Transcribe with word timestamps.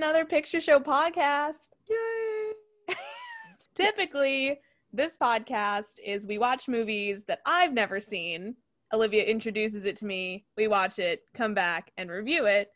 another 0.00 0.24
picture 0.24 0.62
show 0.62 0.80
podcast. 0.80 1.72
Yay! 1.86 2.96
Typically, 3.74 4.58
this 4.94 5.18
podcast 5.18 5.98
is 6.02 6.26
we 6.26 6.38
watch 6.38 6.68
movies 6.68 7.24
that 7.24 7.40
I've 7.44 7.74
never 7.74 8.00
seen. 8.00 8.56
Olivia 8.94 9.24
introduces 9.24 9.84
it 9.84 9.96
to 9.96 10.06
me, 10.06 10.46
we 10.56 10.68
watch 10.68 10.98
it, 10.98 11.24
come 11.34 11.52
back 11.52 11.92
and 11.98 12.10
review 12.10 12.46
it. 12.46 12.70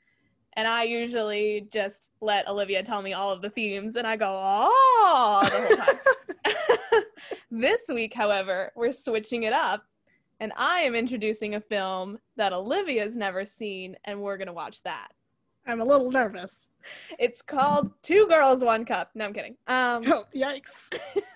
And 0.58 0.68
I 0.68 0.82
usually 0.82 1.66
just 1.72 2.10
let 2.20 2.46
Olivia 2.46 2.82
tell 2.82 3.00
me 3.00 3.14
all 3.14 3.32
of 3.32 3.40
the 3.40 3.48
themes 3.48 3.96
and 3.96 4.06
I 4.06 4.16
go, 4.16 4.28
oh, 4.28 5.40
the 5.44 5.60
whole 5.60 5.76
time. 5.86 7.04
this 7.50 7.80
week, 7.88 8.12
however, 8.12 8.70
we're 8.76 8.92
switching 8.92 9.44
it 9.44 9.54
up 9.54 9.82
and 10.40 10.52
I 10.58 10.80
am 10.80 10.94
introducing 10.94 11.54
a 11.54 11.60
film 11.62 12.18
that 12.36 12.52
Olivia's 12.52 13.16
never 13.16 13.46
seen 13.46 13.96
and 14.04 14.20
we're 14.20 14.36
going 14.36 14.48
to 14.48 14.52
watch 14.52 14.82
that. 14.82 15.08
I'm 15.66 15.80
a 15.80 15.84
little 15.86 16.10
nervous. 16.10 16.68
It's 17.18 17.42
called 17.42 17.90
Two 18.02 18.26
Girls, 18.28 18.62
One 18.62 18.84
Cup. 18.84 19.10
No, 19.14 19.24
I'm 19.26 19.32
kidding. 19.32 19.56
Um, 19.66 20.02
Oh, 20.06 20.24
yikes. 20.34 20.90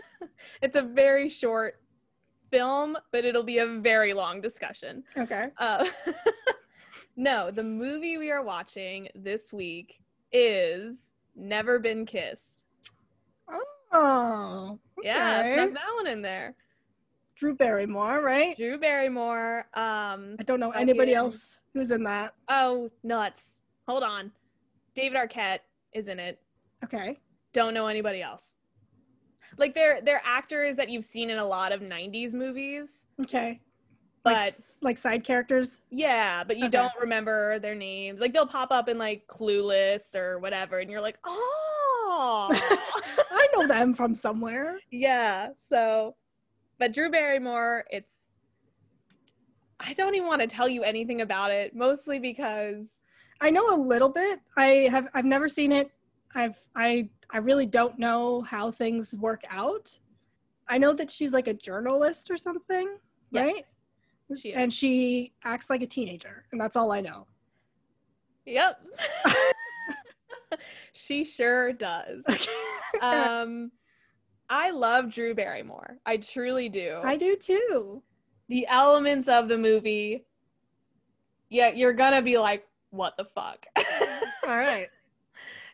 it's 0.62 0.77
a 0.77 0.83
very 0.83 1.29
short 1.29 1.80
film, 2.51 2.97
but 3.12 3.25
it'll 3.25 3.43
be 3.43 3.59
a 3.59 3.66
very 3.80 4.12
long 4.12 4.41
discussion. 4.41 5.05
Okay. 5.17 5.48
Uh, 5.58 5.86
no, 7.17 7.50
the 7.50 7.62
movie 7.62 8.19
we 8.19 8.31
are 8.31 8.42
watching 8.42 9.08
this 9.14 9.53
week 9.53 10.00
is 10.33 10.97
Never 11.36 11.78
Been 11.78 12.06
Kissed. 12.06 12.64
Oh. 13.92 14.78
Yeah, 15.03 15.41
okay. 15.41 15.55
snuck 15.55 15.73
that 15.75 15.95
one 15.97 16.06
in 16.06 16.20
there. 16.23 16.55
Drew 17.36 17.55
Barrymore, 17.55 18.20
right? 18.20 18.56
Drew 18.56 18.78
Barrymore. 18.78 19.67
Um, 19.75 20.36
I 20.39 20.42
don't 20.45 20.61
know 20.61 20.73
anybody 20.73 21.14
else 21.14 21.61
who's 21.73 21.91
in 21.91 22.03
that. 22.05 22.34
oh, 22.48 22.91
nuts. 23.03 23.61
Hold 23.86 24.03
on. 24.03 24.33
David 24.99 25.17
Arquette 25.17 25.61
is 25.93 26.09
in 26.09 26.19
it. 26.19 26.41
Okay. 26.85 27.19
Don't 27.53 27.73
know 27.73 27.87
anybody 27.87 28.21
else. 28.21 28.57
Like 29.57 29.75
they're 29.75 30.01
they're 30.03 30.21
actors 30.25 30.77
that 30.77 30.89
you've 30.89 31.05
seen 31.05 31.31
in 31.31 31.39
a 31.39 31.45
lot 31.45 31.71
of 31.73 31.81
'90s 31.81 32.33
movies, 32.35 33.07
Okay. 33.23 33.61
but 34.25 34.33
like, 34.35 34.55
like 34.83 34.99
side 34.99 35.23
characters. 35.25 35.81
Yeah, 35.91 36.43
but 36.45 36.57
you 36.59 36.65
Okay. 36.67 36.73
don't 36.79 36.93
remember 37.01 37.59
their 37.61 37.75
names. 37.77 38.21
Like 38.21 38.33
they'll 38.33 38.47
pop 38.47 38.71
up 38.73 38.89
in 38.89 38.99
like 38.99 39.25
Clueless 39.29 40.15
or 40.17 40.39
whatever, 40.41 40.81
and 40.81 40.91
you're 40.91 41.01
like, 41.01 41.19
oh, 41.25 42.49
I 43.31 43.47
know 43.57 43.67
them 43.69 43.95
from 43.95 44.15
somewhere. 44.17 44.79
yeah. 44.91 45.51
So, 45.57 46.17
but 46.81 46.93
Drew 46.93 47.09
Barrymore, 47.11 47.85
it's. 47.91 48.13
I 49.81 49.93
don't 49.95 50.17
even 50.17 50.27
want 50.27 50.41
to 50.43 50.49
tell 50.49 50.69
you 50.69 50.83
anything 50.83 51.21
about 51.21 51.53
it, 51.53 51.75
mostly 51.75 52.19
because 52.19 52.87
I 53.41 53.50
know 53.50 53.75
a 53.75 53.78
little 53.78 54.08
bit. 54.08 54.41
I 54.56 54.89
have 54.91 55.08
I've 55.14 55.25
never 55.25 55.48
seen 55.48 55.72
it. 55.72 55.91
I've 56.34 56.56
I 56.75 57.08
I 57.31 57.39
really 57.39 57.67
don't 57.67 57.98
know 57.98 58.42
how 58.42 58.70
things 58.70 59.14
work 59.14 59.42
out. 59.50 59.97
I 60.69 60.78
know 60.78 60.92
that 60.95 61.11
she's 61.11 61.33
like 61.33 61.48
a 61.48 61.55
journalist 61.55 62.30
or 62.30 62.36
something, 62.36 62.97
yes, 63.30 63.45
right? 63.45 63.64
She. 64.39 64.53
And 64.53 64.72
she 64.72 65.33
acts 65.45 65.70
like 65.70 65.80
a 65.83 65.86
teenager, 65.86 66.45
and 66.53 66.61
that's 66.61 66.77
all 66.77 66.92
I 66.92 67.00
know. 67.00 67.27
yep, 68.45 68.80
she 70.92 71.24
sure 71.24 71.73
does. 71.73 72.24
Um, 73.02 73.70
I 74.48 74.70
love 74.70 75.13
Drew 75.13 75.34
Barrymore. 75.34 75.98
I 76.07 76.17
truly 76.17 76.70
do. 76.70 77.01
I 77.05 77.18
do 77.18 77.36
too. 77.36 78.02
the 78.48 78.67
elements 78.67 79.29
of 79.29 79.46
the 79.48 79.58
movie, 79.58 80.24
yeah, 81.51 81.68
you're 81.68 81.92
gonna 81.92 82.23
be 82.23 82.39
like, 82.39 82.67
what 82.91 83.17
the 83.17 83.25
fuck? 83.25 83.67
All 84.47 84.57
right. 84.57 84.89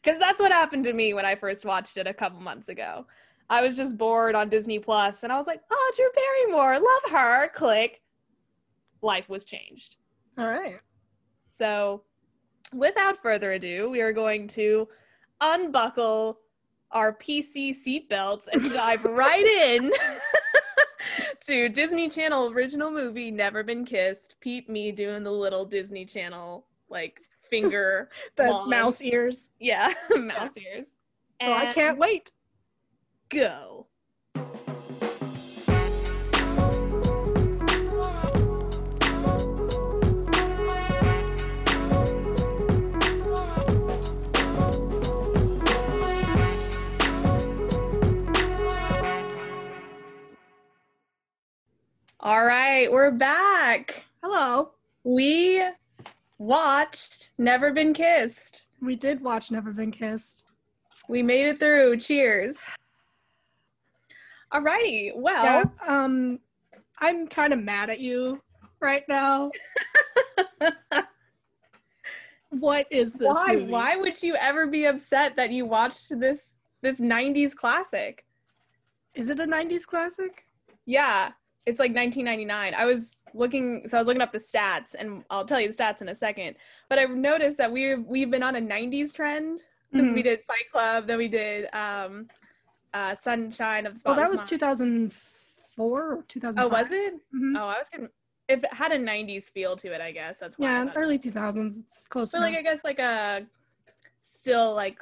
Because 0.02 0.18
that's 0.18 0.38
what 0.38 0.52
happened 0.52 0.84
to 0.84 0.92
me 0.92 1.14
when 1.14 1.24
I 1.24 1.34
first 1.34 1.64
watched 1.64 1.96
it 1.96 2.06
a 2.06 2.12
couple 2.12 2.38
months 2.38 2.68
ago. 2.68 3.06
I 3.48 3.62
was 3.62 3.74
just 3.74 3.96
bored 3.96 4.34
on 4.34 4.50
Disney 4.50 4.78
Plus 4.78 5.22
and 5.22 5.32
I 5.32 5.38
was 5.38 5.46
like, 5.46 5.62
oh, 5.70 5.92
Drew 5.96 6.10
Barrymore, 6.14 6.74
love 6.74 7.10
her. 7.10 7.48
Click. 7.54 8.02
Life 9.00 9.30
was 9.30 9.44
changed. 9.44 9.96
All 10.36 10.46
right. 10.46 10.78
So, 11.56 12.02
without 12.74 13.22
further 13.22 13.52
ado, 13.52 13.88
we 13.88 14.02
are 14.02 14.12
going 14.12 14.46
to 14.48 14.88
unbuckle 15.40 16.38
our 16.90 17.12
PC 17.12 17.74
seatbelts 17.74 18.42
and 18.52 18.72
dive 18.72 19.04
right 19.04 19.46
in 19.46 19.90
to 21.46 21.68
Disney 21.68 22.08
Channel 22.08 22.52
original 22.52 22.90
movie 22.90 23.30
Never 23.30 23.62
Been 23.62 23.84
Kissed. 23.84 24.36
Peep 24.40 24.68
me 24.68 24.92
doing 24.92 25.22
the 25.22 25.32
little 25.32 25.64
Disney 25.64 26.04
Channel 26.04 26.66
like 26.88 27.20
finger, 27.50 28.10
The 28.36 28.44
Long. 28.44 28.70
mouse 28.70 29.00
ears. 29.00 29.50
yeah, 29.60 29.92
mouse 30.14 30.56
ears. 30.56 30.86
Oh, 31.40 31.52
I 31.52 31.72
can't 31.72 31.98
wait. 31.98 32.32
go. 33.28 33.86
All 52.20 52.44
right, 52.46 52.90
we're 52.90 53.10
back. 53.10 54.04
Hello. 54.22 54.70
We 55.04 55.62
watched 56.44 57.30
Never 57.38 57.72
Been 57.72 57.94
Kissed. 57.94 58.68
We 58.80 58.96
did 58.96 59.20
watch 59.22 59.50
Never 59.50 59.72
Been 59.72 59.90
Kissed. 59.90 60.44
We 61.08 61.22
made 61.22 61.46
it 61.46 61.58
through. 61.58 61.98
Cheers. 61.98 62.58
Alrighty. 64.52 65.12
Well, 65.16 65.44
Yeah. 65.44 65.64
Um, 65.86 66.38
I'm 66.98 67.26
kind 67.26 67.52
of 67.52 67.62
mad 67.62 67.90
at 67.90 68.00
you 68.00 68.40
right 68.80 69.02
now. 69.08 69.50
what 72.50 72.86
is 72.90 73.12
this? 73.12 73.26
why 73.26 73.54
movie? 73.54 73.72
why 73.72 73.96
would 73.96 74.22
you 74.22 74.36
ever 74.36 74.66
be 74.66 74.84
upset 74.84 75.34
that 75.36 75.50
you 75.50 75.66
watched 75.66 76.18
this 76.20 76.52
this 76.82 77.00
90s 77.00 77.54
classic? 77.56 78.24
is 79.14 79.30
it 79.30 79.40
a 79.40 79.44
'90s 79.44 79.86
classic? 79.86 80.44
Yeah, 80.86 81.32
it's 81.66 81.78
like 81.78 81.94
1999. 81.94 82.74
I 82.74 82.84
was 82.84 83.16
looking 83.34 83.86
so 83.88 83.98
I 83.98 84.00
was 84.00 84.06
looking 84.06 84.22
up 84.22 84.32
the 84.32 84.38
stats 84.38 84.94
and 84.98 85.24
I'll 85.28 85.44
tell 85.44 85.60
you 85.60 85.68
the 85.70 85.74
stats 85.74 86.00
in 86.00 86.08
a 86.08 86.14
second. 86.14 86.56
But 86.88 86.98
I've 86.98 87.10
noticed 87.10 87.58
that 87.58 87.70
we've 87.70 88.04
we've 88.06 88.30
been 88.30 88.42
on 88.42 88.56
a 88.56 88.60
90s 88.60 89.12
trend 89.12 89.60
because 89.92 90.08
Mhm. 90.08 90.14
we 90.14 90.22
did 90.22 90.40
Fight 90.46 90.70
Club, 90.72 91.06
then 91.06 91.18
we 91.18 91.28
did 91.28 91.68
um 91.74 92.28
uh 92.94 93.14
Sunshine 93.14 93.86
of 93.86 93.94
the 93.94 94.02
Well, 94.08 94.16
that 94.16 94.30
was 94.30 94.38
Mind. 94.40 94.48
2004 94.50 96.12
or 96.14 96.22
2005. 96.28 96.64
Oh, 96.64 96.68
was 96.82 96.92
it? 96.92 97.14
Mhm. 97.34 97.56
Oh, 97.56 97.66
I 97.66 97.78
was 97.78 97.88
getting 97.90 98.08
if 98.48 98.62
it 98.62 98.72
had 98.74 98.92
a 98.92 98.98
90s 98.98 99.48
feel 99.50 99.74
to 99.76 99.92
it, 99.94 100.00
I 100.00 100.12
guess. 100.12 100.38
That's 100.38 100.58
why. 100.58 100.66
Yeah, 100.68 100.92
early 100.96 101.18
2000s. 101.18 101.78
It's 101.78 102.06
close 102.06 102.30
So 102.30 102.38
like. 102.38 102.54
I 102.54 102.62
guess 102.62 102.84
like 102.84 102.98
a 102.98 103.46
still 104.20 104.74
like 104.74 105.00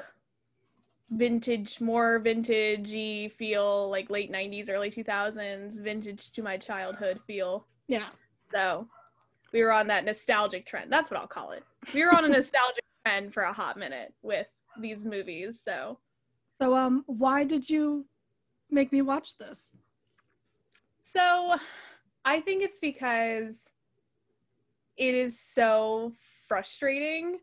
vintage, 1.10 1.80
more 1.80 2.20
vintagey 2.24 3.30
feel, 3.32 3.90
like 3.90 4.08
late 4.10 4.30
'90s, 4.30 4.70
early 4.70 4.90
2000s, 4.90 5.74
vintage 5.76 6.30
to 6.32 6.42
my 6.42 6.56
childhood 6.56 7.20
feel. 7.26 7.66
yeah. 7.88 8.06
So 8.52 8.88
we 9.52 9.62
were 9.62 9.72
on 9.72 9.86
that 9.88 10.04
nostalgic 10.04 10.66
trend. 10.66 10.92
That's 10.92 11.10
what 11.10 11.20
I'll 11.20 11.26
call 11.26 11.52
it. 11.52 11.64
We 11.94 12.04
were 12.04 12.14
on 12.14 12.24
a 12.24 12.28
nostalgic 12.28 12.84
trend 13.06 13.34
for 13.34 13.42
a 13.42 13.52
hot 13.52 13.76
minute 13.76 14.14
with 14.22 14.46
these 14.80 15.04
movies. 15.04 15.60
So 15.64 15.98
So, 16.60 16.74
um, 16.74 17.04
why 17.06 17.44
did 17.44 17.68
you 17.68 18.06
make 18.70 18.92
me 18.92 19.02
watch 19.02 19.36
this? 19.36 19.66
So 21.00 21.56
I 22.24 22.40
think 22.40 22.62
it's 22.62 22.78
because 22.78 23.68
it 24.96 25.14
is 25.14 25.38
so 25.38 26.12
frustrating 26.48 27.40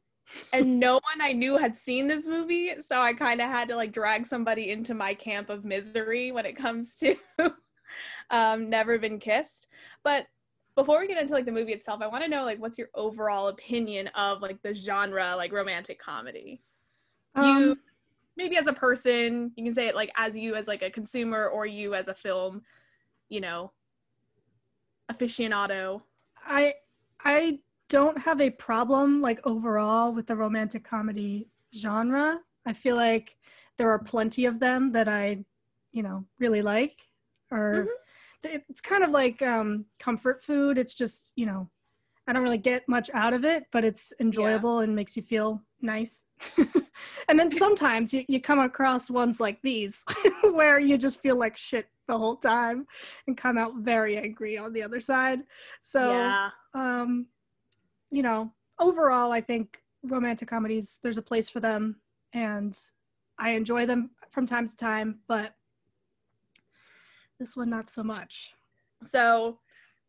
and 0.53 0.79
no 0.79 0.93
one 0.93 1.21
I 1.21 1.33
knew 1.33 1.57
had 1.57 1.77
seen 1.77 2.07
this 2.07 2.25
movie, 2.25 2.71
so 2.81 3.01
I 3.01 3.13
kind 3.13 3.41
of 3.41 3.49
had 3.49 3.67
to 3.69 3.75
like 3.75 3.91
drag 3.91 4.27
somebody 4.27 4.71
into 4.71 4.93
my 4.93 5.13
camp 5.13 5.49
of 5.49 5.65
misery 5.65 6.31
when 6.31 6.45
it 6.45 6.55
comes 6.55 6.95
to 6.97 7.15
um 8.29 8.69
Never 8.69 8.97
Been 8.97 9.19
Kissed. 9.19 9.67
But 10.03 10.27
before 10.79 10.99
we 11.01 11.07
get 11.07 11.21
into 11.21 11.33
like 11.33 11.45
the 11.45 11.51
movie 11.51 11.73
itself, 11.73 12.01
I 12.01 12.07
want 12.07 12.23
to 12.23 12.29
know 12.29 12.45
like 12.45 12.59
what's 12.59 12.77
your 12.77 12.89
overall 12.95 13.49
opinion 13.49 14.07
of 14.09 14.41
like 14.41 14.61
the 14.63 14.73
genre 14.73 15.35
like 15.35 15.51
romantic 15.51 15.99
comedy? 15.99 16.61
you 17.35 17.41
Um, 17.41 17.79
maybe 18.37 18.57
as 18.57 18.67
a 18.67 18.73
person 18.73 19.51
you 19.55 19.63
can 19.65 19.73
say 19.73 19.87
it 19.87 19.95
like 19.95 20.11
as 20.15 20.35
you 20.35 20.55
as 20.55 20.67
like 20.67 20.81
a 20.81 20.89
consumer 20.89 21.47
or 21.47 21.65
you 21.65 21.93
as 21.93 22.07
a 22.07 22.15
film 22.15 22.61
you 23.27 23.41
know 23.41 23.71
aficionado 25.11 26.01
I 26.45 26.73
I 27.23 27.59
don't 27.89 28.17
have 28.17 28.39
a 28.39 28.49
problem 28.49 29.21
like 29.21 29.45
overall 29.45 30.13
with 30.13 30.27
the 30.27 30.35
romantic 30.35 30.83
comedy 30.83 31.49
genre. 31.75 32.39
I 32.65 32.73
feel 32.73 32.95
like 32.95 33.35
there 33.77 33.91
are 33.91 33.99
plenty 33.99 34.45
of 34.45 34.59
them 34.59 34.91
that 34.93 35.07
I, 35.07 35.43
you 35.91 36.03
know, 36.03 36.23
really 36.39 36.61
like. 36.61 37.07
Or 37.51 37.85
Mhm. 37.85 37.87
It's 38.43 38.81
kind 38.81 39.03
of 39.03 39.11
like 39.11 39.41
um, 39.41 39.85
comfort 39.99 40.43
food. 40.43 40.77
It's 40.77 40.93
just 40.93 41.33
you 41.35 41.45
know, 41.45 41.69
I 42.27 42.33
don't 42.33 42.43
really 42.43 42.57
get 42.57 42.87
much 42.87 43.09
out 43.13 43.33
of 43.33 43.43
it, 43.43 43.65
but 43.71 43.83
it's 43.83 44.13
enjoyable 44.19 44.79
and 44.79 44.95
makes 44.95 45.17
you 45.17 45.23
feel 45.23 45.63
nice. 45.81 46.23
and 47.27 47.39
then 47.39 47.51
sometimes 47.51 48.13
you, 48.13 48.23
you 48.27 48.39
come 48.39 48.59
across 48.59 49.09
ones 49.09 49.39
like 49.39 49.59
these 49.61 50.03
where 50.43 50.79
you 50.79 50.97
just 50.97 51.21
feel 51.21 51.37
like 51.37 51.57
shit 51.57 51.87
the 52.07 52.17
whole 52.17 52.35
time 52.35 52.85
and 53.27 53.37
come 53.37 53.57
out 53.57 53.73
very 53.77 54.17
angry 54.17 54.57
on 54.57 54.73
the 54.73 54.83
other 54.83 54.99
side. 54.99 55.41
So, 55.81 56.11
yeah. 56.11 56.49
um, 56.73 57.27
you 58.11 58.23
know, 58.23 58.51
overall, 58.79 59.31
I 59.31 59.41
think 59.41 59.81
romantic 60.03 60.47
comedies, 60.47 60.99
there's 61.03 61.17
a 61.17 61.23
place 61.23 61.49
for 61.49 61.59
them 61.59 61.99
and 62.33 62.77
I 63.37 63.51
enjoy 63.51 63.85
them 63.85 64.11
from 64.31 64.45
time 64.45 64.67
to 64.67 64.75
time, 64.75 65.19
but 65.27 65.53
this 67.39 67.55
one, 67.55 67.69
not 67.69 67.89
so 67.89 68.03
much. 68.03 68.53
So 69.03 69.59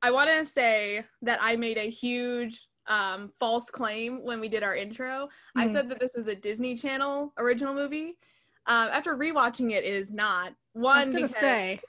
I 0.03 0.11
want 0.11 0.29
to 0.31 0.45
say 0.45 1.05
that 1.23 1.39
I 1.41 1.57
made 1.57 1.79
a 1.79 1.89
huge 1.89 2.61
um, 2.89 3.31
false 3.39 3.71
claim 3.71 4.23
when 4.25 4.41
we 4.41 4.49
did 4.49 4.63
our 4.65 4.75
intro. 4.75 5.29
I 5.57 5.67
Mhm. 5.67 5.73
said 5.73 5.89
that 5.91 6.01
this 6.01 6.15
was 6.17 6.27
a 6.27 6.35
Disney 6.35 6.77
Channel 6.77 7.33
original 7.39 7.73
movie. 7.73 8.19
Um, 8.67 8.89
after 8.89 9.17
rewatching 9.17 9.71
it, 9.71 9.85
it 9.85 9.95
is 9.95 10.11
not. 10.11 10.49
I 10.53 10.55
One 10.73 11.13
because 11.13 11.31
say, 11.37 11.81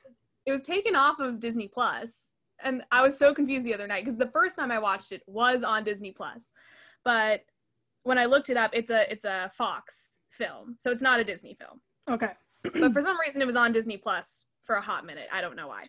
it 0.46 0.52
was 0.52 0.62
taken 0.62 0.96
off 0.96 1.20
of 1.20 1.40
Disney 1.40 1.68
Plus, 1.68 2.28
and 2.60 2.86
I 2.92 3.02
was 3.02 3.18
so 3.18 3.34
confused 3.34 3.66
the 3.66 3.74
other 3.74 3.88
night 3.88 4.06
because 4.06 4.18
the 4.18 4.30
first 4.30 4.56
time 4.58 4.72
I 4.72 4.78
watched 4.80 5.12
it 5.12 5.24
was 5.26 5.64
on 5.64 5.84
Disney 5.84 6.12
Plus, 6.12 6.44
but 7.04 7.46
when 8.04 8.18
I 8.20 8.26
looked 8.26 8.50
it 8.50 8.58
up, 8.58 8.72
it's 8.74 8.92
a 8.92 9.12
it's 9.12 9.26
a 9.26 9.52
Fox 9.56 10.10
film, 10.30 10.76
so 10.80 10.92
it's 10.92 11.02
not 11.02 11.20
a 11.20 11.24
Disney 11.24 11.54
film 11.56 11.82
okay. 12.10 12.34
but 12.64 12.94
for 12.94 13.02
some 13.02 13.20
reason 13.20 13.42
it 13.42 13.46
was 13.46 13.56
on 13.56 13.72
Disney 13.72 13.98
Plus 13.98 14.46
for 14.72 14.78
a 14.78 14.82
hot 14.82 15.06
minute. 15.06 15.28
I 15.34 15.42
don't 15.42 15.58
know 15.58 15.68
why. 15.68 15.84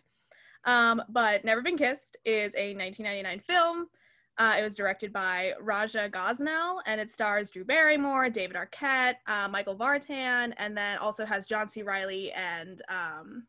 Um, 0.65 1.01
but 1.07 1.45
Never 1.45 1.61
Been 1.61 1.77
Kissed 1.77 2.17
is 2.25 2.53
a 2.57 2.75
1999 2.75 3.39
film. 3.47 3.87
Uh, 4.37 4.57
it 4.59 4.61
was 4.61 4.75
directed 4.75 5.13
by 5.13 5.53
Raja 5.61 6.09
Gosnell 6.11 6.79
and 6.85 6.99
it 6.99 7.09
stars 7.09 7.49
Drew 7.49 7.63
Barrymore, 7.63 8.29
David 8.29 8.57
Arquette, 8.57 9.15
uh, 9.25 9.47
Michael 9.47 9.77
Vartan, 9.77 10.51
and 10.57 10.75
then 10.75 10.97
also 10.97 11.25
has 11.25 11.45
John 11.45 11.69
C. 11.69 11.81
Reilly 11.81 12.33
and 12.33 12.81
um, 12.89 13.47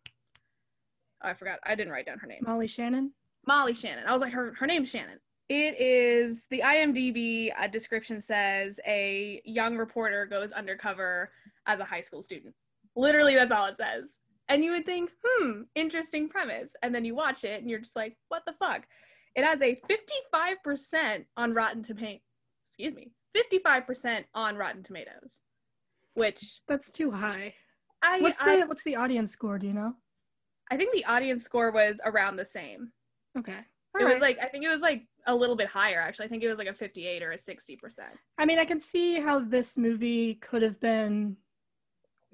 oh, 1.25 1.31
I 1.31 1.35
forgot. 1.35 1.59
I 1.65 1.75
didn't 1.75 1.93
write 1.93 2.07
down 2.07 2.19
her 2.19 2.29
name. 2.29 2.45
Molly 2.47 2.69
Shannon. 2.69 3.11
Molly 3.45 3.75
Shannon. 3.75 4.05
I 4.07 4.13
was 4.13 4.23
like, 4.23 4.33
her 4.33 4.55
her 4.57 4.69
name's 4.69 4.89
Shannon. 4.89 5.19
It 5.49 5.81
is 5.81 6.47
the 6.49 6.63
IMDb 6.65 7.51
uh, 7.59 7.67
description 7.67 8.21
says 8.21 8.79
a 8.87 9.43
young 9.45 9.77
reporter 9.77 10.27
goes 10.27 10.53
undercover 10.53 11.33
as 11.67 11.81
a 11.81 11.85
high 11.85 12.03
school 12.03 12.23
student. 12.23 12.55
Literally, 12.95 13.35
that's 13.35 13.51
all 13.51 13.67
it 13.67 13.77
says. 13.77 14.17
And 14.49 14.64
you 14.64 14.73
would 14.73 14.85
think, 14.85 15.11
hmm, 15.25 15.62
interesting 15.75 16.29
premise. 16.29 16.73
And 16.82 16.94
then 16.94 17.05
you 17.05 17.14
watch 17.14 17.44
it 17.44 17.61
and 17.61 17.70
you're 17.70 17.79
just 17.79 17.96
like, 17.96 18.17
what 18.29 18.43
the 18.46 18.52
fuck? 18.52 18.87
It 19.35 19.44
has 19.44 19.62
a 19.62 19.81
55% 19.91 21.25
on 21.37 21.55
Rotten 21.55 21.82
Tomatoes. 21.82 22.20
Excuse 22.69 22.94
me, 22.94 23.12
55% 23.37 24.25
on 24.35 24.56
Rotten 24.56 24.82
Tomatoes, 24.82 25.41
which 26.14 26.61
That's 26.69 26.91
too 26.91 27.11
high. 27.11 27.55
I 28.02 28.20
What's 28.20 28.41
I, 28.41 28.61
the 28.61 28.67
what's 28.67 28.85
the 28.85 28.96
audience 28.96 29.32
score? 29.32 29.58
Do 29.58 29.67
you 29.67 29.73
know? 29.73 29.94
I 30.70 30.76
think 30.76 30.93
the 30.93 31.05
audience 31.05 31.43
score 31.43 31.70
was 31.73 32.00
around 32.05 32.37
the 32.37 32.44
same. 32.44 32.91
Okay. 33.38 33.56
it 33.99 34.02
All 34.02 34.08
was 34.08 34.20
like 34.20 34.38
I 34.43 34.49
think 34.49 34.64
it 34.64 34.69
was 34.69 34.81
like 34.81 35.06
a 35.26 35.35
little 35.35 35.56
bit 35.56 35.69
higher 35.69 36.00
actually. 36.00 36.26
I 36.26 36.29
think 36.29 36.43
it 36.43 36.49
was 36.49 36.58
like 36.58 36.69
a 36.69 36.75
58 36.75 37.23
or 37.23 37.32
a 37.32 37.38
60 37.38 37.76
percent. 37.76 38.12
I 38.38 38.44
mean, 38.44 38.58
I 38.58 38.64
can 38.64 38.81
see 38.81 39.20
how 39.20 39.38
this 39.38 39.76
movie 39.76 40.35
could 40.35 40.62
have 40.62 40.79
been 40.81 41.37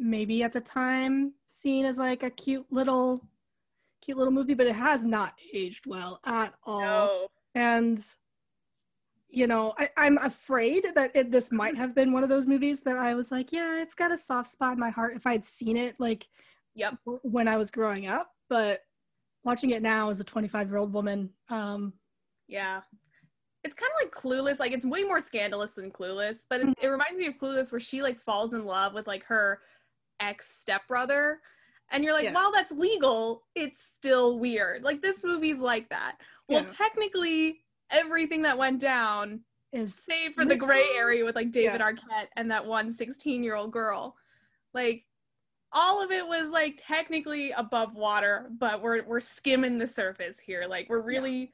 maybe 0.00 0.43
at 0.43 0.52
the 0.52 0.61
time 0.61 1.35
seen 1.47 1.85
as 1.85 1.99
like 1.99 2.23
a 2.23 2.31
cute 2.31 2.67
little 2.70 3.23
cute 4.02 4.17
little 4.17 4.32
movie, 4.32 4.55
but 4.55 4.67
it 4.67 4.75
has 4.75 5.05
not 5.05 5.35
aged 5.52 5.87
well 5.87 6.20
at 6.25 6.55
all. 6.64 6.81
No. 6.81 7.29
And 7.55 8.02
you 9.29 9.47
know, 9.47 9.75
I, 9.79 9.88
I'm 9.97 10.19
afraid 10.19 10.85
that 10.97 11.12
it, 11.14 11.31
this 11.31 11.52
might 11.52 11.76
have 11.76 11.94
been 11.94 12.12
one 12.12 12.25
of 12.25 12.29
those 12.29 12.47
movies 12.47 12.81
that 12.81 12.97
I 12.97 13.14
was 13.14 13.31
like, 13.31 13.52
yeah, 13.52 13.81
it's 13.81 13.94
got 13.94 14.11
a 14.11 14.19
soft 14.19 14.50
spot 14.50 14.73
in 14.73 14.81
my 14.81 14.91
heart 14.91 15.14
if 15.14 15.25
I'd 15.26 15.44
seen 15.44 15.76
it 15.76 15.94
like 16.00 16.26
Yep. 16.75 16.96
when 17.23 17.46
I 17.46 17.56
was 17.56 17.70
growing 17.70 18.06
up. 18.06 18.32
But 18.49 18.81
watching 19.44 19.70
it 19.70 19.82
now 19.82 20.08
as 20.11 20.19
a 20.20 20.25
25 20.25 20.69
year 20.69 20.79
old 20.79 20.93
woman, 20.93 21.31
um, 21.49 21.93
Yeah. 22.49 22.81
It's 23.62 23.75
kind 23.75 23.93
of 23.94 24.03
like 24.05 24.14
Clueless. 24.14 24.58
Like 24.58 24.73
it's 24.73 24.87
way 24.87 25.03
more 25.05 25.20
scandalous 25.20 25.73
than 25.73 25.91
Clueless, 25.93 26.46
but 26.49 26.61
it, 26.62 26.67
Mhm. 26.69 26.75
it 26.81 26.88
reminds 26.88 27.19
me 27.19 27.26
of 27.26 27.35
Clueless 27.35 27.70
where 27.70 27.81
she 27.81 28.03
like 28.03 28.19
falls 28.19 28.55
in 28.55 28.64
love 28.64 28.94
with 28.94 29.06
like 29.06 29.23
her 29.25 29.61
ex 30.20 30.49
stepbrother. 30.61 31.40
And 31.93 32.05
you're 32.05 32.12
like, 32.12 32.25
Yeah. 32.25 32.34
while 32.34 32.52
that's 32.52 32.72
legal, 32.72 33.46
it's 33.55 33.82
still 33.82 34.38
weird. 34.38 34.84
Like 34.84 35.02
this 35.02 35.25
movie's 35.25 35.58
like 35.58 35.88
that. 35.90 36.17
Well, 36.49 36.62
Yeah. 36.64 36.72
technically, 36.72 37.64
everything 37.90 38.43
that 38.43 38.56
went 38.56 38.81
down, 38.81 39.44
is 39.72 39.94
save 39.94 40.34
for 40.34 40.44
the 40.44 40.56
gray 40.56 40.88
area 40.96 41.25
with 41.25 41.37
like 41.37 41.52
David 41.52 41.81
Yeah. 41.81 41.93
Arquette 41.93 42.28
and 42.37 42.50
that 42.50 42.64
one 42.67 42.90
16 42.90 43.43
year 43.44 43.55
old 43.55 43.72
girl, 43.72 44.17
like 44.75 45.06
all 45.72 46.02
of 46.02 46.11
it 46.11 46.26
was 46.26 46.50
like 46.50 46.82
technically 46.84 47.52
above 47.52 47.94
water, 47.94 48.50
but 48.58 48.82
we're 48.82 49.05
we're 49.05 49.20
skimming 49.20 49.78
the 49.78 49.87
surface 49.87 50.40
here. 50.40 50.67
Like 50.67 50.88
we're 50.88 51.02
really 51.02 51.52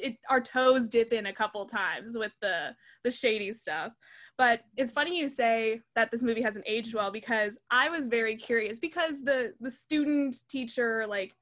it 0.00 0.16
our 0.28 0.40
toes 0.40 0.88
dip 0.88 1.12
in 1.12 1.26
a 1.26 1.32
couple 1.32 1.64
times 1.64 2.16
with 2.18 2.32
the 2.40 2.74
the 3.04 3.10
shady 3.12 3.52
stuff. 3.52 3.92
But 4.36 4.62
it's 4.76 4.90
funny 4.90 5.18
you 5.18 5.28
say 5.28 5.80
that 5.94 6.10
this 6.10 6.22
movie 6.22 6.42
hasn't 6.42 6.64
aged 6.68 6.92
well 6.94 7.10
because 7.12 7.52
I 7.70 7.88
was 7.88 8.06
very 8.08 8.36
curious 8.36 8.78
because 8.80 9.22
the 9.22 9.54
the 9.60 9.70
student 9.70 10.36
teacher 10.48 11.06
like 11.08 11.34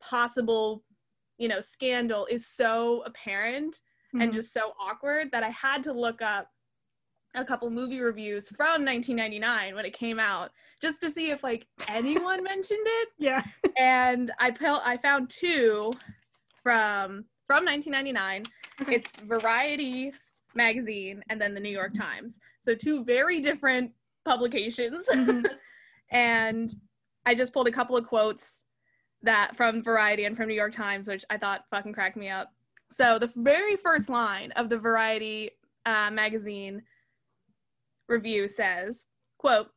possible 0.00 0.82
you 1.38 1.48
know 1.48 1.60
scandal 1.60 2.26
is 2.26 2.46
so 2.46 3.02
apparent 3.06 3.80
and 4.14 4.32
Mhm. 4.32 4.34
just 4.34 4.52
so 4.52 4.72
awkward 4.80 5.30
that 5.30 5.44
I 5.44 5.50
had 5.50 5.84
to 5.84 5.92
look 5.92 6.20
up 6.22 6.48
a 7.36 7.44
couple 7.44 7.70
movie 7.70 8.00
reviews 8.00 8.48
from 8.48 8.84
1999 8.84 9.76
when 9.76 9.84
it 9.84 9.92
came 9.92 10.18
out 10.18 10.50
just 10.82 11.00
to 11.02 11.10
see 11.10 11.30
if 11.30 11.44
like 11.44 11.66
anyone 11.88 12.42
mentioned 12.42 12.80
it 12.84 13.08
yeah. 13.18 13.42
and 13.76 14.32
I 14.40 14.50
pel- 14.50 14.82
I 14.84 14.96
found 14.96 15.30
two 15.30 15.92
from 16.62 17.24
from 17.46 17.64
1999 17.64 18.42
Okay. 18.82 18.94
it's 18.96 19.10
Variety 19.20 20.12
magazine 20.54 21.22
and 21.28 21.40
then 21.40 21.54
the 21.54 21.60
New 21.60 21.70
York 21.70 21.94
Times 21.94 22.38
so 22.60 22.74
two 22.74 23.04
very 23.04 23.40
different 23.40 23.90
publications 24.24 25.06
Mhm. 25.12 25.44
and 26.10 26.74
I 27.26 27.34
just 27.34 27.52
pulled 27.52 27.68
a 27.68 27.72
couple 27.72 27.96
of 27.96 28.06
quotes 28.06 28.64
that 29.22 29.54
from 29.56 29.82
Variety 29.82 30.24
and 30.24 30.34
from 30.36 30.48
New 30.48 30.54
York 30.54 30.72
Times, 30.72 31.06
which 31.06 31.24
I 31.28 31.36
thought 31.36 31.66
fucking 31.70 31.92
cracked 31.92 32.16
me 32.16 32.30
up. 32.30 32.48
So 32.90 33.18
the 33.18 33.30
very 33.36 33.76
first 33.76 34.08
line 34.08 34.50
of 34.52 34.70
the 34.70 34.78
Variety 34.78 35.50
uh, 35.84 36.10
magazine 36.10 36.82
review 38.08 38.48
says, 38.48 39.04
"quote 39.38 39.68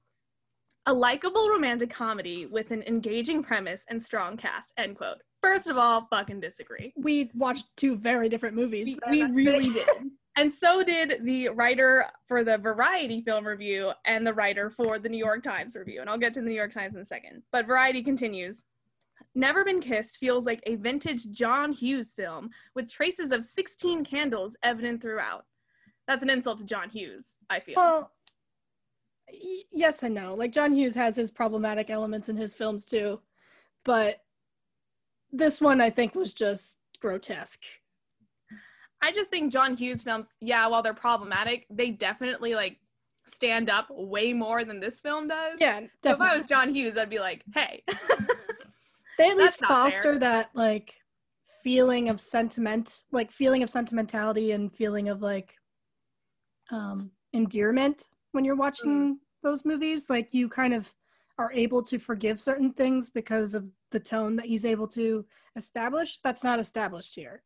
A 0.85 0.93
likable 0.93 1.49
romantic 1.49 1.89
comedy 1.89 2.45
with 2.45 2.71
an 2.71 2.83
engaging 2.83 3.43
premise 3.43 3.83
and 3.89 4.01
strong 4.01 4.37
cast." 4.37 4.73
End 4.77 4.95
quote. 4.95 5.17
First 5.41 5.67
of 5.67 5.77
all, 5.77 6.07
fucking 6.09 6.39
disagree. 6.39 6.93
we 6.95 7.29
watched 7.35 7.65
two 7.75 7.97
very 7.97 8.29
different 8.29 8.55
movies. 8.55 8.97
We, 9.09 9.23
we 9.27 9.45
really 9.45 9.69
did. 9.69 9.87
And 10.35 10.51
so 10.51 10.83
did 10.83 11.23
the 11.23 11.49
writer 11.49 12.05
for 12.27 12.43
the 12.43 12.57
Variety 12.57 13.21
film 13.21 13.45
review 13.45 13.91
and 14.05 14.25
the 14.25 14.33
writer 14.33 14.71
for 14.71 14.97
the 14.97 15.09
New 15.09 15.17
York 15.17 15.43
Times 15.43 15.75
review. 15.75 16.01
And 16.01 16.09
I'll 16.09 16.17
get 16.17 16.33
to 16.33 16.41
the 16.41 16.47
New 16.47 16.55
York 16.55 16.71
Times 16.71 16.95
in 16.95 17.01
a 17.01 17.05
second. 17.05 17.43
But 17.51 17.67
Variety 17.67 18.01
continues 18.01 18.65
Never 19.35 19.63
Been 19.63 19.79
Kissed 19.79 20.17
feels 20.17 20.45
like 20.45 20.61
a 20.65 20.75
vintage 20.75 21.31
John 21.31 21.71
Hughes 21.71 22.13
film 22.13 22.49
with 22.75 22.89
traces 22.89 23.31
of 23.31 23.45
16 23.45 24.03
candles 24.05 24.55
evident 24.63 25.01
throughout. 25.01 25.45
That's 26.07 26.23
an 26.23 26.29
insult 26.29 26.59
to 26.59 26.63
John 26.65 26.89
Hughes, 26.89 27.37
I 27.49 27.59
feel. 27.59 27.75
Well, 27.77 28.11
y- 29.31 29.63
yes 29.71 30.03
and 30.03 30.15
no. 30.15 30.35
Like 30.35 30.51
John 30.51 30.73
Hughes 30.73 30.95
has 30.95 31.15
his 31.15 31.31
problematic 31.31 31.89
elements 31.89 32.29
in 32.29 32.37
his 32.37 32.53
films 32.53 32.85
too, 32.85 33.19
but 33.85 34.21
this 35.31 35.61
one 35.61 35.81
I 35.81 35.89
think 35.89 36.13
was 36.15 36.33
just 36.33 36.77
grotesque. 36.99 37.63
I 39.03 39.12
just 39.12 39.29
think 39.29 39.51
John 39.51 39.75
Hughes 39.75 40.01
films, 40.01 40.29
yeah, 40.39 40.65
while 40.67 40.81
they're 40.81 40.93
problematic, 40.93 41.65
they 41.69 41.89
definitely 41.89 42.55
like 42.55 42.77
stand 43.25 43.69
up 43.69 43.88
way 43.89 44.31
more 44.31 44.63
than 44.63 44.79
this 44.79 45.01
film 45.01 45.27
does. 45.27 45.57
Yeah, 45.60 45.81
So 46.01 46.13
if. 46.13 46.22
I 46.22 46.33
was 46.33 46.45
John 46.45 46.74
Hughes, 46.74 46.98
I'd 46.98 47.10
be 47.10 47.19
like, 47.19 47.43
hey. 47.53 47.83
they 49.17 49.29
at 49.29 49.38
least 49.38 49.60
foster 49.60 50.17
that 50.19 50.51
like 50.53 50.93
feeling 51.63 52.07
of 52.07 52.22
sentiment, 52.22 53.03
like 53.12 53.29
feeling 53.29 53.62
of 53.62 53.69
sentimentality 53.69 54.53
and 54.53 54.74
feeling 54.74 55.10
of 55.10 55.22
like 55.22 55.53
um 56.72 57.12
endearment 57.33 58.07
when 58.31 58.45
you're 58.45 58.55
watching 58.55 59.19
those 59.43 59.65
movies. 59.65 60.10
Like 60.10 60.33
you 60.33 60.48
kind 60.48 60.74
of 60.74 60.89
are 61.38 61.51
able 61.51 61.83
to 61.83 62.00
forgive 62.00 62.39
certain 62.39 62.72
things 62.72 63.10
because 63.10 63.53
of 63.53 63.65
the 63.91 64.00
tone 64.00 64.38
that 64.38 64.45
he's 64.45 64.63
able 64.63 64.88
to 64.88 65.25
establish. 65.57 66.19
That's 66.24 66.43
not 66.45 66.62
established 66.62 67.15
here. 67.15 67.43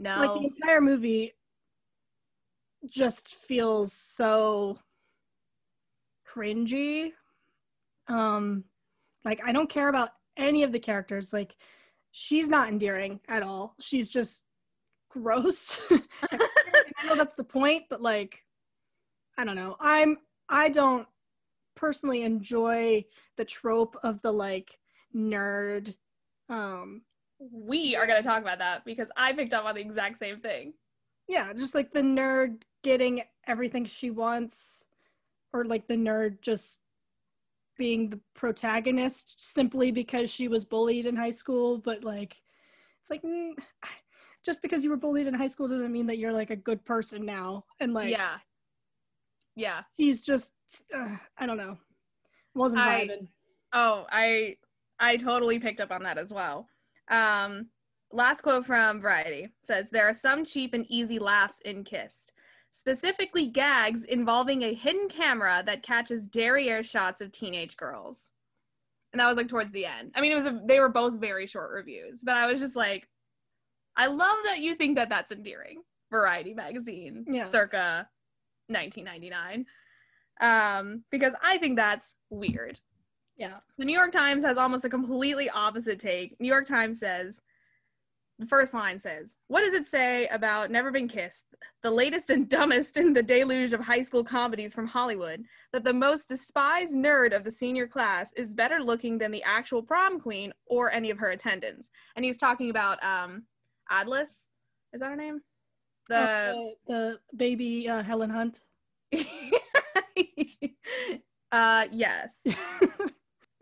No. 0.00 0.18
like 0.18 0.40
the 0.40 0.46
entire 0.46 0.80
movie 0.80 1.32
just 2.88 3.34
feels 3.34 3.92
so 3.92 4.78
cringy 6.26 7.12
um 8.08 8.64
like 9.24 9.40
i 9.44 9.52
don't 9.52 9.68
care 9.68 9.88
about 9.88 10.10
any 10.36 10.62
of 10.62 10.72
the 10.72 10.78
characters 10.78 11.32
like 11.32 11.54
she's 12.12 12.48
not 12.48 12.68
endearing 12.68 13.20
at 13.28 13.42
all 13.42 13.74
she's 13.78 14.08
just 14.08 14.44
gross. 15.10 15.78
I 16.32 17.06
know 17.06 17.16
that's 17.16 17.34
the 17.34 17.44
point, 17.44 17.84
but 17.90 18.00
like, 18.00 18.42
I 19.36 19.44
don't 19.44 19.56
know. 19.56 19.76
I'm 19.80 20.16
I 20.48 20.70
don't 20.70 21.06
personally 21.76 22.22
enjoy 22.22 23.04
the 23.36 23.44
trope 23.44 23.96
of 24.02 24.22
the 24.22 24.32
like 24.32 24.78
nerd. 25.14 25.94
Um, 26.48 27.02
we 27.40 27.96
are 27.96 28.06
going 28.06 28.22
to 28.22 28.28
talk 28.28 28.42
about 28.42 28.58
that 28.58 28.84
because 28.84 29.08
I 29.16 29.32
picked 29.32 29.54
up 29.54 29.64
on 29.64 29.74
the 29.74 29.80
exact 29.80 30.18
same 30.18 30.40
thing. 30.40 30.74
Yeah, 31.26 31.52
just 31.52 31.74
like 31.74 31.92
the 31.92 32.00
nerd 32.00 32.62
getting 32.82 33.22
everything 33.46 33.84
she 33.84 34.10
wants, 34.10 34.84
or 35.52 35.64
like 35.64 35.86
the 35.86 35.94
nerd 35.94 36.40
just 36.42 36.80
being 37.78 38.10
the 38.10 38.20
protagonist 38.34 39.54
simply 39.54 39.90
because 39.90 40.28
she 40.28 40.48
was 40.48 40.64
bullied 40.64 41.06
in 41.06 41.16
high 41.16 41.30
school. 41.30 41.78
But 41.78 42.04
like, 42.04 42.36
it's 43.00 43.10
like, 43.10 43.22
mm, 43.22 43.52
just 44.44 44.60
because 44.60 44.84
you 44.84 44.90
were 44.90 44.96
bullied 44.96 45.26
in 45.26 45.34
high 45.34 45.46
school 45.46 45.68
doesn't 45.68 45.92
mean 45.92 46.06
that 46.08 46.18
you're 46.18 46.32
like 46.32 46.50
a 46.50 46.56
good 46.56 46.84
person 46.84 47.24
now. 47.24 47.64
And 47.80 47.94
like, 47.94 48.10
yeah, 48.10 48.36
yeah, 49.56 49.82
he's 49.96 50.20
just, 50.20 50.52
uh, 50.94 51.16
I 51.38 51.46
don't 51.46 51.56
know, 51.56 51.78
wasn't 52.54 52.82
I- 52.82 53.06
vibing. 53.06 53.28
Oh, 53.72 54.04
I 54.10 54.56
I 54.98 55.16
totally 55.16 55.60
picked 55.60 55.80
up 55.80 55.92
on 55.92 56.02
that 56.02 56.18
as 56.18 56.32
well. 56.32 56.66
Um, 57.10 57.66
last 58.12 58.40
quote 58.42 58.64
from 58.66 59.00
Variety 59.00 59.48
says 59.62 59.88
there 59.90 60.08
are 60.08 60.12
some 60.14 60.44
cheap 60.44 60.74
and 60.74 60.86
easy 60.88 61.18
laughs 61.18 61.60
in 61.64 61.84
Kissed, 61.84 62.32
specifically 62.70 63.46
gags 63.46 64.04
involving 64.04 64.62
a 64.62 64.74
hidden 64.74 65.08
camera 65.08 65.62
that 65.66 65.82
catches 65.82 66.26
derriere 66.26 66.82
shots 66.82 67.20
of 67.20 67.32
teenage 67.32 67.76
girls. 67.76 68.32
And 69.12 69.18
that 69.20 69.26
was 69.28 69.36
like 69.36 69.48
towards 69.48 69.72
the 69.72 69.86
end. 69.86 70.12
I 70.14 70.20
mean, 70.20 70.30
it 70.30 70.36
was 70.36 70.44
a, 70.46 70.60
they 70.66 70.78
were 70.78 70.88
both 70.88 71.14
very 71.14 71.46
short 71.48 71.70
reviews, 71.72 72.22
but 72.24 72.36
I 72.36 72.46
was 72.46 72.60
just 72.60 72.76
like, 72.76 73.08
I 73.96 74.06
love 74.06 74.36
that 74.44 74.60
you 74.60 74.76
think 74.76 74.94
that 74.96 75.08
that's 75.08 75.32
endearing. 75.32 75.82
Variety 76.12 76.54
magazine, 76.54 77.24
Yeah. 77.28 77.44
circa 77.48 78.08
1999, 78.68 79.66
um, 80.40 81.04
because 81.10 81.32
I 81.42 81.58
think 81.58 81.76
that's 81.76 82.14
weird. 82.30 82.80
Yeah. 83.40 83.56
So 83.72 83.84
New 83.84 83.96
York 83.96 84.12
Times 84.12 84.44
has 84.44 84.58
almost 84.58 84.84
a 84.84 84.90
completely 84.90 85.48
opposite 85.48 85.98
take. 85.98 86.38
New 86.40 86.46
York 86.46 86.66
Times 86.66 87.00
says, 87.00 87.40
the 88.38 88.44
first 88.46 88.74
line 88.74 88.98
says, 88.98 89.36
What 89.48 89.62
does 89.62 89.72
it 89.72 89.86
say 89.86 90.26
about 90.28 90.70
Never 90.70 90.90
Been 90.90 91.08
Kissed, 91.08 91.44
the 91.82 91.90
latest 91.90 92.28
and 92.28 92.50
dumbest 92.50 92.98
in 92.98 93.14
the 93.14 93.22
deluge 93.22 93.72
of 93.72 93.80
high 93.80 94.02
school 94.02 94.22
comedies 94.22 94.74
from 94.74 94.86
Hollywood, 94.86 95.42
that 95.72 95.84
the 95.84 95.92
most 95.94 96.28
despised 96.28 96.92
nerd 96.94 97.34
of 97.34 97.42
the 97.44 97.50
senior 97.50 97.86
class 97.86 98.30
is 98.36 98.52
better 98.52 98.78
looking 98.78 99.16
than 99.16 99.30
the 99.30 99.42
actual 99.42 99.82
prom 99.82 100.20
queen 100.20 100.52
or 100.66 100.92
any 100.92 101.08
of 101.08 101.16
her 101.16 101.30
attendants? 101.30 101.88
And 102.16 102.24
he's 102.24 102.36
talking 102.36 102.68
about 102.68 103.02
um, 103.02 103.44
Aldys. 103.90 104.48
Is 104.92 105.00
that 105.00 105.08
her 105.08 105.16
name? 105.16 105.40
The 106.10 106.16
Uh, 106.16 106.54
the 106.86 107.18
baby 107.34 107.88
uh, 107.88 108.02
Helen 108.02 108.28
Hunt. 108.28 108.60
uh 111.52 111.86
yes. 111.90 112.34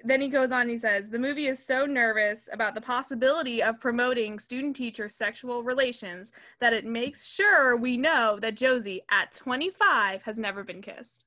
then 0.09 0.21
he 0.21 0.29
goes 0.29 0.53
on 0.53 0.69
he 0.69 0.79
says 0.79 1.09
the 1.09 1.19
movie 1.19 1.49
is 1.49 1.65
so 1.65 1.85
nervous 1.85 2.49
about 2.53 2.75
the 2.75 2.81
possibility 2.81 3.62
of 3.62 3.81
promoting 3.81 4.38
student 4.38 4.75
teacher 4.77 5.09
sexual 5.09 5.62
relations 5.62 6.31
that 6.61 6.73
it 6.73 6.85
makes 6.85 7.27
sure 7.27 7.77
we 7.77 7.97
know 7.97 8.38
that 8.41 8.55
josie 8.55 9.03
at 9.11 9.35
25 9.35 10.23
has 10.23 10.38
never 10.38 10.62
been 10.65 10.83
kissed 10.83 11.25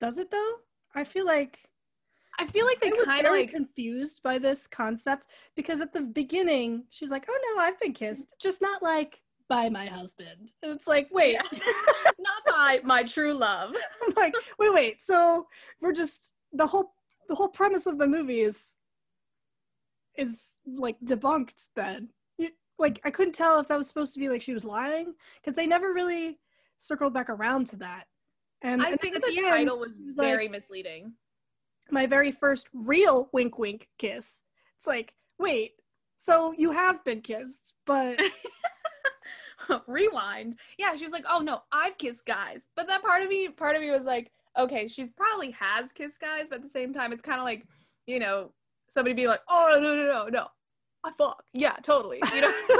Does 0.00 0.18
it 0.18 0.30
though? 0.30 0.52
I 0.94 1.04
feel 1.04 1.26
like 1.26 1.58
i 2.38 2.46
feel 2.46 2.66
like 2.66 2.80
they 2.80 2.90
kind 3.04 3.26
of 3.26 3.32
like 3.32 3.50
confused 3.50 4.22
by 4.22 4.38
this 4.38 4.66
concept 4.66 5.26
because 5.56 5.80
at 5.80 5.92
the 5.92 6.00
beginning 6.00 6.84
she's 6.90 7.10
like, 7.10 7.26
"Oh 7.28 7.38
no, 7.56 7.62
I've 7.62 7.80
been 7.80 7.92
kissed, 7.92 8.32
just 8.38 8.60
not 8.62 8.80
like 8.82 9.20
by 9.48 9.68
my 9.68 9.86
husband." 9.86 10.52
And 10.62 10.72
it's 10.72 10.86
like, 10.86 11.08
wait, 11.10 11.36
not 12.18 12.42
by 12.46 12.80
my 12.84 13.02
true 13.02 13.34
love 13.34 13.74
I'm 14.06 14.14
like, 14.16 14.34
wait, 14.58 14.72
wait. 14.72 15.02
So 15.02 15.48
we're 15.80 15.92
just 15.92 16.32
the 16.52 16.66
whole 16.66 16.92
the 17.28 17.34
whole 17.34 17.48
premise 17.48 17.86
of 17.86 17.98
the 17.98 18.06
movie 18.06 18.40
is 18.40 18.68
is 20.16 20.54
like 20.66 20.96
debunked. 21.04 21.66
Then, 21.76 22.08
like, 22.78 23.00
I 23.04 23.10
couldn't 23.10 23.34
tell 23.34 23.60
if 23.60 23.68
that 23.68 23.78
was 23.78 23.88
supposed 23.88 24.14
to 24.14 24.20
be 24.20 24.28
like 24.28 24.42
she 24.42 24.54
was 24.54 24.64
lying 24.64 25.14
because 25.40 25.54
they 25.54 25.66
never 25.66 25.92
really 25.92 26.38
circled 26.78 27.14
back 27.14 27.28
around 27.28 27.66
to 27.68 27.76
that. 27.76 28.04
And 28.62 28.82
i 28.82 28.90
and 28.90 29.00
think 29.00 29.14
the 29.14 29.38
end, 29.38 29.46
title 29.46 29.78
was 29.78 29.90
was 29.90 30.16
like, 30.16 30.26
very 30.26 30.48
misleading 30.48 31.12
my 31.90 32.06
very 32.06 32.32
first 32.32 32.68
real 32.72 33.28
wink 33.32 33.58
wink 33.58 33.88
kiss. 33.98 34.42
It's 34.78 34.86
like, 34.86 35.14
wait, 35.38 35.72
so 36.16 36.54
you 36.56 36.70
have 36.70 37.04
been 37.04 37.20
kissed, 37.20 37.72
but 37.86 38.18
rewind 39.86 40.58
yeah 40.78 40.94
she 40.96 41.04
was 41.04 41.12
like 41.12 41.26
oh 41.28 41.40
no 41.40 41.60
i've 41.72 41.98
kissed 41.98 42.24
guys 42.24 42.66
but 42.74 42.86
that 42.86 43.02
part 43.02 43.22
of 43.22 43.28
me 43.28 43.50
part 43.50 43.76
of 43.76 43.82
me 43.82 43.90
was 43.90 44.04
like 44.04 44.30
okay 44.58 44.86
she's 44.86 45.10
probably 45.10 45.50
has 45.50 45.92
kissed 45.92 46.20
guys 46.20 46.46
but 46.48 46.56
at 46.56 46.62
the 46.62 46.68
same 46.68 46.92
time 46.92 47.12
it's 47.12 47.22
kind 47.22 47.38
of 47.38 47.44
like 47.44 47.64
you 48.06 48.18
know 48.18 48.52
somebody 48.88 49.14
being 49.14 49.28
like 49.28 49.40
oh 49.48 49.68
no 49.74 49.80
no 49.80 50.06
no 50.06 50.28
no 50.28 50.46
i 51.04 51.10
fuck. 51.16 51.42
Yeah 51.52 51.76
totally 51.82 52.20
you 52.34 52.40
know? 52.40 52.52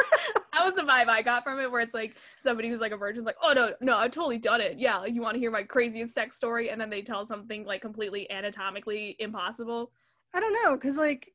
That 0.54 0.64
was 0.64 0.74
the 0.74 0.82
vibe 0.82 1.08
i 1.08 1.22
got 1.22 1.44
from 1.44 1.60
it 1.60 1.70
where 1.70 1.80
it's 1.80 1.94
like 1.94 2.16
somebody 2.42 2.68
who's 2.68 2.80
like 2.80 2.90
a 2.90 2.96
virgin's 2.96 3.26
like 3.26 3.36
oh 3.42 3.52
no 3.52 3.72
no 3.80 3.96
i've 3.96 4.10
totally 4.10 4.38
done 4.38 4.60
it. 4.60 4.76
Yeah 4.78 5.04
you 5.04 5.22
want 5.22 5.34
to 5.34 5.38
hear 5.38 5.52
my 5.52 5.62
craziest 5.62 6.14
sex 6.14 6.36
story? 6.36 6.70
And 6.70 6.80
then 6.80 6.90
they 6.90 7.02
tell 7.02 7.24
something 7.24 7.64
like 7.64 7.80
completely 7.80 8.28
anatomically 8.30 9.14
impossible. 9.20 9.92
I 10.34 10.40
don't 10.40 10.52
know, 10.64 10.74
because 10.76 10.96
like 10.96 11.32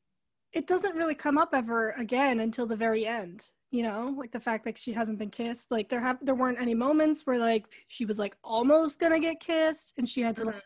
it 0.52 0.66
doesn't 0.66 0.94
really 0.94 1.14
come 1.14 1.38
up 1.38 1.50
ever 1.52 1.90
again 1.92 2.40
until 2.40 2.66
the 2.66 2.76
very 2.76 3.06
end. 3.06 3.50
You 3.74 3.82
know, 3.82 4.14
like 4.16 4.30
the 4.30 4.38
fact 4.38 4.64
that 4.66 4.78
she 4.78 4.92
hasn't 4.92 5.18
been 5.18 5.30
kissed. 5.30 5.72
Like 5.72 5.88
there 5.88 6.00
have 6.00 6.18
there 6.22 6.36
weren't 6.36 6.60
any 6.60 6.74
moments 6.74 7.22
where 7.26 7.38
like 7.38 7.64
she 7.88 8.04
was 8.04 8.20
like 8.20 8.36
almost 8.44 9.00
gonna 9.00 9.18
get 9.18 9.40
kissed 9.40 9.94
and 9.98 10.08
she 10.08 10.20
had 10.20 10.36
to 10.36 10.44
like 10.44 10.62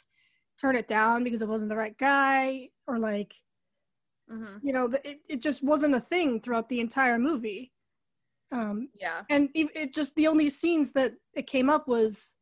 turn 0.60 0.76
it 0.76 0.88
down 0.88 1.24
because 1.24 1.40
it 1.40 1.48
wasn't 1.48 1.70
the 1.70 1.76
right 1.76 1.96
guy, 1.96 2.68
or 2.86 2.98
like 2.98 3.32
Mhm. 4.30 4.60
you 4.62 4.74
know, 4.74 4.86
the, 4.88 5.00
it 5.08 5.20
it 5.26 5.40
just 5.40 5.64
wasn't 5.64 5.94
a 5.94 6.00
thing 6.00 6.40
throughout 6.42 6.68
the 6.68 6.80
entire 6.80 7.18
movie. 7.18 7.72
Um, 8.52 8.88
yeah 8.98 9.22
and 9.30 9.48
it, 9.54 9.68
it 9.74 9.94
just 9.94 10.14
the 10.14 10.26
only 10.26 10.48
scenes 10.50 10.92
that 10.92 11.12
it 11.34 11.46
came 11.46 11.68
up 11.70 11.86
was 11.86 12.34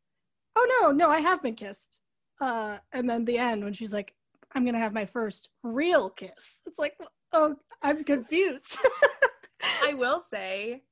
oh 0.57 0.67
no 0.81 0.93
no 0.93 1.11
i 1.11 1.19
have 1.19 1.43
been 1.43 1.57
kissed 1.57 2.01
uh 2.41 2.79
and 2.93 3.11
then 3.11 3.25
the 3.25 3.39
end 3.39 3.65
when 3.65 3.73
she's 3.73 3.93
like 3.93 4.15
i'm 4.55 4.65
gonna 4.65 4.79
have 4.79 4.93
my 4.93 5.05
first 5.05 5.49
real 5.65 6.09
kiss 6.11 6.63
it's 6.65 6.79
like 6.79 6.95
oh 7.33 7.57
i'm 7.83 8.05
confused 8.05 8.79
I 9.83 9.95
will 9.95 10.23
say, 10.31 10.83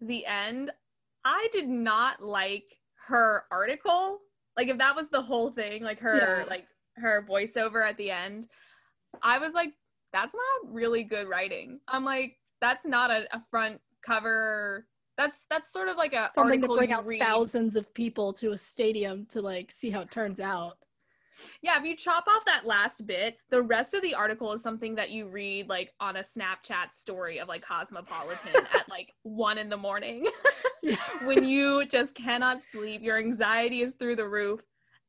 the 0.00 0.24
end, 0.26 0.70
I 1.24 1.48
did 1.52 1.68
not 1.68 2.22
like 2.22 2.64
her 3.08 3.44
article. 3.50 4.20
Like, 4.56 4.68
if 4.68 4.78
that 4.78 4.94
was 4.94 5.08
the 5.08 5.22
whole 5.22 5.50
thing, 5.50 5.82
like 5.82 6.00
her, 6.00 6.16
Yeah. 6.18 6.44
like 6.48 6.66
her 6.96 7.26
voiceover 7.28 7.88
at 7.88 7.96
the 7.96 8.10
end, 8.10 8.48
I 9.22 9.38
was 9.38 9.54
like, 9.54 9.72
that's 10.12 10.34
not 10.34 10.72
really 10.72 11.02
good 11.02 11.28
writing. 11.28 11.80
I'm 11.88 12.04
like, 12.04 12.36
that's 12.60 12.84
not 12.84 13.10
a, 13.10 13.26
a 13.34 13.42
front 13.50 13.80
cover. 14.06 14.86
That's 15.16 15.44
that's 15.50 15.72
sort 15.72 15.88
of 15.88 15.96
like 15.96 16.12
a 16.12 16.30
something 16.34 16.60
to 16.62 16.68
bring 16.68 16.92
out 16.92 17.06
read. 17.06 17.20
thousands 17.20 17.76
of 17.76 17.92
people 17.94 18.32
to 18.34 18.52
a 18.52 18.58
stadium 18.58 19.26
to 19.26 19.40
like 19.42 19.70
see 19.70 19.90
how 19.90 20.00
it 20.00 20.10
turns 20.10 20.40
out 20.40 20.78
Yeah, 21.62 21.78
if 21.78 21.84
you 21.84 21.96
chop 21.96 22.24
off 22.28 22.44
that 22.46 22.66
last 22.66 23.06
bit, 23.06 23.38
the 23.50 23.62
rest 23.62 23.94
of 23.94 24.02
the 24.02 24.14
article 24.14 24.52
is 24.52 24.62
something 24.62 24.94
that 24.96 25.10
you 25.10 25.28
read 25.28 25.68
like 25.68 25.92
on 26.00 26.16
a 26.16 26.22
Snapchat 26.22 26.92
story 26.92 27.38
of 27.38 27.48
like 27.48 27.62
Cosmopolitan 27.62 28.66
at 28.74 28.88
like 28.88 29.12
one 29.22 29.58
in 29.58 29.68
the 29.68 29.76
morning 29.76 30.26
when 31.24 31.44
you 31.44 31.86
just 31.86 32.14
cannot 32.14 32.62
sleep. 32.62 33.02
Your 33.02 33.18
anxiety 33.18 33.82
is 33.82 33.94
through 33.94 34.16
the 34.16 34.28
roof. 34.28 34.60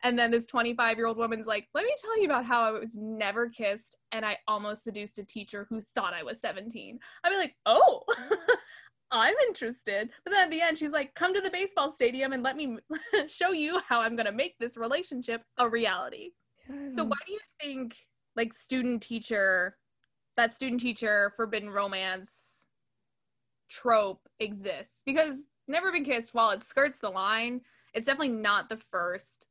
And 0.04 0.20
then 0.20 0.30
this 0.30 0.46
25 0.46 0.98
year 0.98 1.08
old 1.08 1.18
woman's 1.18 1.48
like, 1.48 1.68
let 1.74 1.84
me 1.84 1.96
tell 2.00 2.20
you 2.20 2.26
about 2.26 2.46
how 2.46 2.64
I 2.64 2.72
was 2.72 2.96
never 2.96 3.50
kissed 3.50 3.98
and 4.12 4.26
I 4.26 4.38
almost 4.48 4.84
seduced 4.84 5.18
a 5.20 5.26
teacher 5.26 5.66
who 5.70 5.82
thought 5.96 6.14
I 6.14 6.22
was 6.22 6.40
17. 6.42 7.00
I'd 7.24 7.30
be 7.30 7.38
like, 7.38 7.56
oh, 7.66 8.04
I'm 9.12 9.36
interested. 9.48 10.10
But 10.24 10.32
then 10.32 10.44
at 10.46 10.52
the 10.52 10.62
end, 10.62 10.78
she's 10.78 10.92
like, 10.92 11.14
come 11.16 11.34
to 11.34 11.42
the 11.42 11.50
baseball 11.50 11.92
stadium 11.92 12.34
and 12.34 12.44
let 12.44 12.56
me 12.58 12.78
show 13.28 13.52
you 13.52 13.80
how 13.88 14.02
I'm 14.02 14.16
going 14.16 14.26
to 14.26 14.32
make 14.32 14.58
this 14.60 14.78
relationship 14.78 15.44
a 15.58 15.68
reality. 15.70 16.32
So 16.96 17.04
why 17.04 17.18
do 17.28 17.32
you 17.34 17.40
think 17.62 17.96
like 18.36 18.52
student 18.54 19.04
teacher 19.04 19.78
that 20.36 20.52
student 20.52 20.82
teacher 20.82 21.32
forbidden 21.36 21.70
romance 21.70 22.32
trope 23.70 24.28
exists? 24.40 25.02
Because 25.06 25.44
Never 25.68 25.92
Been 25.92 26.04
Kissed, 26.04 26.34
while 26.34 26.50
it 26.52 26.64
skirts 26.64 26.98
the 27.00 27.10
line, 27.10 27.62
it's 27.94 28.08
definitely 28.08 28.30
not 28.36 28.70
the 28.70 28.78
first 28.92 29.46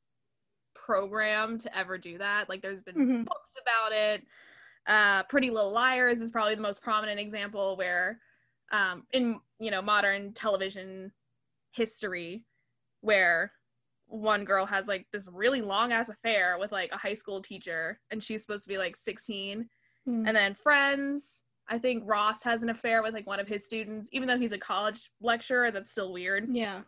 program 0.75 1.57
to 1.59 1.77
ever 1.77 1.97
do 1.97 2.19
that. 2.19 2.49
Like 2.49 2.61
there's 2.63 2.83
been 2.83 2.95
Mhm. 2.97 3.25
books 3.25 3.53
about 3.63 3.93
it. 3.93 4.27
Uh, 4.87 5.23
Pretty 5.25 5.51
Little 5.51 5.71
Liars 5.73 6.21
is 6.21 6.31
probably 6.31 6.55
the 6.55 6.61
most 6.61 6.83
prominent 6.83 7.19
example 7.19 7.77
where 7.77 8.21
um, 8.75 9.05
in 9.13 9.39
you 9.61 9.71
know 9.71 9.81
modern 9.83 10.33
television 10.33 11.13
history 11.73 12.45
where 13.01 13.53
one 14.07 14.45
girl 14.45 14.67
has 14.67 14.87
like 14.87 15.07
this 15.13 15.29
really 15.33 15.61
long 15.63 15.93
ass 15.93 16.09
affair 16.09 16.57
with 16.59 16.73
like 16.73 16.91
a 16.93 16.97
high 16.97 17.15
school 17.15 17.41
teacher 17.41 17.99
and 18.11 18.23
she's 18.23 18.43
supposed 18.43 18.65
to 18.65 18.69
be 18.69 18.79
like 18.79 18.97
16 18.97 19.69
Mm. 20.07 20.29
and 20.29 20.37
then 20.37 20.55
friends 20.55 21.41
I 21.67 21.79
think 21.79 22.03
Ross 22.07 22.43
has 22.43 22.63
an 22.63 22.69
affair 22.69 23.03
with 23.03 23.15
like 23.15 23.27
one 23.27 23.41
of 23.41 23.49
his 23.49 23.65
students, 23.65 24.11
even 24.13 24.29
though 24.29 24.37
he's 24.37 24.53
a 24.53 24.59
college 24.59 25.11
lecturer. 25.23 25.71
That's 25.71 25.91
still 25.91 26.13
weird. 26.13 26.47
Yeah. 26.55 26.83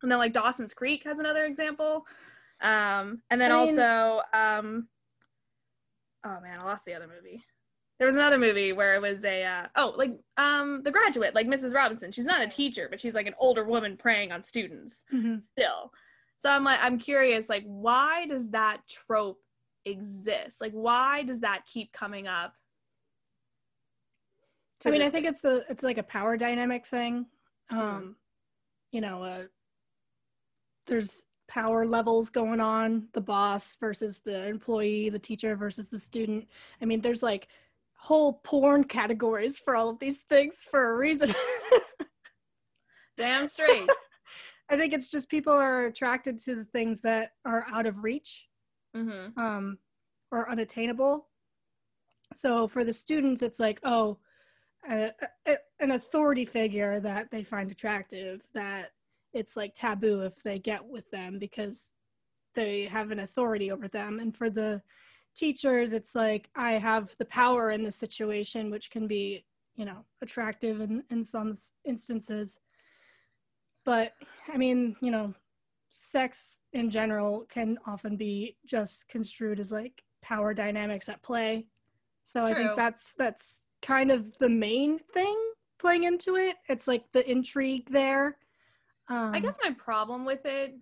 And 0.00 0.10
then 0.10 0.16
like 0.18 0.32
Dawson's 0.32 0.72
Creek 0.72 1.04
has 1.04 1.18
another 1.18 1.44
example. 1.44 2.06
Um, 2.62 3.20
and 3.30 3.38
then 3.38 3.52
I 3.52 3.64
mean- 3.66 3.78
also, 3.78 4.22
um, 4.32 4.88
oh 6.24 6.40
man, 6.42 6.58
I 6.58 6.64
lost 6.64 6.86
the 6.86 6.94
other 6.94 7.06
movie. 7.06 7.44
There 8.04 8.12
was 8.12 8.16
another 8.16 8.36
movie 8.36 8.74
where 8.74 8.94
it 8.96 9.00
was 9.00 9.24
a 9.24 9.44
uh, 9.44 9.66
oh 9.76 9.94
like 9.96 10.12
um 10.36 10.82
The 10.84 10.90
Graduate, 10.90 11.34
like 11.34 11.46
Mrs. 11.46 11.72
Robinson. 11.72 12.12
She's 12.12 12.26
not 12.26 12.42
a 12.42 12.46
teacher, 12.46 12.86
but 12.90 13.00
she's 13.00 13.14
like 13.14 13.26
an 13.26 13.32
older 13.38 13.64
woman 13.64 13.96
preying 13.96 14.30
on 14.30 14.42
students 14.42 15.06
Mhm. 15.10 15.40
still. 15.40 15.90
So 16.36 16.50
I'm 16.50 16.64
like 16.64 16.80
I'm 16.82 16.98
curious, 16.98 17.48
like 17.48 17.64
why 17.64 18.26
does 18.26 18.50
that 18.50 18.82
trope 18.86 19.40
exist? 19.86 20.60
Like 20.60 20.72
why 20.72 21.22
does 21.22 21.40
that 21.40 21.64
keep 21.64 21.94
coming 21.94 22.28
up? 22.28 22.52
I 24.84 24.90
mean, 24.90 25.00
I 25.00 25.08
think 25.08 25.24
day? 25.24 25.30
it's 25.30 25.46
a 25.46 25.64
it's 25.70 25.82
like 25.82 25.96
a 25.96 26.02
power 26.02 26.36
dynamic 26.36 26.84
thing. 26.84 27.24
Um, 27.70 27.78
Mhm. 27.78 28.14
you 28.92 29.00
know, 29.00 29.22
uh, 29.22 29.44
there's 30.84 31.24
power 31.48 31.86
levels 31.86 32.28
going 32.28 32.60
on, 32.60 33.08
the 33.14 33.20
boss 33.22 33.76
versus 33.76 34.20
the 34.20 34.46
employee, 34.46 35.08
the 35.08 35.18
teacher 35.18 35.56
versus 35.56 35.88
the 35.88 35.98
student. 35.98 36.46
I 36.82 36.84
mean, 36.84 37.00
there's 37.00 37.22
like 37.22 37.48
whole 38.04 38.34
porn 38.44 38.84
categories 38.84 39.58
for 39.58 39.74
all 39.74 39.88
of 39.88 39.98
these 39.98 40.20
things 40.28 40.66
for 40.70 40.90
a 40.90 40.96
reason. 40.98 41.34
damn 43.16 43.48
straight. 43.48 43.88
I 44.70 44.76
think 44.76 44.92
it's 44.92 45.08
just 45.08 45.30
people 45.30 45.54
are 45.54 45.86
attracted 45.86 46.38
to 46.40 46.54
the 46.54 46.66
things 46.66 47.00
that 47.00 47.30
are 47.46 47.64
out 47.72 47.86
of 47.86 48.04
reach 48.04 48.46
hmm 48.94 49.28
um, 49.38 49.78
or 50.30 50.50
unattainable. 50.50 51.28
So 52.36 52.68
for 52.68 52.84
the 52.84 52.92
students, 52.92 53.40
it's 53.40 53.58
like, 53.58 53.80
oh, 53.84 54.18
a, 54.88 55.10
a, 55.46 55.56
an 55.80 55.92
authority 55.92 56.44
figure 56.44 57.00
that 57.00 57.30
they 57.30 57.42
find 57.42 57.70
attractive, 57.70 58.42
that 58.52 58.90
it's 59.32 59.56
like 59.56 59.74
taboo 59.74 60.20
if 60.20 60.42
they 60.42 60.58
get 60.58 60.84
with 60.84 61.10
them 61.10 61.38
because 61.38 61.90
they 62.54 62.84
have 62.84 63.10
an 63.12 63.20
authority 63.20 63.70
over 63.70 63.88
them. 63.88 64.20
And 64.20 64.36
for 64.36 64.50
the 64.50 64.82
teachers, 65.36 65.92
it's 65.92 66.14
like, 66.14 66.48
I 66.54 66.72
have 66.72 67.14
the 67.18 67.24
power 67.26 67.70
in 67.70 67.82
the 67.82 67.92
situation, 67.92 68.70
which 68.70 68.90
can 68.90 69.06
be, 69.06 69.44
you 69.76 69.84
know, 69.84 70.04
attractive 70.22 70.80
in, 70.80 71.02
in 71.10 71.24
some 71.24 71.54
instances. 71.84 72.58
But 73.84 74.12
I 74.52 74.56
mean, 74.56 74.96
you 75.00 75.10
know, 75.10 75.34
sex 75.92 76.58
in 76.72 76.90
general 76.90 77.46
can 77.48 77.78
often 77.86 78.16
be 78.16 78.56
just 78.66 79.08
construed 79.08 79.60
as 79.60 79.72
like 79.72 80.02
power 80.22 80.54
dynamics 80.54 81.08
at 81.08 81.22
play. 81.22 81.66
So 82.22 82.44
I 82.44 82.54
think 82.54 82.70
that's 82.76 83.12
that's 83.18 83.60
kind 83.82 84.10
of 84.10 84.36
the 84.38 84.48
main 84.48 84.98
thing 84.98 85.36
playing 85.78 86.04
into 86.04 86.36
it. 86.36 86.56
It's 86.68 86.88
like 86.88 87.04
the 87.12 87.28
intrigue 87.30 87.90
there. 87.90 88.38
Um, 89.08 89.34
I 89.34 89.40
guess 89.40 89.58
my 89.62 89.72
problem 89.72 90.24
with 90.24 90.46
it 90.46 90.74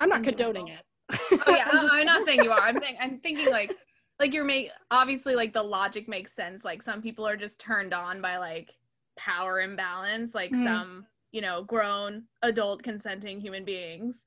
I'm 0.00 0.08
not 0.08 0.24
condoning 0.24 0.66
general. 0.66 0.80
it. 0.80 0.84
oh 1.46 1.54
yeah. 1.54 1.68
I'm 1.70 1.90
I'm, 1.90 2.06
not 2.06 2.24
saying 2.24 2.42
you 2.42 2.52
are. 2.52 2.60
I'm 2.60 2.80
saying 2.80 2.96
i'm 3.00 3.18
thinking 3.18 3.50
like 3.50 3.72
like 4.18 4.32
you're 4.32 4.44
make 4.44 4.70
obviously 4.90 5.34
like 5.34 5.52
the 5.52 5.62
logic 5.62 6.08
makes 6.08 6.32
sense. 6.32 6.64
Like 6.64 6.82
some 6.82 7.02
people 7.02 7.26
are 7.26 7.36
just 7.36 7.58
turned 7.58 7.92
on 7.92 8.20
by 8.20 8.36
like 8.38 8.70
power 9.16 9.60
imbalance. 9.60 10.34
Like 10.34 10.52
Mhm. 10.52 10.64
some 10.64 11.06
you 11.32 11.40
know 11.40 11.62
grown 11.62 12.24
adult 12.42 12.82
consenting 12.82 13.40
human 13.40 13.64
beings 13.64 14.24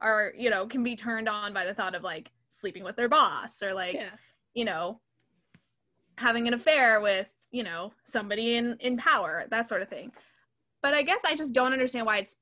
are 0.00 0.32
you 0.36 0.50
know 0.50 0.66
can 0.66 0.82
be 0.82 0.96
turned 0.96 1.28
on 1.28 1.52
by 1.52 1.64
the 1.64 1.74
thought 1.74 1.94
of 1.94 2.02
like 2.02 2.30
sleeping 2.50 2.84
with 2.84 2.96
their 2.96 3.08
boss 3.08 3.62
or 3.62 3.74
like 3.74 3.94
yeah. 3.94 4.10
you 4.54 4.64
know 4.64 5.00
having 6.16 6.48
an 6.48 6.54
affair 6.54 7.00
with 7.00 7.28
you 7.50 7.62
know 7.62 7.92
somebody 8.04 8.56
in 8.56 8.76
in 8.80 8.96
power 8.96 9.46
that 9.50 9.68
sort 9.68 9.82
of 9.82 9.88
thing. 9.88 10.12
But 10.82 10.94
i 10.94 11.02
guess 11.02 11.20
i 11.24 11.34
just 11.34 11.54
don't 11.54 11.72
understand 11.72 12.06
why 12.06 12.18
it's 12.18 12.36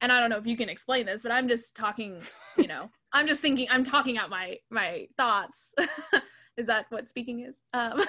and 0.00 0.12
i 0.12 0.20
don't 0.20 0.30
know 0.30 0.36
if 0.38 0.46
you 0.46 0.56
can 0.56 0.68
explain 0.68 1.06
this 1.06 1.22
but 1.22 1.32
i'm 1.32 1.48
just 1.48 1.74
talking 1.74 2.20
you 2.56 2.66
know 2.66 2.90
i'm 3.12 3.26
just 3.26 3.40
thinking 3.40 3.66
i'm 3.70 3.84
talking 3.84 4.18
out 4.18 4.30
my 4.30 4.56
my 4.70 5.06
thoughts 5.16 5.72
is 6.56 6.66
that 6.66 6.86
what 6.90 7.08
speaking 7.08 7.40
is 7.40 7.56
um 7.74 8.00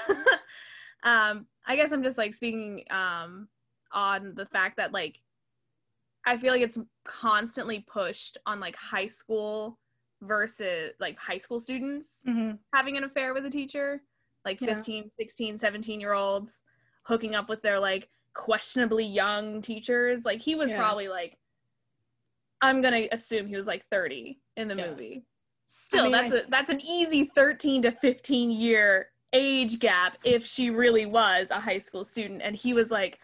um 1.04 1.46
i 1.68 1.76
guess 1.76 1.92
i'm 1.92 2.04
just 2.04 2.18
like 2.18 2.34
speaking 2.34 2.84
um 2.90 3.48
on 3.92 4.34
the 4.36 4.46
fact 4.48 4.78
that 4.78 4.92
like 4.92 5.20
i 6.26 6.38
feel 6.38 6.52
like 6.52 6.62
it's 6.62 6.78
constantly 7.06 7.80
pushed 7.88 8.38
on 8.46 8.60
like 8.60 8.76
high 8.76 9.08
school 9.08 9.80
versus 10.22 10.94
like 11.00 11.18
high 11.18 11.38
school 11.38 11.60
students 11.60 12.22
Mhm. 12.28 12.60
having 12.74 12.98
an 12.98 13.06
affair 13.06 13.34
with 13.34 13.46
a 13.46 13.50
teacher 13.50 14.02
like 14.46 14.60
Yeah. 14.62 14.76
15 14.76 15.12
16 15.18 15.58
17 15.58 16.00
year 16.02 16.14
olds 16.14 16.62
hooking 17.04 17.36
up 17.36 17.48
with 17.50 17.62
their 17.62 17.80
like 17.80 18.10
questionably 18.34 19.06
young 19.06 19.62
teachers 19.62 20.26
like 20.26 20.42
he 20.42 20.56
was 20.56 20.70
Yeah. 20.70 20.78
probably 20.78 21.08
like 21.08 21.38
i'm 22.62 22.82
gonna 22.82 23.08
assume 23.12 23.48
he 23.48 23.56
was 23.56 23.68
like 23.68 23.86
30 23.92 24.40
in 24.58 24.68
the 24.68 24.76
Yeah. 24.76 24.90
movie 24.92 25.26
still 25.68 26.04
mean, 26.06 26.12
that's 26.12 26.34
I- 26.34 26.38
a 26.38 26.48
that's 26.50 26.70
an 26.72 26.82
easy 26.82 27.26
13 27.36 27.82
to 27.84 27.92
15 27.92 28.52
year 28.52 29.08
age 29.34 29.80
gap 29.80 30.18
if 30.24 30.46
she 30.46 30.70
really 30.72 31.06
was 31.06 31.48
a 31.52 31.60
high 31.60 31.78
school 31.80 32.04
student 32.04 32.42
and 32.44 32.56
he 32.56 32.74
was 32.74 32.90
like 32.90 33.20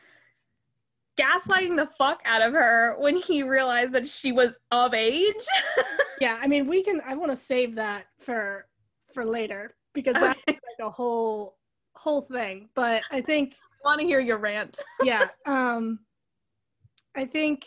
gaslighting 1.19 1.75
the 1.77 1.89
fuck 1.97 2.19
out 2.25 2.41
of 2.41 2.53
her 2.53 2.95
when 2.99 3.15
he 3.15 3.41
realized 3.41 3.93
that 3.93 4.07
she 4.07 4.31
was 4.31 4.57
of 4.71 4.93
age 4.93 5.33
Yeah, 6.21 6.37
I 6.41 6.47
mean, 6.47 6.65
we 6.67 6.81
can. 6.81 7.01
I 7.05 7.13
want 7.13 7.31
to 7.31 7.35
save 7.35 7.75
that 7.75 8.05
for 8.19 8.67
for 9.13 9.25
later 9.25 9.75
because 9.93 10.13
that's 10.13 10.39
Okay. 10.47 10.57
like 10.63 10.87
a 10.87 10.89
whole 10.89 11.57
whole 11.97 12.21
thing. 12.21 12.69
But 12.73 13.03
I 13.11 13.19
think 13.19 13.53
I 13.53 13.87
want 13.87 13.99
to 13.99 14.05
hear 14.07 14.21
your 14.21 14.37
rant 14.37 14.79
yeah 15.03 15.27
um 15.45 15.99
i 17.15 17.25
think 17.25 17.65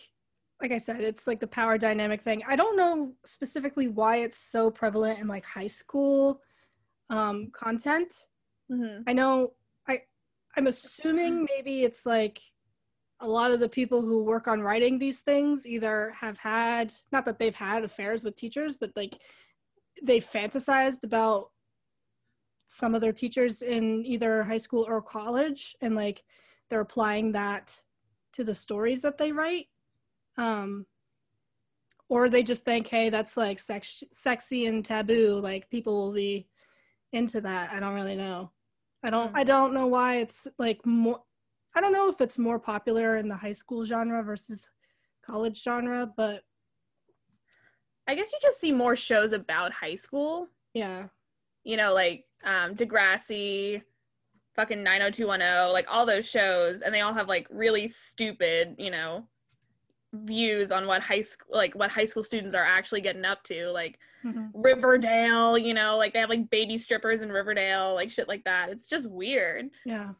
like 0.61 0.73
i 0.73 0.79
said 0.79 1.01
it's 1.01 1.27
like 1.27 1.41
the 1.41 1.47
power 1.47 1.79
dynamic 1.79 2.23
thing. 2.23 2.43
I 2.49 2.57
don't 2.57 2.77
know 2.77 3.13
specifically 3.25 3.89
why 3.89 4.17
it's 4.19 4.39
so 4.39 4.71
prevalent 4.71 5.19
in 5.21 5.29
like 5.29 5.45
high 5.45 5.67
school 5.69 6.41
um 7.11 7.51
content. 7.53 8.27
Mhm. 8.71 9.05
i 9.07 9.13
know 9.13 9.53
i 9.89 10.01
i'm 10.57 10.67
assuming 10.67 11.47
maybe 11.57 11.85
it's 11.85 12.05
like 12.05 12.41
a 13.21 13.27
lot 13.27 13.51
of 13.51 13.59
the 13.61 13.69
people 13.69 14.01
who 14.03 14.23
work 14.23 14.47
on 14.47 14.61
writing 14.61 14.99
these 14.99 15.21
things 15.21 15.67
either 15.67 16.13
have 16.21 16.39
had 16.39 16.93
not 17.11 17.25
that 17.25 17.39
they've 17.39 17.55
had 17.55 17.83
affairs 17.85 18.23
with 18.23 18.37
teachers 18.37 18.77
but 18.77 18.93
like 18.95 19.19
they 20.03 20.21
fantasized 20.21 21.03
about 21.05 21.51
some 22.69 22.95
of 22.95 23.01
their 23.01 23.13
teachers 23.13 23.63
in 23.63 24.05
either 24.05 24.45
high 24.45 24.59
school 24.59 24.85
or 24.87 25.01
college 25.01 25.75
and 25.81 25.95
like 25.95 26.23
they're 26.69 26.81
applying 26.83 27.33
that 27.33 27.83
to 28.35 28.45
the 28.45 28.55
stories 28.55 29.01
that 29.03 29.17
they 29.19 29.33
write 29.33 29.67
um 30.39 30.87
or 32.09 32.29
they 32.31 32.43
just 32.43 32.65
think 32.65 32.89
hey 32.89 33.11
that's 33.11 33.37
like 33.37 33.59
sex- 33.59 34.03
sexy 34.13 34.67
and 34.67 34.85
taboo 34.85 35.39
like 35.43 35.69
people 35.69 35.95
will 35.97 36.13
be 36.13 36.49
into 37.13 37.41
that 37.41 37.73
i 37.73 37.81
don't 37.81 37.95
really 37.95 38.17
know 38.17 38.51
i 39.03 39.11
don't 39.11 39.31
Hmm. 39.31 39.37
i 39.37 39.45
don't 39.45 39.75
know 39.75 39.87
why 39.87 40.17
it's 40.17 40.47
like 40.59 40.85
more 40.87 41.21
i 41.75 41.81
don't 41.81 41.93
know 41.93 42.09
if 42.09 42.21
it's 42.21 42.39
more 42.39 42.59
popular 42.59 43.17
in 43.19 43.29
the 43.29 43.37
high 43.37 43.53
school 43.53 43.85
genre 43.85 44.23
versus 44.23 44.69
college 45.25 45.63
genre 45.63 46.11
but 46.17 46.43
I 48.11 48.15
guess 48.15 48.33
you 48.33 48.39
just 48.41 48.59
see 48.59 48.73
more 48.73 48.97
shows 48.97 49.35
about 49.35 49.71
high 49.71 49.95
school. 49.97 50.49
yeah 50.73 51.09
You 51.63 51.77
know, 51.77 51.93
like 51.93 52.25
um, 52.43 52.75
Degrassi, 52.75 53.83
fucking 54.57 54.83
90210, 54.83 55.75
like 55.75 55.85
all 55.91 56.07
those 56.07 56.27
shows, 56.27 56.81
and 56.81 56.95
they 56.95 57.03
all 57.03 57.13
have 57.13 57.29
like 57.29 57.47
really 57.51 57.87
stupid, 57.87 58.77
you 58.79 58.91
know, 58.91 59.29
views 60.13 60.71
on 60.73 60.87
what 60.87 61.03
high 61.03 61.23
school, 61.23 61.49
like 61.57 61.75
what 61.75 61.91
high 61.91 62.05
school 62.05 62.23
students 62.23 62.55
are 62.55 62.65
actually 62.65 63.01
getting 63.01 63.25
up 63.25 63.43
to. 63.45 63.69
Like 63.71 63.99
Mhm. 64.25 64.51
Riverdale, 64.55 65.57
you 65.59 65.75
know, 65.75 65.97
like 65.97 66.13
they 66.13 66.19
have 66.19 66.31
like 66.31 66.51
baby 66.51 66.79
strippers 66.79 67.23
in 67.23 67.31
Riverdale, 67.31 67.95
like 67.95 68.11
shit 68.11 68.27
like 68.29 68.45
that. 68.45 68.71
It's 68.71 68.87
just 68.87 69.09
weird. 69.11 69.71
Yeah. 69.85 70.15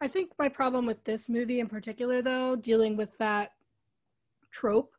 I 0.00 0.06
think 0.08 0.30
my 0.38 0.48
problem 0.48 0.86
with 0.86 1.02
this 1.04 1.28
movie 1.28 1.58
in 1.60 1.66
particular, 1.68 2.22
though, 2.22 2.54
dealing 2.54 2.96
with 2.96 3.16
that 3.18 3.52
trope, 4.50 4.94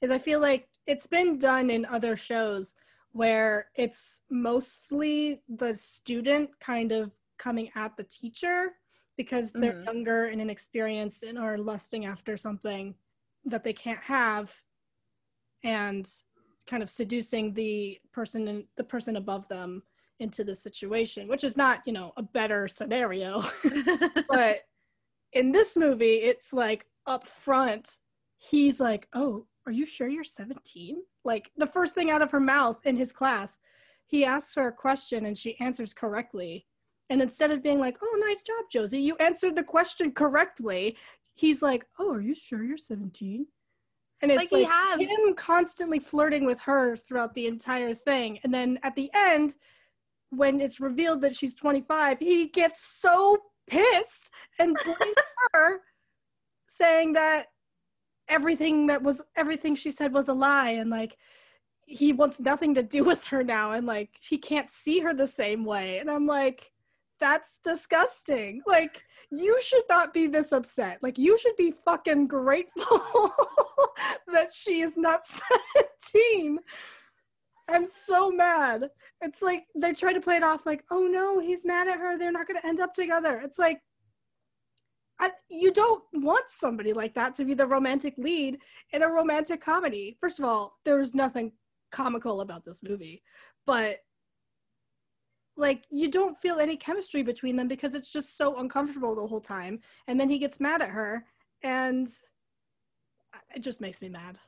is 0.00 0.10
I 0.10 0.18
feel 0.18 0.38
like 0.40 0.68
it's 0.86 1.08
been 1.08 1.38
done 1.38 1.70
in 1.70 1.84
other 1.84 2.16
shows 2.16 2.74
where 3.12 3.70
it's 3.74 4.20
mostly 4.30 5.42
the 5.48 5.74
student 5.74 6.58
kind 6.60 6.92
of 6.92 7.10
coming 7.36 7.68
at 7.74 7.96
the 7.96 8.04
teacher 8.04 8.76
because 9.16 9.52
they're 9.52 9.72
Mhm. 9.72 9.84
younger 9.86 10.24
and 10.26 10.40
inexperienced 10.40 11.24
and 11.24 11.36
are 11.36 11.58
lusting 11.58 12.06
after 12.06 12.36
something 12.36 12.94
that 13.44 13.64
they 13.64 13.72
can't 13.72 14.02
have 14.02 14.52
and 15.64 16.08
kind 16.66 16.82
of 16.82 16.90
seducing 16.90 17.54
the 17.54 17.98
person 18.12 18.46
in, 18.48 18.64
the 18.76 18.84
person 18.84 19.16
above 19.16 19.48
them 19.48 19.82
into 20.20 20.42
the 20.42 20.54
situation 20.54 21.28
which 21.28 21.44
is 21.44 21.56
not 21.56 21.80
you 21.86 21.92
know 21.92 22.12
a 22.16 22.22
better 22.22 22.68
scenario. 22.68 23.42
But 24.28 24.60
in 25.32 25.52
this 25.52 25.76
movie 25.76 26.16
it's 26.16 26.52
like 26.52 26.86
up 27.06 27.26
front 27.26 27.98
he's 28.38 28.80
like 28.80 29.08
oh 29.14 29.46
are 29.66 29.72
you 29.72 29.86
sure 29.86 30.08
you're 30.08 30.24
17 30.24 30.96
like 31.24 31.50
the 31.56 31.66
first 31.66 31.94
thing 31.94 32.10
out 32.10 32.22
of 32.22 32.30
her 32.30 32.40
mouth 32.40 32.78
in 32.86 32.96
his 32.96 33.12
class 33.12 33.56
he 34.08 34.24
asks 34.24 34.54
her 34.54 34.68
a 34.68 34.72
question 34.72 35.26
and 35.26 35.38
she 35.38 35.60
answers 35.60 35.94
correctly. 35.94 36.66
And 37.10 37.22
instead 37.22 37.50
of 37.50 37.62
being 37.62 37.78
like, 37.78 37.96
"Oh, 38.02 38.22
nice 38.26 38.42
job, 38.42 38.64
Josie, 38.70 39.00
you 39.00 39.16
answered 39.16 39.54
the 39.54 39.62
question 39.62 40.12
correctly," 40.12 40.96
he's 41.38 41.62
like, 41.62 41.86
"Oh, 41.98 42.12
are 42.12 42.20
you 42.20 42.34
sure 42.34 42.62
you're 42.64 42.76
17?" 42.76 43.46
And 44.20 44.32
it's 44.32 44.50
Like, 44.50 44.52
like, 44.52 44.60
he 44.60 44.66
has. 44.66 45.00
him 45.00 45.34
constantly 45.34 46.00
flirting 46.00 46.44
with 46.44 46.60
her 46.62 46.96
throughout 46.96 47.34
the 47.34 47.46
entire 47.46 47.94
thing. 47.94 48.40
And 48.42 48.52
then 48.52 48.78
at 48.82 48.96
the 48.96 49.10
end, 49.14 49.54
when 50.30 50.60
it's 50.60 50.80
revealed 50.80 51.20
that 51.22 51.36
she's 51.36 51.54
25, 51.54 52.18
he 52.18 52.48
gets 52.48 52.84
so 52.84 53.38
pissed 53.68 54.30
and 54.58 54.76
blames 54.84 55.14
her, 55.52 55.80
saying 56.68 57.12
that 57.12 57.46
everything 58.28 58.86
that 58.88 59.02
was 59.02 59.22
everything 59.36 59.74
she 59.74 59.90
said 59.90 60.12
was 60.12 60.28
a 60.28 60.32
lie 60.34 60.70
and 60.70 60.90
like 60.90 61.16
he 61.86 62.12
wants 62.12 62.38
nothing 62.40 62.74
to 62.74 62.82
do 62.82 63.02
with 63.10 63.24
her 63.26 63.42
now 63.42 63.72
and 63.72 63.86
like 63.86 64.10
he 64.20 64.36
can't 64.36 64.70
see 64.70 65.00
her 65.00 65.14
the 65.14 65.26
same 65.26 65.64
way 65.64 65.98
and 65.98 66.10
i'm 66.10 66.26
like 66.26 66.70
that's 67.20 67.58
disgusting. 67.64 68.62
Like 68.66 69.02
you 69.30 69.60
should 69.60 69.84
not 69.88 70.14
be 70.14 70.26
this 70.26 70.52
upset. 70.52 70.98
Like 71.02 71.18
you 71.18 71.38
should 71.38 71.56
be 71.56 71.74
fucking 71.84 72.28
grateful 72.28 73.32
that 74.32 74.52
she 74.52 74.80
is 74.80 74.96
not 74.96 75.26
17 76.24 76.58
i'm 77.70 77.86
so 77.86 78.30
mad. 78.30 78.88
It's 79.20 79.42
like 79.42 79.64
they're 79.74 79.94
trying 79.94 80.14
to 80.14 80.20
play 80.20 80.36
it 80.36 80.42
off 80.42 80.64
like 80.64 80.84
oh 80.90 81.06
no 81.06 81.38
he's 81.38 81.64
mad 81.64 81.88
at 81.88 81.98
her. 81.98 82.18
They're 82.18 82.32
not 82.32 82.46
going 82.46 82.60
to 82.60 82.66
end 82.66 82.80
up 82.80 82.94
together. 82.94 83.40
It's 83.44 83.58
like 83.58 83.80
I, 85.20 85.32
you 85.48 85.72
don't 85.72 86.02
want 86.12 86.44
somebody 86.48 86.92
like 86.92 87.14
that 87.14 87.34
to 87.36 87.44
be 87.44 87.54
the 87.54 87.66
romantic 87.66 88.14
lead 88.18 88.58
in 88.92 89.02
a 89.02 89.08
romantic 89.08 89.60
comedy. 89.60 90.16
First 90.20 90.38
of 90.38 90.44
all, 90.44 90.76
there 90.84 90.98
was 90.98 91.12
nothing 91.12 91.52
comical 91.90 92.40
about 92.40 92.64
this 92.64 92.80
movie, 92.82 93.22
but 93.66 93.96
like 95.58 95.84
you 95.90 96.08
don't 96.10 96.40
feel 96.40 96.60
any 96.60 96.76
chemistry 96.76 97.22
between 97.22 97.56
them 97.56 97.68
because 97.68 97.94
it's 97.94 98.10
just 98.10 98.38
so 98.38 98.58
uncomfortable 98.58 99.14
the 99.14 99.26
whole 99.26 99.40
time. 99.40 99.80
And 100.06 100.18
then 100.18 100.30
he 100.30 100.38
gets 100.38 100.60
mad 100.60 100.80
at 100.80 100.90
her, 100.90 101.24
and 101.62 102.08
it 103.54 103.60
just 103.60 103.80
makes 103.80 104.00
me 104.00 104.08
mad. 104.08 104.38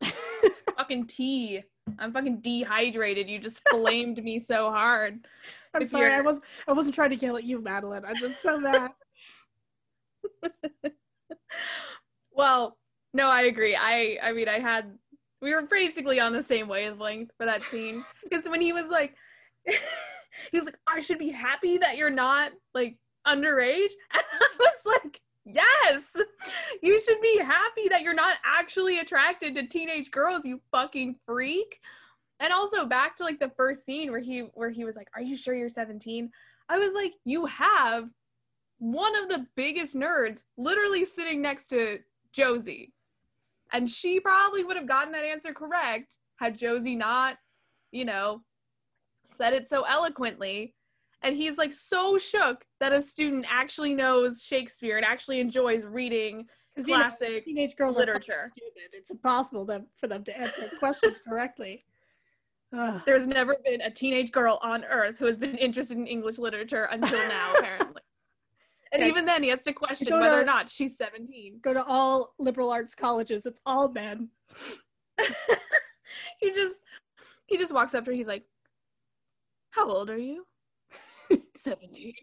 fucking 0.76 1.08
tea. 1.08 1.62
I'm 1.98 2.12
fucking 2.12 2.40
dehydrated. 2.40 3.28
You 3.28 3.40
just 3.40 3.60
flamed 3.68 4.22
me 4.22 4.38
so 4.38 4.70
hard. 4.70 5.26
I'm 5.74 5.84
sorry, 5.86 6.12
I 6.12 6.20
was 6.20 6.40
I 6.68 6.72
wasn't 6.72 6.94
trying 6.94 7.10
to 7.10 7.16
yell 7.16 7.36
at 7.36 7.44
you, 7.44 7.60
Madeline. 7.60 8.04
I'm 8.04 8.16
just 8.16 8.40
so 8.40 8.58
mad. 8.58 8.92
Well, 12.32 12.78
no, 13.12 13.28
I 13.28 13.42
agree. 13.42 13.76
I 13.76 14.18
I 14.22 14.32
mean, 14.32 14.48
I 14.48 14.60
had 14.60 14.96
we 15.40 15.54
were 15.54 15.62
basically 15.62 16.20
on 16.20 16.32
the 16.32 16.42
same 16.42 16.68
wavelength 16.68 17.30
for 17.36 17.46
that 17.46 17.62
scene 17.64 18.04
because 18.22 18.48
when 18.48 18.60
he 18.60 18.72
was 18.72 18.88
like, 18.88 19.14
he 19.66 20.58
was 20.58 20.64
like, 20.64 20.78
"I 20.86 21.00
should 21.00 21.18
be 21.18 21.30
happy 21.30 21.78
that 21.78 21.96
you're 21.96 22.10
not 22.10 22.52
like 22.74 22.96
underage," 23.26 23.90
and 24.12 24.22
I 24.40 24.48
was 24.58 25.00
like, 25.02 25.20
"Yes, 25.44 26.16
you 26.82 27.00
should 27.00 27.20
be 27.20 27.38
happy 27.38 27.88
that 27.88 28.02
you're 28.02 28.14
not 28.14 28.36
actually 28.44 28.98
attracted 28.98 29.54
to 29.54 29.66
teenage 29.66 30.10
girls, 30.10 30.44
you 30.44 30.60
fucking 30.70 31.16
freak." 31.26 31.78
And 32.38 32.52
also 32.52 32.86
back 32.86 33.16
to 33.16 33.24
like 33.24 33.38
the 33.38 33.52
first 33.56 33.84
scene 33.84 34.10
where 34.10 34.20
he 34.20 34.40
where 34.54 34.70
he 34.70 34.84
was 34.84 34.96
like, 34.96 35.08
"Are 35.14 35.22
you 35.22 35.36
sure 35.36 35.54
you're 35.54 35.68
17?" 35.68 36.30
I 36.68 36.78
was 36.78 36.94
like, 36.94 37.12
"You 37.24 37.46
have 37.46 38.08
one 38.80 39.14
of 39.14 39.28
the 39.28 39.46
biggest 39.56 39.94
nerds 39.94 40.44
literally 40.56 41.04
sitting 41.04 41.42
next 41.42 41.68
to 41.68 41.98
Josie. 42.32 42.92
And 43.72 43.88
she 43.90 44.20
probably 44.20 44.64
would 44.64 44.76
have 44.76 44.88
gotten 44.88 45.12
that 45.12 45.24
answer 45.24 45.52
correct 45.52 46.16
had 46.36 46.56
Josie 46.56 46.94
not, 46.96 47.36
you 47.92 48.04
know, 48.04 48.42
said 49.26 49.52
it 49.52 49.68
so 49.68 49.82
eloquently. 49.82 50.74
And 51.22 51.36
he's 51.36 51.58
like 51.58 51.72
so 51.72 52.18
shook 52.18 52.64
that 52.80 52.92
a 52.92 53.02
student 53.02 53.46
actually 53.48 53.94
knows 53.94 54.42
Shakespeare 54.42 54.96
and 54.96 55.04
actually 55.04 55.40
enjoys 55.40 55.84
reading 55.84 56.46
Because 56.74 56.88
you 56.88 56.96
know, 56.96 57.02
classic 57.02 57.44
teenage 57.44 57.76
girls 57.76 57.96
literature. 57.96 58.50
It's 58.92 59.10
impossible 59.10 59.66
them, 59.66 59.86
for 59.98 60.08
them 60.08 60.24
to 60.24 60.38
answer 60.38 60.70
questions 60.78 61.20
correctly. 61.28 61.84
Ugh. 62.76 63.02
There's 63.04 63.26
never 63.26 63.56
been 63.64 63.80
a 63.82 63.90
teenage 63.90 64.32
girl 64.32 64.58
on 64.62 64.84
earth 64.84 65.18
who 65.18 65.26
has 65.26 65.38
been 65.38 65.56
interested 65.56 65.98
in 65.98 66.06
English 66.06 66.38
literature 66.38 66.84
until 66.84 67.18
now, 67.28 67.52
apparently. 67.58 68.02
And 68.92 69.02
even 69.04 69.24
then, 69.24 69.42
he 69.42 69.48
has 69.50 69.62
to 69.62 69.72
question 69.72 70.08
go 70.08 70.20
whether 70.20 70.36
to- 70.36 70.42
or 70.42 70.44
not 70.44 70.70
she's 70.70 70.96
17. 70.96 71.60
Go 71.62 71.72
to 71.72 71.84
all 71.84 72.34
liberal 72.38 72.70
arts 72.70 72.94
colleges. 72.94 73.46
It's 73.46 73.60
all 73.64 73.88
men. 73.90 74.28
he 76.40 76.50
just 76.50 76.80
he 77.46 77.56
just 77.56 77.72
walks 77.72 77.94
up 77.94 78.04
to 78.04 78.10
her. 78.10 78.16
He's 78.16 78.26
like, 78.26 78.44
"How 79.70 79.88
old 79.88 80.10
are 80.10 80.18
you?" 80.18 80.44
Seventeen. 81.56 82.14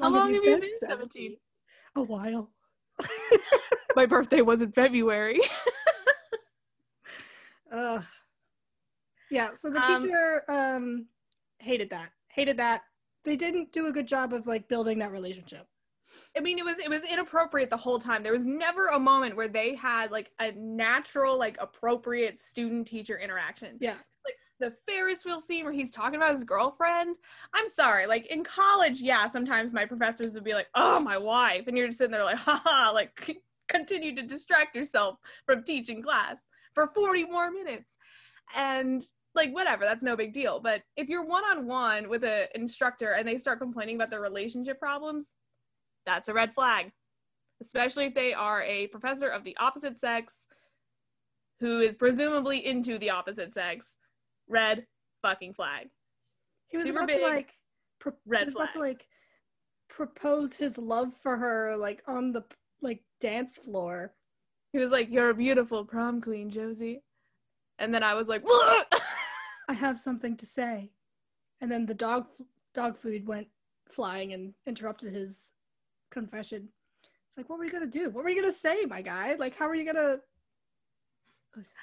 How 0.00 0.08
long 0.08 0.32
have 0.34 0.42
you 0.44 0.58
been 0.60 0.70
17? 0.80 1.36
A 1.96 2.02
while. 2.02 2.50
My 3.96 4.04
birthday 4.06 4.40
was 4.42 4.60
in 4.62 4.72
February. 4.72 5.40
Ugh. 7.72 8.04
Yeah, 9.30 9.50
so 9.54 9.70
the 9.70 9.82
Um, 9.84 10.02
teacher 10.02 10.42
um 10.50 11.06
hated 11.58 11.90
that. 11.90 12.10
Hated 12.28 12.58
that. 12.58 12.82
They 13.26 13.36
didn't 13.36 13.72
do 13.72 13.88
a 13.88 13.92
good 13.92 14.06
job 14.06 14.32
of 14.32 14.46
like 14.46 14.68
building 14.68 15.00
that 15.00 15.10
relationship. 15.10 15.66
I 16.36 16.40
mean, 16.40 16.58
it 16.58 16.64
was 16.64 16.78
it 16.78 16.88
was 16.88 17.02
inappropriate 17.02 17.70
the 17.70 17.76
whole 17.76 17.98
time. 17.98 18.22
There 18.22 18.32
was 18.32 18.46
never 18.46 18.88
a 18.88 19.00
moment 19.00 19.36
where 19.36 19.48
they 19.48 19.74
had 19.74 20.12
like 20.12 20.30
a 20.38 20.52
natural, 20.52 21.36
like 21.36 21.56
appropriate 21.60 22.38
student 22.38 22.86
teacher 22.86 23.18
interaction. 23.18 23.78
Yeah. 23.80 23.96
Like 24.24 24.36
the 24.60 24.76
Ferris 24.86 25.24
wheel 25.24 25.40
scene 25.40 25.64
where 25.64 25.72
he's 25.72 25.90
talking 25.90 26.14
about 26.14 26.34
his 26.34 26.44
girlfriend. 26.44 27.16
I'm 27.52 27.68
sorry, 27.68 28.06
like 28.06 28.26
in 28.26 28.44
college, 28.44 29.00
yeah, 29.00 29.26
sometimes 29.26 29.72
my 29.72 29.86
professors 29.86 30.34
would 30.34 30.44
be 30.44 30.54
like, 30.54 30.68
"Oh, 30.76 31.00
my 31.00 31.18
wife," 31.18 31.66
and 31.66 31.76
you're 31.76 31.88
just 31.88 31.98
sitting 31.98 32.12
there 32.12 32.24
like, 32.24 32.38
"Haha!" 32.38 32.92
Like, 32.92 33.42
continue 33.68 34.14
to 34.14 34.22
distract 34.22 34.76
yourself 34.76 35.18
from 35.46 35.64
teaching 35.64 36.00
class 36.00 36.36
for 36.74 36.92
40 36.94 37.24
more 37.24 37.50
minutes, 37.50 37.90
and 38.54 39.04
like 39.36 39.52
whatever, 39.54 39.84
that's 39.84 40.02
no 40.02 40.16
big 40.16 40.32
deal. 40.32 40.58
But 40.58 40.82
if 40.96 41.08
you're 41.08 41.24
one 41.24 41.44
on 41.44 41.66
one 41.66 42.08
with 42.08 42.24
an 42.24 42.46
instructor 42.54 43.12
and 43.12 43.28
they 43.28 43.38
start 43.38 43.60
complaining 43.60 43.96
about 43.96 44.10
their 44.10 44.20
relationship 44.20 44.80
problems, 44.80 45.36
that's 46.06 46.28
a 46.28 46.34
red 46.34 46.54
flag, 46.54 46.90
especially 47.60 48.06
if 48.06 48.14
they 48.14 48.32
are 48.32 48.62
a 48.62 48.86
professor 48.88 49.28
of 49.28 49.44
the 49.44 49.56
opposite 49.58 50.00
sex 50.00 50.42
who 51.60 51.80
is 51.80 51.96
presumably 51.96 52.66
into 52.66 52.98
the 52.98 53.10
opposite 53.10 53.54
sex 53.54 53.96
red 54.48 54.86
fucking 55.22 55.54
flag. 55.54 55.88
He 56.68 56.76
was 56.76 56.86
Super 56.86 57.00
about 57.00 57.08
big, 57.08 57.18
to 57.18 57.24
like 57.24 57.52
pro- 58.00 58.12
red 58.26 58.40
he 58.40 58.44
was 58.46 58.54
about 58.54 58.72
to 58.72 58.80
like 58.80 59.06
propose 59.88 60.54
his 60.54 60.78
love 60.78 61.12
for 61.22 61.36
her 61.36 61.76
like 61.76 62.02
on 62.06 62.32
the 62.32 62.42
like 62.82 63.02
dance 63.20 63.56
floor. 63.56 64.12
He 64.72 64.78
was 64.78 64.90
like, 64.90 65.10
"You're 65.10 65.30
a 65.30 65.34
beautiful 65.34 65.84
prom 65.84 66.20
queen, 66.20 66.50
Josie," 66.50 67.02
and 67.78 67.94
then 67.94 68.02
I 68.02 68.14
was 68.14 68.28
like, 68.28 68.42
I 69.68 69.72
have 69.72 69.98
something 69.98 70.36
to 70.36 70.46
say. 70.46 70.90
And 71.60 71.70
then 71.70 71.86
the 71.86 71.94
dog 71.94 72.26
dog 72.74 72.98
food 72.98 73.26
went 73.26 73.48
flying 73.90 74.32
and 74.32 74.52
interrupted 74.66 75.12
his 75.12 75.54
confession. 76.10 76.68
It's 77.02 77.36
like, 77.36 77.48
what 77.48 77.58
were 77.58 77.64
you 77.64 77.72
gonna 77.72 77.86
do? 77.86 78.10
What 78.10 78.24
were 78.24 78.30
you 78.30 78.40
gonna 78.40 78.52
say, 78.52 78.84
my 78.84 79.02
guy? 79.02 79.34
Like, 79.38 79.56
how 79.56 79.68
are 79.68 79.74
you 79.74 79.84
gonna? 79.84 80.18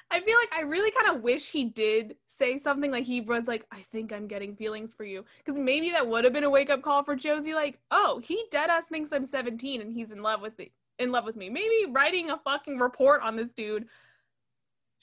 I 0.08 0.20
feel 0.20 0.36
like 0.40 0.52
I 0.56 0.60
really 0.60 0.92
kind 0.92 1.16
of 1.16 1.22
wish 1.24 1.50
he 1.50 1.64
did 1.64 2.14
say 2.28 2.58
something 2.58 2.92
like 2.92 3.04
he 3.04 3.20
was 3.20 3.48
like, 3.48 3.66
"I 3.72 3.84
think 3.90 4.12
I'm 4.12 4.28
getting 4.28 4.54
feelings 4.54 4.94
for 4.94 5.04
you," 5.04 5.24
because 5.44 5.58
maybe 5.58 5.90
that 5.90 6.06
would 6.06 6.22
have 6.22 6.32
been 6.32 6.44
a 6.44 6.50
wake 6.50 6.70
up 6.70 6.82
call 6.82 7.02
for 7.02 7.16
Josie. 7.16 7.54
Like, 7.54 7.80
oh, 7.90 8.20
he 8.22 8.44
dead 8.52 8.70
ass 8.70 8.86
thinks 8.86 9.12
I'm 9.12 9.24
17 9.26 9.80
and 9.80 9.92
he's 9.92 10.12
in 10.12 10.22
love 10.22 10.40
with 10.40 10.56
me. 10.58 10.70
In 11.00 11.10
love 11.10 11.24
with 11.24 11.34
me. 11.34 11.50
Maybe 11.50 11.90
writing 11.90 12.30
a 12.30 12.38
fucking 12.38 12.78
report 12.78 13.22
on 13.22 13.34
this 13.34 13.50
dude 13.50 13.88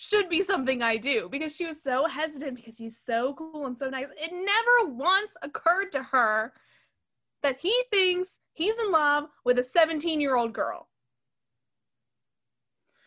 should 0.01 0.29
be 0.29 0.41
something 0.41 0.81
I 0.81 0.97
do 0.97 1.29
because 1.29 1.55
she 1.55 1.67
was 1.67 1.83
so 1.83 2.07
hesitant 2.07 2.55
because 2.55 2.75
he's 2.75 2.97
so 3.05 3.35
cool 3.35 3.67
and 3.67 3.77
so 3.77 3.87
nice. 3.87 4.07
It 4.17 4.31
never 4.33 4.95
once 4.95 5.33
occurred 5.43 5.91
to 5.91 6.01
her 6.01 6.53
that 7.43 7.59
he 7.59 7.83
thinks 7.91 8.39
he's 8.53 8.73
in 8.79 8.91
love 8.91 9.25
with 9.45 9.59
a 9.59 9.63
17 9.63 10.19
year 10.19 10.35
old 10.35 10.53
girl. 10.53 10.87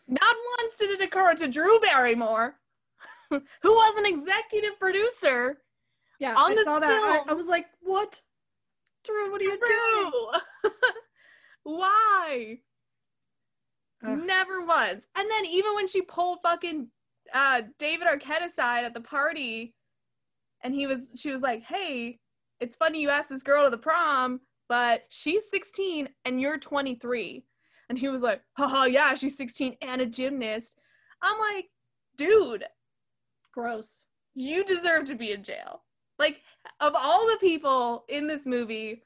Not 0.07 0.35
once 0.57 0.77
did 0.77 0.91
it 0.91 1.03
occur 1.03 1.33
to 1.33 1.49
Drew 1.49 1.81
Barrymore, 1.81 2.55
who 3.29 3.41
was 3.63 3.97
an 3.97 4.05
executive 4.05 4.79
producer. 4.79 5.57
Yeah, 6.19 6.35
On 6.35 6.57
I 6.57 6.63
saw 6.63 6.79
that. 6.79 7.23
I, 7.27 7.31
I 7.31 7.33
was 7.33 7.47
like, 7.47 7.65
what? 7.81 8.21
Drew, 9.03 9.33
what 9.33 9.41
are 9.41 9.43
you 9.43 9.59
doing? 9.59 10.71
Why? 11.63 12.59
Ugh. 14.03 14.19
Never 14.25 14.65
once. 14.65 15.05
And 15.15 15.29
then 15.29 15.45
even 15.45 15.75
when 15.75 15.87
she 15.87 16.01
pulled 16.01 16.39
fucking 16.41 16.87
uh, 17.33 17.61
David 17.79 18.07
Arquette 18.07 18.45
aside 18.45 18.85
at 18.85 18.93
the 18.93 19.01
party, 19.01 19.73
and 20.63 20.73
he 20.73 20.87
was, 20.87 21.07
she 21.15 21.31
was 21.31 21.41
like, 21.41 21.63
"Hey, 21.63 22.19
it's 22.59 22.75
funny 22.75 23.01
you 23.01 23.09
asked 23.09 23.29
this 23.29 23.43
girl 23.43 23.65
to 23.65 23.69
the 23.69 23.77
prom, 23.77 24.41
but 24.69 25.03
she's 25.09 25.49
16 25.49 26.09
and 26.25 26.41
you're 26.41 26.57
23." 26.57 27.43
And 27.89 27.97
he 27.97 28.07
was 28.09 28.23
like, 28.23 28.41
"Haha, 28.57 28.85
yeah, 28.85 29.13
she's 29.13 29.37
16 29.37 29.77
and 29.81 30.01
a 30.01 30.05
gymnast." 30.05 30.79
I'm 31.21 31.39
like, 31.39 31.69
dude, 32.17 32.65
Gross. 33.53 34.05
you 34.33 34.63
deserve 34.63 35.05
to 35.07 35.15
be 35.15 35.31
in 35.31 35.43
jail. 35.43 35.83
Like, 36.19 36.41
of 36.79 36.93
all 36.95 37.25
the 37.27 37.37
people 37.39 38.05
in 38.09 38.27
this 38.27 38.45
movie, 38.45 39.01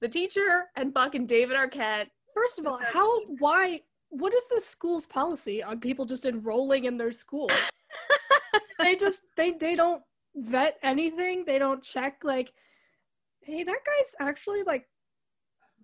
the 0.00 0.08
teacher 0.08 0.66
and 0.76 0.92
fucking 0.92 1.26
David 1.26 1.56
Arquette. 1.56 2.06
First 2.34 2.58
of 2.58 2.66
all, 2.66 2.78
how, 2.92 3.24
why, 3.38 3.80
what 4.18 4.34
is 4.34 4.44
the 4.48 4.60
school's 4.60 5.06
policy 5.06 5.62
on 5.62 5.80
people 5.80 6.04
just 6.04 6.26
enrolling 6.26 6.84
in 6.84 6.96
their 6.96 7.12
school? 7.12 7.50
they 8.78 8.96
just, 8.96 9.22
they, 9.36 9.52
they 9.52 9.74
don't 9.74 10.02
vet 10.36 10.78
anything. 10.82 11.44
They 11.44 11.58
don't 11.58 11.82
check, 11.82 12.22
like, 12.22 12.52
hey, 13.42 13.64
that 13.64 13.78
guy's 13.84 14.26
actually 14.26 14.62
like 14.62 14.86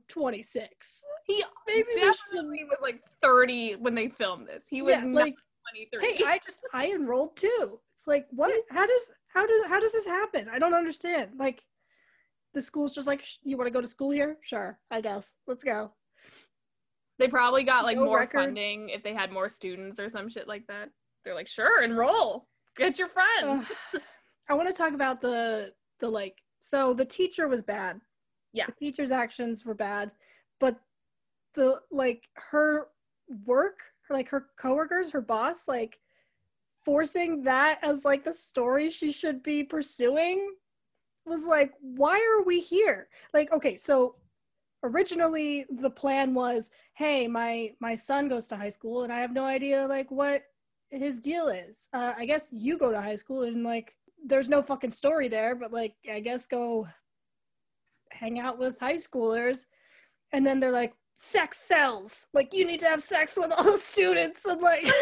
26. 0.09 1.05
He 1.27 1.45
maybe 1.67 1.87
definitely 1.95 2.65
was 2.65 2.79
like 2.83 3.01
30 3.23 3.77
when 3.77 3.95
they 3.95 4.09
filmed 4.09 4.49
this. 4.49 4.65
He 4.69 4.83
was 4.83 4.93
yeah, 4.93 5.05
like 5.05 5.35
23. 5.91 6.15
Hey, 6.17 6.25
I 6.25 6.39
just 6.39 6.59
I 6.73 6.91
enrolled 6.91 7.37
too. 7.37 7.81
It's 7.99 8.07
like 8.07 8.27
what? 8.31 8.53
How 8.71 8.87
does 8.87 9.11
how 9.29 9.47
does 9.47 9.67
how 9.67 9.79
does 9.79 9.93
this 9.93 10.07
happen? 10.07 10.49
I 10.53 10.59
don't 10.59 10.75
understand. 10.75 11.31
Like 11.39 11.63
the 12.55 12.63
school's 12.63 12.95
just 12.95 13.07
like 13.07 13.25
you 13.43 13.57
want 13.57 13.69
to 13.69 13.73
go 13.73 13.81
to 13.81 13.87
school 13.87 14.11
here? 14.11 14.39
Sure, 14.43 14.79
I 14.91 15.01
guess. 15.01 15.35
Let's 15.47 15.63
go. 15.63 15.93
They 17.21 17.29
probably 17.29 17.65
got 17.65 17.85
like 17.85 17.99
no 17.99 18.07
more 18.07 18.21
records. 18.21 18.47
funding 18.47 18.89
if 18.89 19.03
they 19.03 19.13
had 19.13 19.31
more 19.31 19.51
students 19.51 20.01
or 20.01 20.09
some 20.09 20.31
shit 20.31 20.49
like 20.49 20.67
that. 20.69 20.89
They're 21.23 21.35
like, 21.35 21.49
sure, 21.49 21.85
enroll, 21.85 22.49
get 22.77 22.99
your 22.99 23.09
friends. 23.09 23.71
Uh, 23.95 23.99
I 24.49 24.55
want 24.55 24.69
to 24.69 24.75
talk 24.75 24.95
about 24.95 25.21
the 25.21 25.73
the 26.01 26.09
like. 26.09 26.39
So 26.61 26.95
the 26.95 27.05
teacher 27.05 27.47
was 27.47 27.63
bad. 27.63 28.01
Yeah, 28.55 28.67
the 28.67 28.73
teacher's 28.73 29.13
actions 29.13 29.67
were 29.67 29.75
bad, 29.75 30.11
but 30.59 30.81
the 31.55 31.81
like 31.91 32.25
her 32.37 32.89
work, 33.45 33.81
her, 34.09 34.15
like 34.15 34.29
her 34.31 34.47
coworkers, 34.59 35.11
her 35.11 35.21
boss, 35.21 35.69
like 35.69 35.99
forcing 36.87 37.43
that 37.43 37.79
as 37.83 38.05
like 38.05 38.25
the 38.25 38.33
story 38.33 38.91
she 38.91 39.13
should 39.13 39.43
be 39.43 39.63
pursuing 39.63 40.55
was 41.27 41.45
like 41.45 41.73
why 41.81 42.17
are 42.17 42.43
we 42.45 42.59
here 42.59 43.09
like 43.35 43.53
okay 43.53 43.77
so 43.77 44.17
originally 44.83 45.67
the 45.81 45.91
plan 45.91 46.35
was 46.35 46.71
hey 46.95 47.27
my 47.27 47.71
my 47.81 47.95
son 47.95 48.29
goes 48.29 48.49
to 48.49 48.57
high 48.57 48.71
school 48.71 49.05
and 49.05 49.13
i 49.13 49.21
have 49.21 49.33
no 49.33 49.45
idea 49.45 49.87
like 49.87 50.11
what 50.11 50.43
his 50.91 51.21
deal 51.21 51.49
is 51.49 51.89
uh, 51.93 52.13
i 52.17 52.25
guess 52.25 52.43
you 52.51 52.79
go 52.79 52.91
to 52.91 53.01
high 53.01 53.15
school 53.17 53.43
and 53.43 53.63
like 53.63 53.95
there's 54.27 54.49
no 54.49 54.63
fucking 54.63 54.91
story 54.91 55.29
there 55.29 55.55
but 55.55 55.73
like 55.73 55.95
i 56.11 56.21
guess 56.21 56.47
go 56.47 56.87
hang 58.11 58.39
out 58.39 58.59
with 58.59 58.79
high 58.79 58.97
schoolers 58.97 59.67
and 60.33 60.47
then 60.47 60.59
they're 60.59 60.73
like 60.73 60.95
sex 61.17 61.59
sells 61.59 62.27
like 62.33 62.55
you 62.55 62.67
need 62.67 62.81
to 62.81 62.87
have 62.87 63.03
sex 63.03 63.37
with 63.37 63.53
all 63.53 63.65
the 63.65 63.79
students 63.79 64.45
and 64.47 64.61
like 64.63 64.87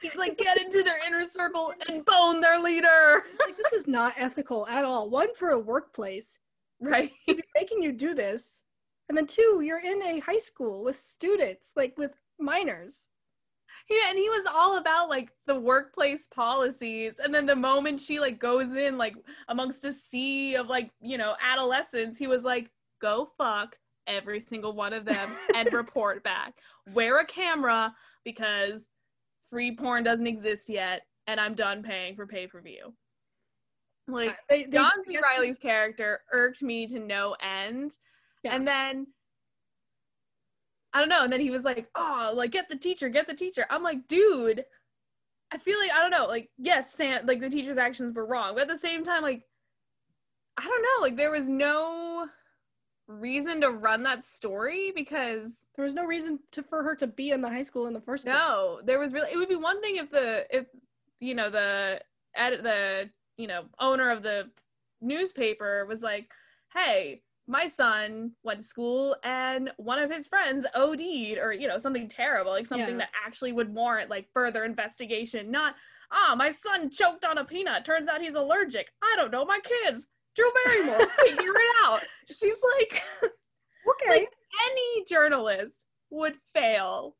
He's 0.00 0.14
like, 0.14 0.38
get 0.38 0.60
into 0.60 0.82
their 0.82 1.04
inner 1.06 1.26
circle 1.26 1.72
and 1.88 2.04
bone 2.04 2.40
their 2.40 2.60
leader. 2.60 3.24
Like, 3.44 3.56
this 3.56 3.72
is 3.72 3.88
not 3.88 4.14
ethical 4.16 4.66
at 4.68 4.84
all. 4.84 5.10
One, 5.10 5.34
for 5.34 5.50
a 5.50 5.58
workplace, 5.58 6.38
right? 6.80 7.12
To 7.26 7.34
be 7.34 7.42
making 7.54 7.82
you 7.82 7.92
do 7.92 8.14
this. 8.14 8.62
And 9.08 9.16
then 9.16 9.26
two, 9.26 9.62
you're 9.62 9.80
in 9.80 10.02
a 10.02 10.20
high 10.20 10.38
school 10.38 10.84
with 10.84 10.98
students, 10.98 11.70
like 11.76 11.96
with 11.96 12.12
minors. 12.38 13.06
Yeah, 13.88 14.10
and 14.10 14.18
he 14.18 14.28
was 14.28 14.44
all 14.50 14.76
about 14.76 15.08
like 15.08 15.30
the 15.46 15.58
workplace 15.58 16.26
policies. 16.26 17.14
And 17.22 17.34
then 17.34 17.46
the 17.46 17.56
moment 17.56 18.02
she 18.02 18.20
like 18.20 18.38
goes 18.38 18.74
in 18.74 18.98
like 18.98 19.14
amongst 19.48 19.84
a 19.84 19.92
sea 19.92 20.56
of 20.56 20.68
like, 20.68 20.90
you 21.00 21.16
know, 21.16 21.36
adolescents, 21.42 22.18
he 22.18 22.26
was 22.26 22.42
like, 22.42 22.70
go 23.00 23.30
fuck 23.38 23.76
every 24.06 24.40
single 24.40 24.74
one 24.74 24.92
of 24.92 25.04
them 25.04 25.30
and 25.54 25.72
report 25.72 26.22
back. 26.22 26.54
Wear 26.92 27.20
a 27.20 27.26
camera 27.26 27.94
because 28.24 28.86
free 29.50 29.74
porn 29.74 30.04
doesn't 30.04 30.26
exist 30.26 30.68
yet, 30.68 31.02
and 31.26 31.40
I'm 31.40 31.54
done 31.54 31.82
paying 31.82 32.14
for 32.14 32.26
pay 32.26 32.46
per 32.46 32.60
view. 32.60 32.94
Like 34.08 34.36
they, 34.48 34.64
they, 34.64 34.70
John 34.70 35.04
C. 35.04 35.18
Reilly's 35.18 35.58
character 35.58 36.20
irked 36.32 36.62
me 36.62 36.86
to 36.86 36.98
no 36.98 37.36
end, 37.42 37.96
yeah. 38.42 38.54
and 38.54 38.66
then 38.66 39.06
I 40.92 41.00
don't 41.00 41.10
know, 41.10 41.24
and 41.24 41.32
then 41.32 41.40
he 41.40 41.50
was 41.50 41.64
like, 41.64 41.88
"Oh, 41.94 42.32
like 42.34 42.50
get 42.50 42.68
the 42.68 42.76
teacher, 42.76 43.10
get 43.10 43.26
the 43.26 43.34
teacher." 43.34 43.66
I'm 43.68 43.82
like, 43.82 44.08
dude, 44.08 44.64
I 45.52 45.58
feel 45.58 45.78
like 45.78 45.92
I 45.92 46.00
don't 46.00 46.10
know, 46.10 46.26
like 46.26 46.48
yes, 46.56 46.94
Sam, 46.96 47.26
like 47.26 47.40
the 47.40 47.50
teacher's 47.50 47.78
actions 47.78 48.14
were 48.14 48.26
wrong, 48.26 48.54
but 48.54 48.62
at 48.62 48.68
the 48.68 48.78
same 48.78 49.04
time, 49.04 49.22
like 49.22 49.42
I 50.56 50.62
don't 50.64 50.82
know, 50.82 51.02
like 51.02 51.16
there 51.16 51.30
was 51.30 51.48
no 51.48 52.26
reason 53.06 53.60
to 53.60 53.70
run 53.70 54.02
that 54.02 54.24
story 54.24 54.92
because 54.94 55.56
there 55.76 55.84
was 55.84 55.94
no 55.94 56.04
reason 56.04 56.38
to 56.52 56.62
for 56.62 56.82
her 56.82 56.94
to 56.96 57.06
be 57.06 57.30
in 57.30 57.40
the 57.40 57.48
high 57.48 57.62
school 57.62 57.86
in 57.86 57.92
the 57.92 58.00
first 58.00 58.24
place. 58.24 58.34
No, 58.34 58.80
there 58.84 58.98
was 58.98 59.12
really 59.12 59.30
it 59.32 59.36
would 59.36 59.48
be 59.48 59.56
one 59.56 59.80
thing 59.82 59.96
if 59.96 60.10
the 60.10 60.46
if 60.50 60.66
you 61.20 61.34
know 61.34 61.50
the 61.50 62.00
edit 62.34 62.62
the 62.62 63.10
you 63.38 63.46
know 63.46 63.64
owner 63.80 64.10
of 64.10 64.22
the 64.22 64.50
newspaper 65.00 65.86
was 65.86 66.02
like, 66.02 66.30
"Hey, 66.74 67.22
my 67.46 67.66
son 67.66 68.32
went 68.42 68.60
to 68.60 68.66
school 68.66 69.16
and 69.24 69.70
one 69.78 69.98
of 69.98 70.10
his 70.10 70.26
friends 70.26 70.66
OD'd 70.74 71.38
or 71.38 71.52
you 71.52 71.66
know 71.66 71.78
something 71.78 72.08
terrible, 72.08 72.52
like 72.52 72.66
something 72.66 72.90
yeah. 72.90 72.98
that 72.98 73.10
actually 73.26 73.52
would 73.52 73.74
warrant 73.74 74.10
like 74.10 74.28
further 74.34 74.64
investigation, 74.64 75.50
not 75.50 75.74
ah, 76.12 76.34
my 76.36 76.50
son 76.50 76.90
choked 76.90 77.24
on 77.24 77.38
a 77.38 77.44
peanut. 77.44 77.84
Turns 77.84 78.08
out 78.08 78.20
he's 78.20 78.34
allergic. 78.34 78.88
I 79.02 79.14
don't 79.16 79.30
know, 79.30 79.44
my 79.44 79.60
kids 79.60 80.06
Drew 80.38 80.50
Barrymore, 80.64 81.08
figure 81.24 81.52
it 81.52 81.76
out. 81.84 82.00
She's 82.26 82.54
like, 82.78 83.02
okay. 83.22 84.20
Like 84.20 84.32
any 84.70 85.04
journalist 85.04 85.86
would 86.10 86.34
fail 86.54 87.16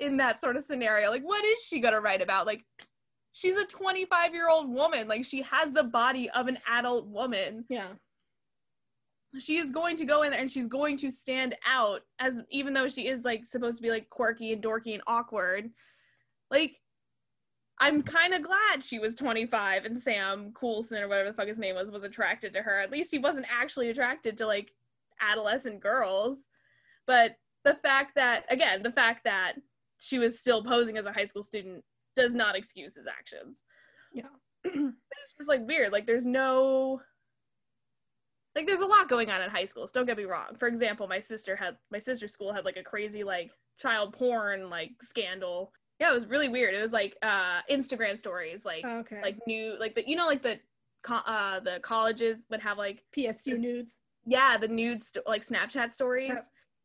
in 0.00 0.16
that 0.16 0.40
sort 0.40 0.56
of 0.56 0.64
scenario. 0.64 1.10
Like, 1.10 1.22
what 1.22 1.44
is 1.44 1.58
she 1.60 1.80
gonna 1.80 2.00
write 2.00 2.22
about? 2.22 2.46
Like, 2.46 2.64
she's 3.34 3.58
a 3.58 3.66
25 3.66 4.32
year 4.32 4.48
old 4.48 4.70
woman. 4.70 5.06
Like, 5.06 5.24
she 5.24 5.42
has 5.42 5.72
the 5.72 5.84
body 5.84 6.30
of 6.30 6.48
an 6.48 6.58
adult 6.66 7.06
woman. 7.06 7.66
Yeah. 7.68 7.88
She 9.38 9.58
is 9.58 9.72
going 9.72 9.96
to 9.96 10.04
go 10.04 10.22
in 10.22 10.30
there 10.30 10.40
and 10.40 10.50
she's 10.50 10.68
going 10.68 10.96
to 10.98 11.10
stand 11.10 11.56
out 11.66 12.02
as 12.20 12.38
even 12.50 12.72
though 12.72 12.88
she 12.88 13.08
is 13.08 13.24
like 13.24 13.44
supposed 13.44 13.76
to 13.76 13.82
be 13.82 13.90
like 13.90 14.08
quirky 14.08 14.52
and 14.52 14.62
dorky 14.62 14.94
and 14.94 15.02
awkward. 15.08 15.70
Like, 16.52 16.76
I'm 17.80 18.04
kind 18.04 18.32
of 18.32 18.42
glad 18.42 18.84
she 18.84 19.00
was 19.00 19.16
25 19.16 19.84
and 19.86 19.98
Sam 19.98 20.52
Coulson 20.54 21.02
or 21.02 21.08
whatever 21.08 21.30
the 21.30 21.34
fuck 21.34 21.48
his 21.48 21.58
name 21.58 21.74
was 21.74 21.90
was 21.90 22.04
attracted 22.04 22.54
to 22.54 22.62
her. 22.62 22.80
At 22.80 22.92
least 22.92 23.10
he 23.10 23.18
wasn't 23.18 23.46
actually 23.50 23.90
attracted 23.90 24.38
to 24.38 24.46
like 24.46 24.70
adolescent 25.20 25.80
girls. 25.80 26.48
But 27.08 27.34
the 27.64 27.74
fact 27.74 28.14
that 28.14 28.44
again, 28.50 28.84
the 28.84 28.92
fact 28.92 29.24
that 29.24 29.54
she 29.98 30.20
was 30.20 30.38
still 30.38 30.62
posing 30.62 30.96
as 30.96 31.06
a 31.06 31.12
high 31.12 31.24
school 31.24 31.42
student 31.42 31.82
does 32.16 32.34
not 32.34 32.56
excuse 32.56 32.94
his 32.94 33.06
actions. 33.06 33.60
Yeah. 34.12 34.28
it's 34.64 35.34
just 35.36 35.48
like 35.48 35.66
weird. 35.66 35.92
Like 35.92 36.06
there's 36.06 36.26
no 36.26 37.00
like 38.54 38.66
there's 38.66 38.80
a 38.80 38.86
lot 38.86 39.08
going 39.08 39.30
on 39.30 39.42
in 39.42 39.50
high 39.50 39.66
schools. 39.66 39.90
Don't 39.90 40.06
get 40.06 40.16
me 40.16 40.24
wrong. 40.24 40.56
For 40.58 40.68
example, 40.68 41.08
my 41.08 41.20
sister 41.20 41.56
had 41.56 41.76
my 41.90 41.98
sister's 41.98 42.32
school 42.32 42.52
had 42.52 42.64
like 42.64 42.76
a 42.76 42.82
crazy 42.82 43.24
like 43.24 43.50
child 43.78 44.12
porn 44.12 44.70
like 44.70 44.92
scandal 45.02 45.72
yeah, 46.00 46.10
it 46.10 46.14
was 46.14 46.26
really 46.26 46.48
weird. 46.48 46.74
It 46.74 46.82
was 46.82 46.92
like 46.92 47.16
uh 47.22 47.60
Instagram 47.70 48.18
stories, 48.18 48.64
like 48.64 48.84
okay. 48.84 49.20
like 49.22 49.38
new 49.46 49.76
like 49.78 49.94
the 49.94 50.06
you 50.06 50.16
know 50.16 50.26
like 50.26 50.42
the 50.42 50.58
uh 51.08 51.60
the 51.60 51.78
colleges 51.82 52.38
would 52.50 52.60
have 52.60 52.78
like 52.78 53.02
PSU 53.16 53.44
this, 53.44 53.60
nudes. 53.60 53.98
Yeah, 54.26 54.56
the 54.58 54.68
nudes 54.68 55.08
st- 55.08 55.26
like 55.26 55.46
Snapchat 55.46 55.92
stories. 55.92 56.38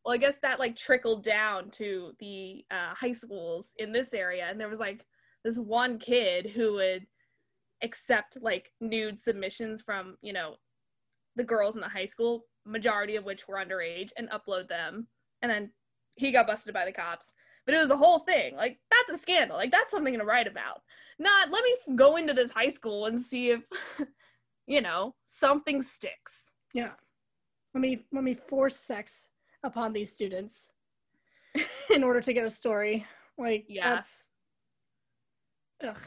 Well, 0.04 0.14
I 0.14 0.18
guess 0.18 0.38
that 0.42 0.58
like 0.58 0.76
trickled 0.76 1.24
down 1.24 1.70
to 1.72 2.12
the 2.20 2.64
uh, 2.70 2.94
high 2.94 3.12
schools 3.12 3.70
in 3.78 3.92
this 3.92 4.14
area, 4.14 4.46
and 4.48 4.58
there 4.58 4.68
was 4.68 4.80
like 4.80 5.04
this 5.44 5.56
one 5.56 5.98
kid 5.98 6.46
who 6.46 6.74
would 6.74 7.06
accept 7.82 8.36
like 8.40 8.72
nude 8.80 9.20
submissions 9.20 9.82
from 9.82 10.16
you 10.22 10.32
know 10.32 10.56
the 11.36 11.44
girls 11.44 11.74
in 11.74 11.80
the 11.80 11.88
high 11.88 12.06
school, 12.06 12.44
majority 12.66 13.16
of 13.16 13.24
which 13.24 13.48
were 13.48 13.56
underage, 13.56 14.10
and 14.16 14.28
upload 14.30 14.68
them, 14.68 15.06
and 15.42 15.50
then 15.50 15.70
he 16.16 16.32
got 16.32 16.46
busted 16.46 16.74
by 16.74 16.84
the 16.84 16.92
cops 16.92 17.34
but 17.66 17.74
it 17.74 17.78
was 17.78 17.90
a 17.90 17.96
whole 17.96 18.20
thing. 18.20 18.56
Like 18.56 18.78
that's 18.90 19.18
a 19.18 19.22
scandal. 19.22 19.56
Like 19.56 19.70
that's 19.70 19.90
something 19.90 20.18
to 20.18 20.24
write 20.24 20.46
about. 20.46 20.82
Not 21.18 21.50
let 21.50 21.62
me 21.62 21.76
go 21.94 22.16
into 22.16 22.34
this 22.34 22.50
high 22.50 22.68
school 22.68 23.06
and 23.06 23.20
see 23.20 23.50
if 23.50 23.60
you 24.66 24.80
know 24.80 25.14
something 25.24 25.82
sticks. 25.82 26.34
Yeah. 26.74 26.92
Let 27.74 27.80
me 27.80 28.04
let 28.12 28.24
me 28.24 28.34
force 28.48 28.76
sex 28.76 29.28
upon 29.62 29.92
these 29.92 30.12
students 30.12 30.68
in 31.94 32.02
order 32.02 32.20
to 32.20 32.32
get 32.32 32.44
a 32.44 32.50
story. 32.50 33.06
Like 33.38 33.66
yeah. 33.68 34.02
Ugh. 35.82 35.98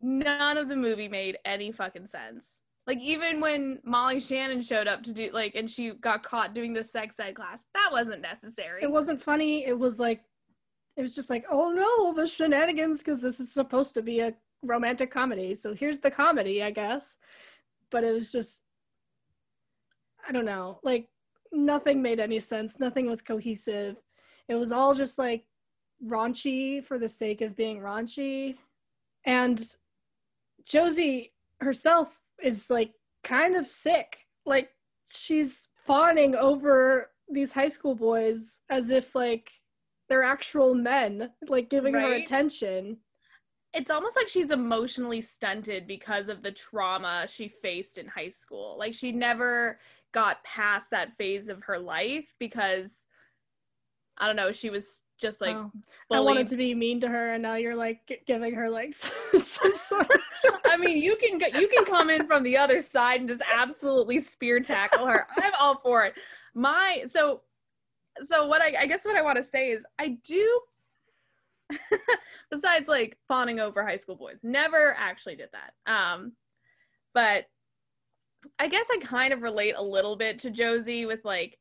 None 0.00 0.58
of 0.58 0.68
the 0.68 0.76
movie 0.76 1.08
made 1.08 1.38
any 1.44 1.70
fucking 1.70 2.06
sense. 2.06 2.44
Like 2.86 2.98
even 2.98 3.40
when 3.40 3.78
Molly 3.84 4.18
Shannon 4.18 4.60
showed 4.60 4.88
up 4.88 5.02
to 5.04 5.12
do 5.12 5.30
like 5.32 5.54
and 5.54 5.70
she 5.70 5.92
got 5.92 6.24
caught 6.24 6.54
doing 6.54 6.72
the 6.72 6.82
sex 6.82 7.20
ed 7.20 7.36
class, 7.36 7.64
that 7.74 7.90
wasn't 7.92 8.22
necessary. 8.22 8.82
It 8.82 8.90
wasn't 8.90 9.22
funny. 9.22 9.64
It 9.64 9.78
was 9.78 10.00
like 10.00 10.22
it 10.96 11.02
was 11.02 11.14
just 11.14 11.30
like, 11.30 11.44
oh 11.50 11.70
no, 11.70 12.12
the 12.12 12.26
shenanigans, 12.26 12.98
because 12.98 13.22
this 13.22 13.40
is 13.40 13.52
supposed 13.52 13.94
to 13.94 14.02
be 14.02 14.20
a 14.20 14.34
romantic 14.62 15.10
comedy. 15.10 15.54
So 15.54 15.72
here's 15.74 16.00
the 16.00 16.10
comedy, 16.10 16.62
I 16.62 16.70
guess. 16.70 17.16
But 17.90 18.04
it 18.04 18.12
was 18.12 18.30
just, 18.30 18.62
I 20.26 20.32
don't 20.32 20.44
know, 20.44 20.80
like 20.82 21.08
nothing 21.52 22.02
made 22.02 22.20
any 22.20 22.40
sense. 22.40 22.78
Nothing 22.78 23.08
was 23.08 23.22
cohesive. 23.22 23.96
It 24.48 24.56
was 24.56 24.72
all 24.72 24.94
just 24.94 25.18
like 25.18 25.44
raunchy 26.04 26.84
for 26.84 26.98
the 26.98 27.08
sake 27.08 27.40
of 27.40 27.56
being 27.56 27.78
raunchy. 27.78 28.56
And 29.24 29.62
Josie 30.64 31.32
herself 31.60 32.18
is 32.42 32.70
like 32.70 32.92
kind 33.24 33.56
of 33.56 33.70
sick. 33.70 34.18
Like 34.46 34.70
she's 35.10 35.68
fawning 35.84 36.34
over 36.34 37.10
these 37.28 37.52
high 37.52 37.68
school 37.68 37.94
boys 37.94 38.60
as 38.70 38.90
if 38.90 39.14
like 39.14 39.50
they're 40.08 40.22
actual 40.22 40.74
men, 40.74 41.30
like 41.48 41.70
giving 41.70 41.94
her 41.94 42.12
attention. 42.12 42.98
it's 43.72 43.90
almost 43.90 44.16
like 44.16 44.28
she's 44.28 44.50
emotionally 44.50 45.22
stunted 45.22 45.86
because 45.86 46.28
of 46.28 46.42
the 46.42 46.52
trauma 46.52 47.26
she 47.28 47.48
faced 47.48 47.96
in 47.96 48.06
high 48.06 48.28
school. 48.28 48.76
Like 48.78 48.92
she 48.92 49.12
never 49.12 49.78
got 50.12 50.44
past 50.44 50.90
that 50.90 51.16
phase 51.16 51.48
of 51.48 51.62
her 51.62 51.78
life 51.78 52.26
because 52.38 52.90
I 54.18 54.26
don't 54.26 54.36
know, 54.36 54.52
she 54.52 54.68
was 54.68 55.01
just 55.22 55.40
like 55.40 55.56
Oh. 55.56 55.70
I 56.10 56.20
wanted 56.20 56.46
to 56.48 56.56
be 56.56 56.74
mean 56.74 57.00
to 57.00 57.08
her, 57.08 57.32
and 57.32 57.42
now 57.42 57.54
you're 57.54 57.76
like 57.76 58.22
giving 58.26 58.54
her 58.54 58.68
like 58.68 58.92
some 58.92 59.74
sort 59.74 60.10
of. 60.10 60.20
I 60.66 60.76
mean, 60.76 60.98
you 60.98 61.16
can 61.16 61.38
go, 61.38 61.46
you 61.46 61.68
can 61.68 61.84
come 61.84 62.10
in 62.10 62.26
from 62.26 62.42
the 62.42 62.56
other 62.56 62.82
side 62.82 63.20
and 63.20 63.28
just 63.28 63.42
absolutely 63.50 64.20
spear 64.20 64.60
tackle 64.60 65.06
her. 65.06 65.26
I'm 65.38 65.52
all 65.58 65.78
for 65.78 66.04
it. 66.04 66.14
My 66.54 67.04
so 67.08 67.42
so 68.22 68.46
what 68.46 68.60
I, 68.60 68.74
I 68.80 68.86
guess 68.86 69.04
what 69.06 69.16
I 69.16 69.22
want 69.22 69.38
to 69.38 69.44
say 69.44 69.70
is 69.70 69.84
I 69.98 70.18
do 70.22 70.60
besides 72.50 72.88
like 72.88 73.16
fawning 73.28 73.60
over 73.60 73.82
high 73.82 73.96
school 73.96 74.16
boys 74.16 74.38
never 74.42 74.94
actually 74.98 75.36
did 75.36 75.48
that 75.52 75.90
um 75.90 76.32
but 77.14 77.46
i 78.58 78.68
guess 78.68 78.86
i 78.90 78.98
kind 78.98 79.32
of 79.32 79.42
relate 79.42 79.74
a 79.76 79.82
little 79.82 80.16
bit 80.16 80.38
to 80.38 80.50
josie 80.50 81.06
with 81.06 81.24
like 81.24 81.58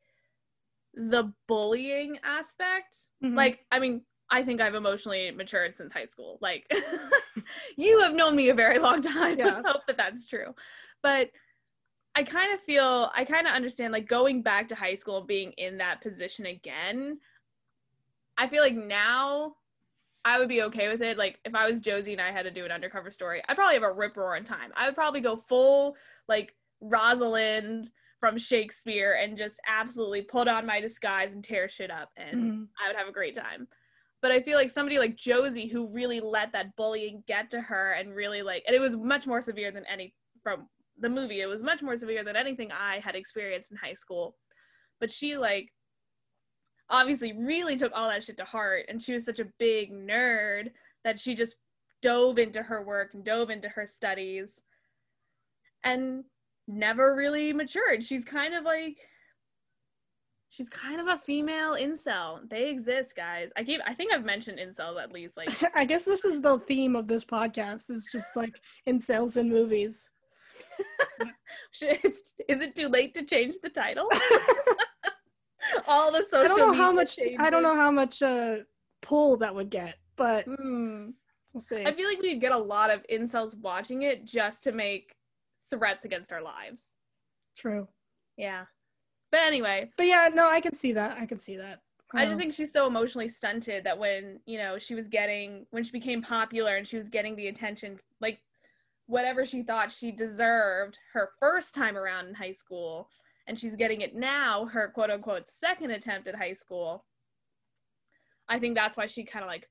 the 0.93 1.31
bullying 1.47 2.17
aspect 2.23 2.95
Mhm. 3.23 3.35
like 3.35 3.65
i 3.71 3.79
mean 3.79 4.01
i 4.29 4.43
think 4.43 4.59
i've 4.61 4.75
emotionally 4.75 5.31
matured 5.31 5.75
since 5.75 5.93
high 5.93 6.05
school. 6.05 6.37
Like 6.41 6.69
you 7.77 8.01
have 8.01 8.13
known 8.13 8.35
me 8.35 8.49
a 8.49 8.53
very 8.53 8.77
long 8.79 9.01
time. 9.01 9.37
Yeah. 9.39 9.45
let's 9.45 9.67
hope 9.67 9.85
that 9.87 9.97
that's 9.97 10.25
true. 10.27 10.53
But 11.01 11.29
i 12.13 12.23
kind 12.23 12.51
of 12.53 12.59
feel 12.61 13.09
i 13.15 13.23
kind 13.23 13.47
of 13.47 13.53
understand 13.53 13.93
like 13.93 14.05
going 14.07 14.41
back 14.41 14.67
to 14.67 14.75
high 14.75 14.95
school 14.95 15.19
and 15.19 15.27
being 15.27 15.53
in 15.53 15.77
that 15.77 16.01
position 16.01 16.45
again 16.45 17.17
i 18.37 18.47
feel 18.47 18.61
like 18.61 18.75
now 18.75 19.55
i 20.25 20.37
would 20.37 20.49
be 20.49 20.61
okay 20.63 20.89
with 20.89 21.01
it. 21.01 21.17
Like 21.17 21.39
if 21.45 21.55
i 21.55 21.69
was 21.69 21.79
josie 21.79 22.11
and 22.11 22.21
i 22.21 22.31
had 22.31 22.43
to 22.43 22.51
do 22.51 22.65
an 22.65 22.71
undercover 22.71 23.11
story 23.11 23.41
i'd 23.47 23.55
probably 23.55 23.75
have 23.75 23.83
a 23.83 23.91
rip 23.93 24.17
roaring 24.17 24.43
time. 24.43 24.71
I 24.75 24.87
would 24.87 24.95
probably 24.95 25.21
go 25.21 25.37
full 25.37 25.95
like 26.27 26.53
rosalind 26.81 27.89
from 28.21 28.37
shakespeare 28.37 29.13
and 29.13 29.35
just 29.35 29.59
absolutely 29.67 30.21
put 30.21 30.47
on 30.47 30.63
my 30.63 30.79
disguise 30.79 31.33
and 31.33 31.43
tear 31.43 31.67
shit 31.67 31.89
up 31.89 32.11
and 32.15 32.39
Mhm. 32.39 32.69
I 32.79 32.87
would 32.87 32.95
have 32.95 33.07
a 33.07 33.11
great 33.11 33.35
time. 33.35 33.67
But 34.21 34.31
I 34.31 34.39
feel 34.43 34.57
like 34.57 34.69
somebody 34.69 34.99
like 34.99 35.15
Josie 35.15 35.67
who 35.67 35.87
really 35.87 36.19
let 36.19 36.51
that 36.51 36.75
bullying 36.75 37.23
get 37.27 37.49
to 37.49 37.59
her 37.59 37.93
and 37.93 38.15
really 38.15 38.43
like 38.43 38.63
and 38.67 38.75
it 38.75 38.79
was 38.79 38.95
much 38.95 39.25
more 39.25 39.41
severe 39.41 39.71
than 39.71 39.85
any 39.87 40.15
from 40.43 40.69
the 40.97 41.09
movie. 41.09 41.41
It 41.41 41.47
was 41.47 41.63
much 41.63 41.81
more 41.81 41.97
severe 41.97 42.23
than 42.23 42.35
anything 42.35 42.71
I 42.71 42.99
had 42.99 43.15
experienced 43.15 43.71
in 43.71 43.77
high 43.77 43.95
school. 43.95 44.37
But 44.99 45.09
she 45.09 45.35
like 45.35 45.73
obviously 46.89 47.33
really 47.33 47.75
took 47.75 47.91
all 47.95 48.09
that 48.09 48.23
shit 48.23 48.37
to 48.37 48.45
heart 48.45 48.85
and 48.87 49.01
she 49.01 49.13
was 49.13 49.25
such 49.25 49.39
a 49.39 49.51
big 49.57 49.91
nerd 49.91 50.71
that 51.03 51.19
she 51.19 51.33
just 51.33 51.57
dove 52.03 52.37
into 52.37 52.61
her 52.61 52.83
work 52.83 53.15
and 53.15 53.23
dove 53.23 53.49
into 53.49 53.69
her 53.69 53.87
studies 53.87 54.61
and 55.83 56.23
never 56.71 57.15
really 57.15 57.53
matured. 57.53 58.03
She's 58.03 58.25
kind 58.25 58.53
of 58.53 58.63
like 58.63 58.97
she's 60.49 60.69
kind 60.69 60.99
of 60.99 61.07
a 61.07 61.17
female 61.17 61.73
incel. 61.73 62.49
They 62.49 62.69
exist, 62.69 63.15
guys. 63.15 63.49
I 63.55 63.63
keep 63.63 63.81
I 63.85 63.93
think 63.93 64.13
I've 64.13 64.25
mentioned 64.25 64.59
incels 64.59 65.01
at 65.01 65.11
least 65.11 65.37
like 65.37 65.49
I 65.75 65.85
guess 65.85 66.05
this 66.05 66.25
is 66.25 66.41
the 66.41 66.59
theme 66.59 66.95
of 66.95 67.07
this 67.07 67.25
podcast 67.25 67.89
is 67.89 68.07
just 68.11 68.35
like 68.35 68.55
incels 68.87 69.37
in 69.37 69.49
movies. 69.49 70.09
it's, 71.81 72.33
is 72.47 72.61
it 72.61 72.75
too 72.75 72.87
late 72.87 73.13
to 73.15 73.23
change 73.23 73.55
the 73.61 73.69
title? 73.69 74.07
All 75.87 76.11
the 76.11 76.23
social 76.23 76.45
I 76.45 76.47
don't 76.47 76.59
know 76.59 76.73
how 76.73 76.91
much 76.91 77.19
I 77.39 77.49
don't 77.49 77.63
know 77.63 77.75
how 77.75 77.91
much 77.91 78.21
uh 78.21 78.57
pull 79.01 79.37
that 79.37 79.53
would 79.53 79.69
get, 79.69 79.97
but 80.15 80.45
Hmm. 80.45 81.09
we'll 81.53 81.61
see. 81.61 81.83
I 81.85 81.93
feel 81.93 82.07
like 82.07 82.21
we'd 82.21 82.41
get 82.41 82.51
a 82.51 82.57
lot 82.57 82.91
of 82.91 83.05
incels 83.11 83.55
watching 83.57 84.03
it 84.03 84.25
just 84.25 84.63
to 84.63 84.71
make 84.71 85.15
threats 85.71 86.05
against 86.05 86.31
our 86.31 86.41
lives. 86.41 86.93
True. 87.57 87.87
Yeah. 88.37 88.65
But 89.31 89.41
anyway, 89.41 89.89
But 89.97 90.07
yeah, 90.07 90.29
no, 90.33 90.49
I 90.49 90.61
can 90.61 90.73
see 90.73 90.91
that. 90.93 91.17
I 91.17 91.25
can 91.25 91.39
see 91.39 91.57
that. 91.57 91.79
I 92.13 92.25
just 92.25 92.37
think 92.37 92.53
she's 92.53 92.73
so 92.73 92.87
emotionally 92.87 93.29
stunted 93.29 93.85
that 93.85 93.97
when, 93.97 94.41
you 94.45 94.57
know, 94.57 94.77
she 94.77 94.95
was 94.95 95.07
getting, 95.07 95.65
when 95.71 95.83
she 95.83 95.91
became 95.91 96.21
popular 96.21 96.75
and 96.75 96.85
she 96.85 96.97
was 96.97 97.09
getting 97.09 97.37
the 97.37 97.47
attention, 97.47 97.97
like 98.19 98.41
whatever 99.05 99.45
she 99.45 99.63
thought 99.63 99.93
she 99.93 100.11
deserved 100.11 100.97
her 101.13 101.29
first 101.39 101.73
time 101.73 101.97
around 101.97 102.27
in 102.27 102.33
high 102.33 102.51
school, 102.51 103.07
and 103.47 103.57
she's 103.57 103.75
getting 103.75 104.01
it 104.01 104.13
now, 104.13 104.65
her 104.65 104.89
quote 104.89 105.09
unquote 105.09 105.47
second 105.47 105.91
attempt 105.91 106.27
at 106.27 106.35
high 106.35 106.53
school. 106.53 107.05
I 108.49 108.59
think 108.59 108.75
that's 108.75 108.97
why 108.97 109.07
she 109.07 109.23
kind 109.23 109.43
of 109.43 109.49
like 109.49 109.69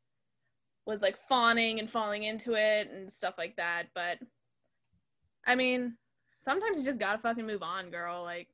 was 0.87 1.03
like 1.03 1.19
fawning 1.29 1.79
and 1.79 1.91
falling 1.91 2.25
into 2.25 2.55
it 2.55 2.91
and 2.91 3.13
stuff 3.13 3.35
like 3.37 3.57
that. 3.57 3.85
But 3.95 4.19
I 5.47 5.55
mean, 5.55 5.97
sometimes 6.41 6.79
you 6.79 6.85
just 6.85 6.99
gotta 6.99 7.19
fucking 7.19 7.47
move 7.47 7.63
on, 7.63 7.91
girl. 7.91 8.23
Like, 8.23 8.49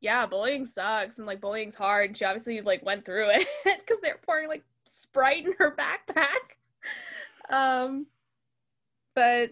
yeah, 0.00 0.26
bullying 0.26 0.66
sucks 0.66 1.18
and 1.18 1.26
like 1.26 1.40
bullying's 1.40 1.74
hard. 1.74 2.10
And 2.10 2.16
she 2.16 2.24
obviously 2.24 2.60
like 2.60 2.84
went 2.84 3.04
through 3.04 3.30
it 3.34 3.48
because 3.64 4.00
they're 4.00 4.20
pouring 4.24 4.48
like 4.48 4.64
Sprite 4.84 5.46
in 5.46 5.52
her 5.58 5.76
backpack. 6.08 6.56
Um, 7.50 8.06
but 9.14 9.50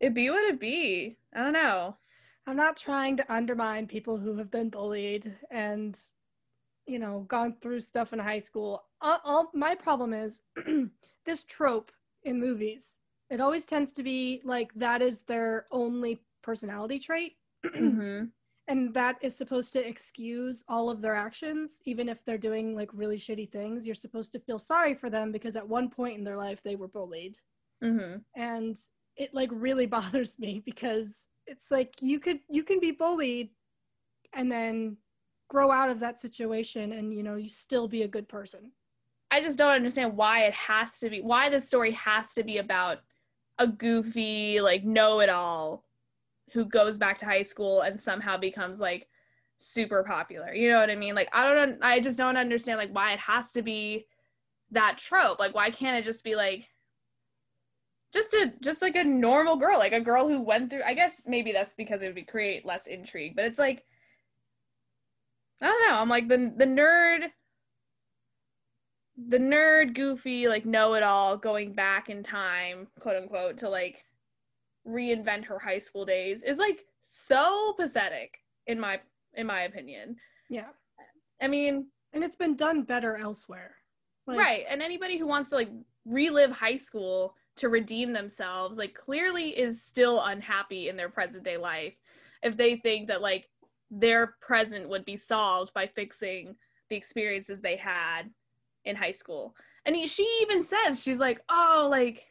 it 0.00 0.14
be 0.14 0.30
what 0.30 0.44
it 0.44 0.60
be. 0.60 1.16
I 1.34 1.42
don't 1.42 1.52
know. 1.52 1.96
I'm 2.46 2.56
not 2.56 2.76
trying 2.76 3.16
to 3.18 3.32
undermine 3.32 3.86
people 3.86 4.18
who 4.18 4.36
have 4.36 4.50
been 4.50 4.68
bullied 4.68 5.32
and 5.50 5.96
you 6.86 6.98
know 6.98 7.24
gone 7.28 7.54
through 7.60 7.80
stuff 7.80 8.12
in 8.12 8.18
high 8.18 8.40
school. 8.40 8.82
All, 9.00 9.20
all 9.24 9.50
my 9.54 9.74
problem 9.74 10.12
is 10.12 10.42
this 11.24 11.44
trope 11.44 11.92
in 12.24 12.40
movies. 12.40 12.98
It 13.32 13.40
always 13.40 13.64
tends 13.64 13.92
to 13.92 14.02
be 14.02 14.42
like 14.44 14.72
that 14.74 15.02
is 15.02 15.22
their 15.22 15.66
only 15.72 16.22
personality 16.42 16.98
trait. 16.98 17.32
Mm-hmm. 17.66 18.26
and 18.68 18.94
that 18.94 19.16
is 19.22 19.36
supposed 19.36 19.72
to 19.72 19.86
excuse 19.86 20.62
all 20.68 20.88
of 20.88 21.00
their 21.00 21.14
actions 21.14 21.80
even 21.84 22.08
if 22.08 22.24
they're 22.24 22.38
doing 22.38 22.76
like 22.76 22.90
really 22.92 23.18
shitty 23.18 23.50
things 23.50 23.84
you're 23.84 23.94
supposed 23.94 24.32
to 24.32 24.38
feel 24.38 24.58
sorry 24.58 24.94
for 24.94 25.10
them 25.10 25.32
because 25.32 25.56
at 25.56 25.68
one 25.68 25.88
point 25.90 26.16
in 26.16 26.24
their 26.24 26.36
life 26.36 26.60
they 26.64 26.76
were 26.76 26.88
bullied 26.88 27.36
Mm-hmm. 27.82 28.18
and 28.40 28.78
it 29.16 29.34
like 29.34 29.50
really 29.52 29.86
bothers 29.98 30.38
me 30.38 30.62
because 30.64 31.26
it's 31.48 31.70
like 31.70 31.94
you 32.00 32.20
could 32.20 32.38
you 32.48 32.62
can 32.62 32.78
be 32.78 32.92
bullied 32.92 33.50
and 34.34 34.50
then 34.50 34.96
grow 35.50 35.72
out 35.72 35.90
of 35.90 35.98
that 36.00 36.20
situation 36.20 36.92
and 36.92 37.12
you 37.12 37.24
know 37.24 37.34
you 37.34 37.48
still 37.48 37.88
be 37.88 38.02
a 38.02 38.08
good 38.08 38.28
person 38.28 38.70
I 39.32 39.40
just 39.40 39.58
don't 39.58 39.74
understand 39.74 40.16
why 40.16 40.44
it 40.44 40.54
has 40.54 40.98
to 41.00 41.10
be 41.10 41.20
why 41.20 41.48
this 41.48 41.66
story 41.66 41.90
has 41.92 42.34
to 42.34 42.44
be 42.44 42.58
about 42.58 42.98
a 43.62 43.66
goofy 43.66 44.60
like 44.60 44.84
know-it-all 44.84 45.84
who 46.52 46.64
goes 46.64 46.98
back 46.98 47.18
to 47.18 47.24
high 47.24 47.42
school 47.42 47.80
and 47.82 48.00
somehow 48.00 48.36
becomes 48.36 48.80
like 48.80 49.08
super 49.58 50.02
popular. 50.02 50.52
You 50.52 50.70
know 50.70 50.80
what 50.80 50.90
I 50.90 50.96
mean? 50.96 51.14
Like 51.14 51.28
I 51.32 51.52
don't 51.52 51.78
I 51.82 52.00
just 52.00 52.18
don't 52.18 52.36
understand 52.36 52.78
like 52.78 52.92
why 52.92 53.12
it 53.12 53.20
has 53.20 53.52
to 53.52 53.62
be 53.62 54.06
that 54.72 54.98
trope. 54.98 55.38
Like 55.38 55.54
why 55.54 55.70
can't 55.70 55.98
it 55.98 56.04
just 56.04 56.24
be 56.24 56.34
like 56.34 56.68
just 58.12 58.34
a 58.34 58.52
just 58.60 58.82
like 58.82 58.96
a 58.96 59.04
normal 59.04 59.56
girl, 59.56 59.78
like 59.78 59.92
a 59.92 60.00
girl 60.00 60.28
who 60.28 60.40
went 60.40 60.70
through 60.70 60.82
I 60.84 60.94
guess 60.94 61.22
maybe 61.26 61.52
that's 61.52 61.74
because 61.74 62.02
it 62.02 62.14
would 62.14 62.26
create 62.26 62.66
less 62.66 62.86
intrigue, 62.86 63.34
but 63.36 63.44
it's 63.44 63.58
like 63.58 63.84
I 65.60 65.66
don't 65.66 65.88
know. 65.88 65.96
I'm 65.96 66.08
like 66.08 66.28
the 66.28 66.52
the 66.56 66.66
nerd 66.66 67.28
the 69.28 69.38
nerd 69.38 69.94
goofy 69.94 70.48
like 70.48 70.64
know-it-all 70.64 71.36
going 71.36 71.72
back 71.72 72.08
in 72.08 72.22
time 72.22 72.86
quote 73.00 73.16
unquote 73.16 73.58
to 73.58 73.68
like 73.68 74.04
reinvent 74.86 75.44
her 75.44 75.58
high 75.58 75.78
school 75.78 76.04
days 76.04 76.42
is 76.42 76.58
like 76.58 76.84
so 77.04 77.74
pathetic 77.78 78.38
in 78.66 78.78
my 78.78 79.00
in 79.34 79.46
my 79.46 79.62
opinion. 79.62 80.16
Yeah. 80.48 80.68
I 81.40 81.48
mean 81.48 81.86
and 82.12 82.22
it's 82.22 82.36
been 82.36 82.56
done 82.56 82.82
better 82.82 83.16
elsewhere. 83.16 83.76
Like, 84.26 84.38
right. 84.38 84.64
And 84.68 84.82
anybody 84.82 85.18
who 85.18 85.26
wants 85.26 85.50
to 85.50 85.56
like 85.56 85.70
relive 86.04 86.50
high 86.50 86.76
school 86.76 87.34
to 87.56 87.68
redeem 87.68 88.12
themselves 88.12 88.78
like 88.78 88.94
clearly 88.94 89.50
is 89.50 89.82
still 89.82 90.22
unhappy 90.22 90.88
in 90.88 90.96
their 90.96 91.10
present 91.10 91.44
day 91.44 91.56
life 91.56 91.94
if 92.42 92.56
they 92.56 92.76
think 92.76 93.08
that 93.08 93.20
like 93.20 93.48
their 93.90 94.36
present 94.40 94.88
would 94.88 95.04
be 95.04 95.16
solved 95.16 95.72
by 95.74 95.86
fixing 95.86 96.56
the 96.88 96.96
experiences 96.96 97.60
they 97.60 97.76
had 97.76 98.30
in 98.84 98.96
high 98.96 99.12
school 99.12 99.54
and 99.86 99.94
he, 99.96 100.06
she 100.06 100.22
even 100.42 100.62
says 100.62 101.02
she's 101.02 101.20
like 101.20 101.40
oh 101.48 101.88
like 101.90 102.26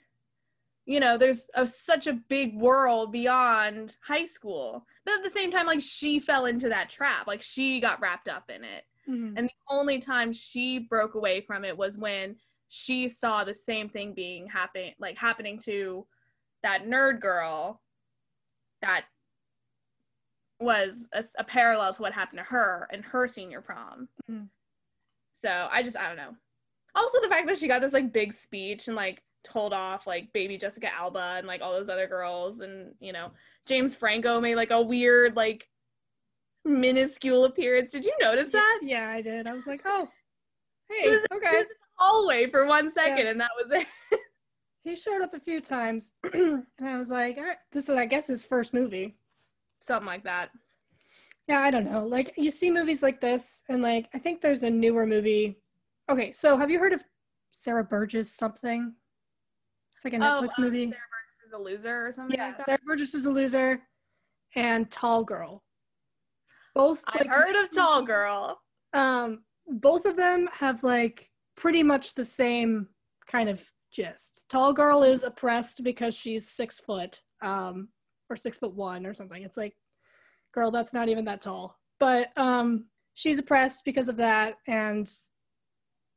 you 0.85 0.99
know 0.99 1.17
there's 1.17 1.47
a, 1.55 1.65
such 1.65 2.07
a 2.07 2.13
big 2.13 2.57
world 2.59 3.11
beyond 3.11 3.97
high 4.05 4.25
school 4.25 4.85
but 5.05 5.13
at 5.15 5.23
the 5.23 5.29
same 5.29 5.51
time 5.51 5.65
like 5.65 5.81
she 5.81 6.19
fell 6.19 6.45
into 6.45 6.69
that 6.69 6.89
trap 6.89 7.27
like 7.27 7.41
she 7.41 7.79
got 7.79 8.01
wrapped 8.01 8.27
up 8.27 8.49
in 8.49 8.63
it 8.63 8.83
Mhm. 9.09 9.33
and 9.35 9.47
the 9.47 9.53
only 9.67 9.97
time 9.97 10.31
she 10.31 10.77
broke 10.77 11.15
away 11.15 11.41
from 11.41 11.65
it 11.65 11.75
was 11.75 11.97
when 11.97 12.35
she 12.69 13.09
saw 13.09 13.43
the 13.43 13.53
same 13.53 13.89
thing 13.89 14.13
being 14.13 14.47
happen 14.47 14.91
like 14.99 15.17
happening 15.17 15.57
to 15.59 16.05
that 16.61 16.85
nerd 16.85 17.19
girl 17.19 17.81
that 18.83 19.05
was 20.59 21.07
a, 21.13 21.23
a 21.39 21.43
parallel 21.43 21.93
to 21.93 22.01
what 22.01 22.13
happened 22.13 22.37
to 22.37 22.43
her 22.43 22.87
in 22.93 23.01
her 23.01 23.25
senior 23.27 23.61
prom. 23.61 24.07
Mhm. 24.29 24.47
So 25.41 25.67
I 25.71 25.83
just 25.83 25.97
I 25.97 26.07
don't 26.07 26.17
know. 26.17 26.35
Also 26.95 27.19
the 27.21 27.29
fact 27.29 27.47
that 27.47 27.57
she 27.57 27.67
got 27.67 27.81
this 27.81 27.93
like 27.93 28.13
big 28.13 28.33
speech 28.33 28.87
and 28.87 28.95
like 28.95 29.21
told 29.43 29.73
off 29.73 30.05
like 30.05 30.31
baby 30.33 30.57
Jessica 30.57 30.93
Alba 30.93 31.35
and 31.37 31.47
like 31.47 31.61
all 31.61 31.73
those 31.73 31.89
other 31.89 32.07
girls 32.07 32.59
and 32.59 32.93
you 32.99 33.11
know 33.11 33.31
James 33.65 33.95
Franco 33.95 34.39
made 34.39 34.55
like 34.55 34.71
a 34.71 34.81
weird 34.81 35.35
like 35.35 35.67
minuscule 36.65 37.45
appearance. 37.45 37.91
Did 37.91 38.05
you 38.05 38.13
notice 38.21 38.49
that? 38.49 38.79
Yeah, 38.83 39.09
I 39.09 39.21
did. 39.21 39.47
I 39.47 39.53
was 39.53 39.65
like, 39.65 39.81
oh, 39.85 40.07
He 40.89 41.01
hey, 41.01 41.09
was, 41.09 41.19
he 41.31 41.37
okay. 41.37 41.55
was 41.57 41.63
in 41.63 41.69
the 41.69 41.95
hallway 41.95 42.49
for 42.49 42.67
one 42.67 42.91
second 42.91 43.27
and 43.27 43.39
that 43.41 43.51
was 43.57 43.71
it. 43.71 43.87
He 44.83 44.95
showed 44.95 45.21
up 45.21 45.33
a 45.33 45.39
few 45.39 45.61
times, 45.61 46.11
and 46.33 46.65
I 46.83 46.97
was 46.97 47.09
like, 47.09 47.37
all 47.37 47.43
right, 47.43 47.57
this 47.71 47.87
is, 47.87 47.95
I 47.95 48.05
guess, 48.07 48.27
his 48.27 48.43
first 48.43 48.73
movie. 48.73 49.15
Something 49.81 50.07
like 50.07 50.23
that. 50.23 50.49
Yeah, 51.51 51.59
I 51.59 51.69
don't 51.69 51.83
know. 51.83 52.05
Like, 52.05 52.33
you 52.37 52.49
see 52.49 52.71
movies 52.71 53.03
like 53.03 53.19
this, 53.19 53.59
and 53.67 53.81
like, 53.81 54.07
I 54.13 54.19
think 54.19 54.39
there's 54.39 54.63
a 54.63 54.69
newer 54.69 55.05
movie. 55.05 55.57
Okay, 56.09 56.31
so 56.31 56.55
have 56.57 56.71
you 56.71 56.79
heard 56.79 56.93
of 56.93 57.03
Sierra 57.51 57.83
Burgess 57.83 58.33
something? 58.33 58.93
It's 59.97 60.05
like 60.05 60.13
a 60.13 60.17
Netflix 60.17 60.57
um, 60.57 60.63
movie. 60.63 60.85
Sierra 60.85 60.95
Burgess 61.11 61.45
is 61.45 61.53
a 61.53 61.57
loser 61.57 62.07
or 62.07 62.11
something 62.13 62.37
Yeah, 62.37 62.47
like 62.47 62.57
that. 62.59 62.65
Sierra 62.67 62.79
Burgess 62.85 63.13
is 63.13 63.25
a 63.25 63.29
loser, 63.29 63.81
and 64.55 64.89
Tall 64.89 65.25
Girl. 65.25 65.61
Both. 66.73 67.03
I've 67.07 67.19
like, 67.19 67.27
heard 67.29 67.55
of 67.61 67.69
Tall 67.71 68.01
Girl. 68.01 68.57
um 68.93 69.43
both 69.67 70.05
of 70.05 70.15
them 70.15 70.47
have 70.53 70.81
like 70.83 71.29
pretty 71.57 71.83
much 71.83 72.15
the 72.15 72.23
same 72.25 72.87
kind 73.27 73.49
of 73.49 73.61
gist 73.91 74.45
tall 74.49 74.71
girl 74.73 75.03
is 75.03 75.23
oppressed 75.23 75.83
because 75.83 76.15
she's 76.15 76.49
six 76.49 76.79
foot 76.79 77.21
um 77.41 77.89
or 78.29 78.35
six 78.37 78.57
foot 78.57 78.73
one 78.73 79.05
or 79.05 79.13
something 79.13 79.43
it's 79.43 79.57
like 79.57 79.75
girl 80.53 80.71
that's 80.71 80.93
not 80.93 81.09
even 81.09 81.25
that 81.25 81.41
tall. 81.41 81.79
But 81.99 82.35
um 82.37 82.85
she's 83.13 83.39
oppressed 83.39 83.85
because 83.85 84.09
of 84.09 84.17
that 84.17 84.55
and 84.67 85.11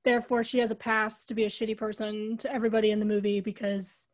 therefore 0.05 0.45
she 0.45 0.59
has 0.59 0.71
a 0.71 0.77
pass 0.77 1.25
to 1.27 1.35
be 1.35 1.45
a 1.45 1.49
shitty 1.51 1.77
person 1.77 2.37
to 2.39 2.53
everybody 2.53 2.91
in 2.91 3.01
the 3.01 3.07
movie 3.07 3.41
because 3.41 4.07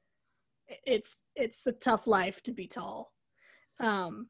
it's 0.87 1.19
it's 1.37 1.67
a 1.67 1.73
tough 1.73 2.07
life 2.07 2.43
to 2.43 2.53
be 2.53 2.67
tall. 2.67 3.13
Um 3.81 4.29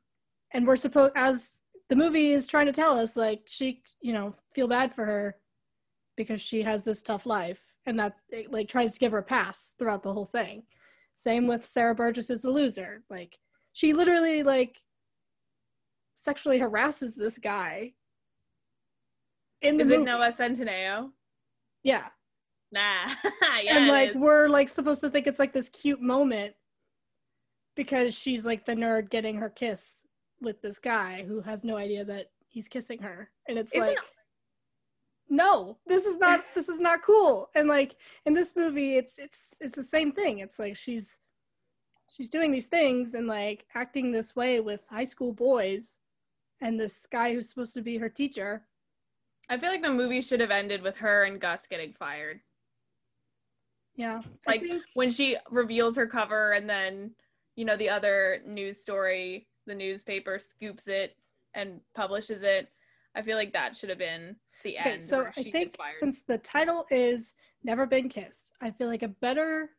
and 0.52 0.66
we're 0.66 0.76
supposed 0.76 1.12
as 1.16 1.60
the 1.88 1.96
movie 1.96 2.32
is 2.32 2.46
trying 2.46 2.66
to 2.66 2.72
tell 2.72 2.98
us 2.98 3.16
like 3.16 3.42
she 3.46 3.82
you 4.00 4.12
know 4.12 4.34
feel 4.54 4.68
bad 4.68 4.94
for 4.94 5.04
her 5.04 5.36
because 6.16 6.40
she 6.40 6.62
has 6.62 6.82
this 6.82 7.02
tough 7.02 7.26
life 7.26 7.60
and 7.86 7.98
that 7.98 8.16
it, 8.28 8.52
like 8.52 8.68
tries 8.68 8.92
to 8.92 8.98
give 8.98 9.12
her 9.12 9.18
a 9.18 9.22
pass 9.22 9.74
throughout 9.78 10.02
the 10.02 10.12
whole 10.12 10.26
thing. 10.26 10.62
Same 11.14 11.46
with 11.46 11.64
sierra 11.64 11.94
burgess 11.94 12.30
is 12.30 12.44
a 12.44 12.50
loser. 12.50 13.02
Like 13.10 13.38
she 13.72 13.92
literally 13.92 14.42
like 14.42 14.76
sexually 16.22 16.58
harasses 16.58 17.14
this 17.14 17.38
guy 17.38 17.92
in 19.62 19.76
the 19.76 19.82
Is 19.84 19.88
movie 19.88 20.02
it 20.02 20.04
Noah 20.04 20.32
Centineo? 20.32 21.10
yeah 21.82 22.08
Nah. 22.72 23.08
yeah. 23.62 23.76
and 23.76 23.88
like 23.88 24.14
we're 24.14 24.48
like 24.48 24.68
supposed 24.68 25.00
to 25.00 25.10
think 25.10 25.26
it's 25.26 25.40
like 25.40 25.52
this 25.52 25.68
cute 25.70 26.00
moment 26.00 26.54
because 27.74 28.14
she's 28.14 28.46
like 28.46 28.64
the 28.64 28.74
nerd 28.74 29.10
getting 29.10 29.34
her 29.36 29.50
kiss 29.50 30.06
with 30.40 30.62
this 30.62 30.78
guy 30.78 31.24
who 31.26 31.40
has 31.40 31.64
no 31.64 31.76
idea 31.76 32.04
that 32.04 32.30
he's 32.48 32.68
kissing 32.68 33.00
her 33.00 33.30
and 33.48 33.58
it's 33.58 33.74
Isn't- 33.74 33.88
like 33.88 33.98
no 35.28 35.78
this 35.86 36.06
is 36.06 36.18
not 36.18 36.44
this 36.54 36.68
is 36.68 36.80
not 36.80 37.02
cool 37.02 37.50
and 37.54 37.68
like 37.68 37.94
in 38.26 38.34
this 38.34 38.56
movie 38.56 38.96
it's 38.96 39.16
it's 39.18 39.50
it's 39.60 39.76
the 39.76 39.82
same 39.82 40.10
thing 40.12 40.40
it's 40.40 40.58
like 40.58 40.74
she's 40.76 41.18
she's 42.08 42.28
doing 42.28 42.50
these 42.50 42.66
things 42.66 43.14
and 43.14 43.28
like 43.28 43.64
acting 43.76 44.10
this 44.10 44.34
way 44.34 44.58
with 44.60 44.84
high 44.88 45.04
school 45.04 45.32
boys 45.32 45.99
and 46.60 46.78
this 46.78 47.06
guy 47.10 47.32
who's 47.32 47.48
supposed 47.48 47.74
to 47.74 47.82
be 47.82 47.98
her 47.98 48.08
teacher 48.08 48.62
I 49.50 49.58
feel 49.58 49.70
like 49.70 49.82
the 49.82 49.90
movie 49.92 50.20
should 50.20 50.38
have 50.38 50.52
ended 50.52 50.80
with 50.80 50.96
her 50.98 51.24
and 51.24 51.40
Gus 51.40 51.66
getting 51.66 51.92
fired. 51.92 52.40
yeah 53.96 54.20
Like 54.46 54.60
think, 54.60 54.84
when 54.94 55.10
she 55.10 55.36
reveals 55.50 55.96
her 55.96 56.06
cover 56.06 56.52
and 56.52 56.70
then, 56.70 57.10
you 57.56 57.64
know, 57.64 57.76
the 57.76 57.88
other 57.88 58.42
news 58.46 58.80
story, 58.80 59.48
the 59.66 59.74
newspaper 59.74 60.38
scoops 60.38 60.86
it 60.86 61.16
and 61.54 61.80
publishes 61.96 62.44
it. 62.44 62.68
I 63.16 63.22
feel 63.22 63.36
like 63.36 63.52
that 63.52 63.76
should 63.76 63.88
have 63.88 63.98
been 63.98 64.36
the 64.62 64.78
Okay, 64.78 64.92
end. 64.92 65.02
so 65.02 65.26
I 65.36 65.42
think 65.42 65.74
since 65.94 66.20
the 66.28 66.38
title 66.38 66.86
is 66.92 67.34
Never 67.64 67.86
Been 67.86 68.08
Kissed, 68.08 68.52
I 68.62 68.70
feel 68.70 68.86
like 68.86 69.02
a 69.02 69.08
better 69.08 69.70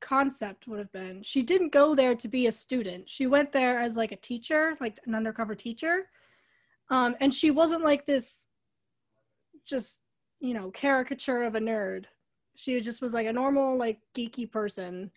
concept 0.00 0.66
would 0.66 0.78
have 0.78 0.92
been 0.92 1.22
she 1.22 1.42
didn't 1.42 1.72
go 1.72 1.94
there 1.94 2.14
to 2.14 2.28
be 2.28 2.46
a 2.46 2.52
student. 2.52 3.08
She 3.08 3.26
went 3.26 3.52
there 3.52 3.80
as 3.80 3.96
like 3.96 4.12
a 4.12 4.16
teacher, 4.16 4.76
like 4.80 4.98
an 5.06 5.14
undercover 5.14 5.54
teacher. 5.54 6.08
Um, 6.90 7.16
and 7.20 7.32
she 7.32 7.50
wasn't 7.50 7.84
like 7.84 8.06
this 8.06 8.46
just, 9.64 10.00
you 10.40 10.54
know, 10.54 10.70
caricature 10.70 11.42
of 11.42 11.54
a 11.54 11.60
nerd. 11.60 12.04
She 12.54 12.80
just 12.80 13.02
was 13.02 13.12
like 13.12 13.26
a 13.26 13.32
normal, 13.32 13.76
like 13.76 13.98
geeky 14.16 14.50
person 14.50 15.10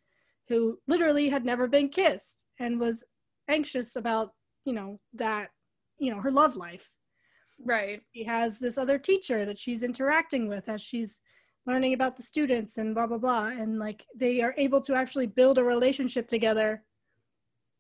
who 0.48 0.80
literally 0.88 1.30
had 1.30 1.46
never 1.46 1.68
been 1.68 1.90
kissed 1.90 2.46
and 2.60 2.80
was 2.80 3.04
anxious 3.48 3.96
about, 3.96 4.34
you 4.66 4.74
know, 4.74 5.00
that, 5.14 5.50
you 6.00 6.12
know, 6.12 6.20
her 6.22 6.32
love 6.32 6.56
life 6.56 6.92
right. 7.66 8.02
she 8.14 8.24
has 8.24 8.60
this 8.60 8.78
other 8.78 8.98
teacher 8.98 9.46
that 9.46 9.60
she's 9.60 9.84
interacting 9.84 10.48
with 10.48 10.70
as 10.70 10.82
she's 10.82 11.22
learning 11.70 11.94
about 11.94 12.18
the 12.18 12.24
students 12.24 12.80
and 12.80 12.96
blah 12.96 13.06
blah 13.06 13.18
blah 13.26 13.48
and 13.48 13.78
like 13.78 14.04
they 14.16 14.42
are 14.42 14.56
able 14.58 14.82
to 14.82 14.96
actually 14.96 15.28
build 15.28 15.58
a 15.60 15.64
relationship 15.64 16.28
together 16.28 16.84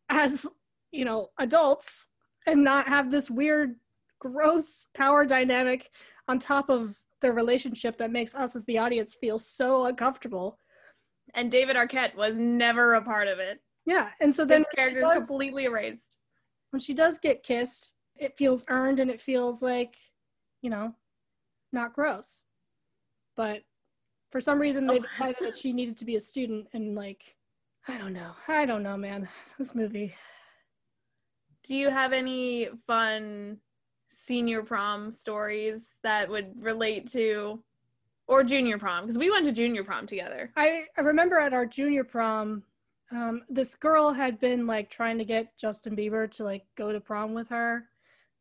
as 0.10 0.46
you 0.92 1.04
know 1.04 1.30
adults 1.40 2.08
and 2.46 2.64
not 2.64 2.88
have 2.88 3.10
this 3.10 3.30
weird 3.32 3.76
gross 4.20 4.88
power 4.94 5.26
dynamic 5.26 5.90
on 6.28 6.38
top 6.38 6.70
of 6.70 6.94
their 7.22 7.34
relationship 7.34 7.98
that 7.98 8.12
makes 8.12 8.36
us 8.36 8.56
as 8.56 8.64
the 8.66 8.78
audience 8.78 9.16
feel 9.20 9.40
so 9.40 9.86
uncomfortable 9.86 10.58
And 11.34 11.52
David 11.52 11.76
Arquette 11.76 12.16
was 12.16 12.38
never 12.38 12.94
a 12.94 13.02
part 13.02 13.28
of 13.28 13.40
it. 13.40 13.60
yeah 13.86 14.10
and 14.22 14.34
so 14.36 14.46
then 14.46 14.66
character 14.76 15.02
is 15.02 15.28
completely 15.28 15.66
erased. 15.66 16.20
when 16.72 16.80
she 16.80 16.94
does 16.94 17.18
get 17.18 17.44
kissed, 17.44 17.96
it 18.18 18.38
feels 18.38 18.64
earned 18.70 19.00
and 19.00 19.10
it 19.10 19.22
feels 19.22 19.62
like, 19.62 19.96
you 20.62 20.70
know, 20.70 20.94
not 21.72 21.94
gross. 21.94 22.46
But 23.36 23.64
for 24.32 24.40
some 24.42 24.60
reason, 24.60 24.86
they 24.88 25.00
Oh. 25.00 25.04
decided 25.18 25.38
that 25.42 25.58
she 25.58 25.74
needed 25.74 25.98
to 25.98 26.06
be 26.06 26.16
a 26.16 26.20
student, 26.20 26.68
and 26.74 26.96
like, 26.96 27.36
I 27.88 27.98
don't 27.98 28.14
know. 28.14 28.34
I 28.48 28.66
don't 28.66 28.84
know, 28.84 28.98
man. 28.98 29.28
This 29.58 29.74
movie. 29.74 30.14
Do 31.64 31.76
you 31.76 31.90
have 31.90 32.14
any 32.14 32.70
fun 32.88 33.60
senior 34.10 34.64
prom 34.64 35.12
stories 35.12 35.96
that 36.04 36.30
would 36.30 36.62
relate 36.64 37.12
to 37.12 37.64
or 38.28 38.44
junior 38.44 38.78
prom? 38.78 39.06
Because 39.06 39.18
we 39.18 39.30
went 39.32 39.46
to 39.46 39.52
junior 39.52 39.84
prom 39.84 40.08
together. 40.08 40.52
I, 40.56 40.86
I 40.98 41.02
remember 41.02 41.40
at 41.40 41.54
our 41.54 41.66
junior 41.66 42.04
prom, 42.04 42.64
um, 43.12 43.44
this 43.50 43.76
girl 43.76 44.12
had 44.14 44.40
been 44.40 44.68
like 44.68 44.90
trying 44.90 45.18
to 45.18 45.26
get 45.26 45.58
Justin 45.58 45.96
Bieber 45.96 46.30
to 46.32 46.44
like 46.44 46.66
go 46.76 46.92
to 46.92 47.00
prom 47.00 47.34
with 47.34 47.50
her 47.50 47.86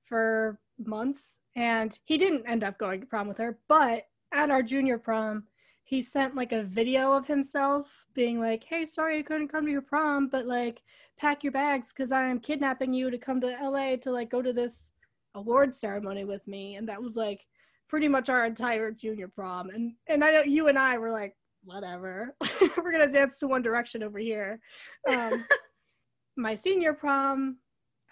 for 0.05 0.59
months, 0.79 1.41
and 1.57 1.99
he 2.05 2.19
didn't 2.19 2.47
end 2.47 2.65
up 2.65 2.79
going 2.79 3.01
to 3.01 3.07
prom 3.07 3.29
with 3.29 3.39
her. 3.39 3.59
But 3.69 4.05
at 4.33 4.51
our 4.51 4.63
junior 4.63 4.99
prom, 4.99 5.45
he 5.89 6.03
sent 6.03 6.37
like 6.37 6.53
a 6.53 6.65
video 6.65 7.15
of 7.15 7.27
himself 7.27 7.89
being 8.13 8.39
like, 8.39 8.63
"Hey, 8.63 8.85
sorry 8.85 9.19
I 9.19 9.23
couldn't 9.23 9.49
come 9.49 9.65
to 9.65 9.73
your 9.73 9.81
prom, 9.81 10.29
but 10.29 10.45
like 10.47 10.83
pack 11.17 11.43
your 11.43 11.53
bags 11.53 11.95
because 11.97 12.13
I 12.13 12.25
am 12.25 12.41
kidnapping 12.41 12.93
you 12.93 13.11
to 13.11 13.17
come 13.17 13.41
to 13.41 13.57
LA 13.59 13.97
to 13.97 14.11
like 14.11 14.29
go 14.29 14.43
to 14.43 14.53
this 14.53 14.93
award 15.35 15.75
ceremony 15.75 16.25
with 16.25 16.47
me." 16.47 16.77
And 16.77 16.87
that 16.91 17.03
was 17.03 17.17
like 17.17 17.47
pretty 17.89 18.07
much 18.07 18.29
our 18.29 18.45
entire 18.45 18.91
junior 18.91 19.29
prom. 19.29 19.71
And 19.71 19.95
and 20.09 20.23
I 20.23 20.31
know 20.31 20.43
you 20.43 20.69
and 20.69 20.79
I 20.79 20.99
were 20.99 21.11
like, 21.11 21.35
whatever, 21.65 22.37
we're 22.77 22.93
gonna 22.93 23.11
dance 23.11 23.39
to 23.39 23.49
One 23.49 23.63
Direction 23.63 24.03
over 24.03 24.19
here. 24.19 24.61
Um, 25.09 25.47
my 26.37 26.55
senior 26.55 26.93
prom, 26.93 27.57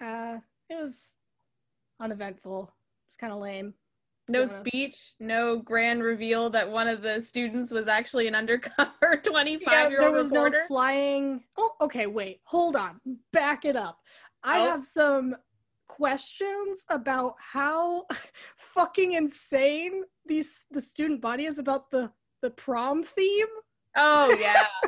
uh, 0.01 0.39
it 0.70 0.81
was 0.81 1.16
uneventful. 2.01 2.72
It's 3.07 3.16
kind 3.16 3.35
of 3.35 3.39
lame. 3.41 3.74
No 4.29 4.45
speech, 4.45 5.14
no 5.20 5.59
grand 5.59 6.03
reveal 6.03 6.51
that 6.51 6.68
one 6.68 6.89
of 6.89 7.01
the 7.01 7.20
students 7.20 7.70
was 7.70 7.87
actually 7.87 8.27
an 8.27 8.35
undercover 8.35 9.20
25 9.22 9.91
year 9.91 10.01
old. 10.03 10.14
there 10.14 10.18
was 10.22 10.31
reporter. 10.31 10.61
no 10.62 10.66
flying. 10.66 11.45
Oh, 11.57 11.72
okay. 11.81 12.07
Wait, 12.07 12.41
hold 12.45 12.74
on. 12.74 13.01
Back 13.33 13.64
it 13.64 13.77
up. 13.77 14.01
I 14.43 14.61
Oh. 14.61 14.64
have 14.70 14.85
some 14.85 15.37
questions 15.87 16.85
about 16.91 17.35
how 17.39 18.07
fucking 18.57 19.12
insane 19.12 20.03
these 20.27 20.64
the 20.72 20.81
student 20.81 21.20
body 21.20 21.47
is 21.47 21.59
about 21.59 21.91
the 21.93 22.11
the 22.43 22.51
prom 22.51 23.05
theme. 23.05 23.47
oh, 23.97 24.37
yeah. 24.41 24.66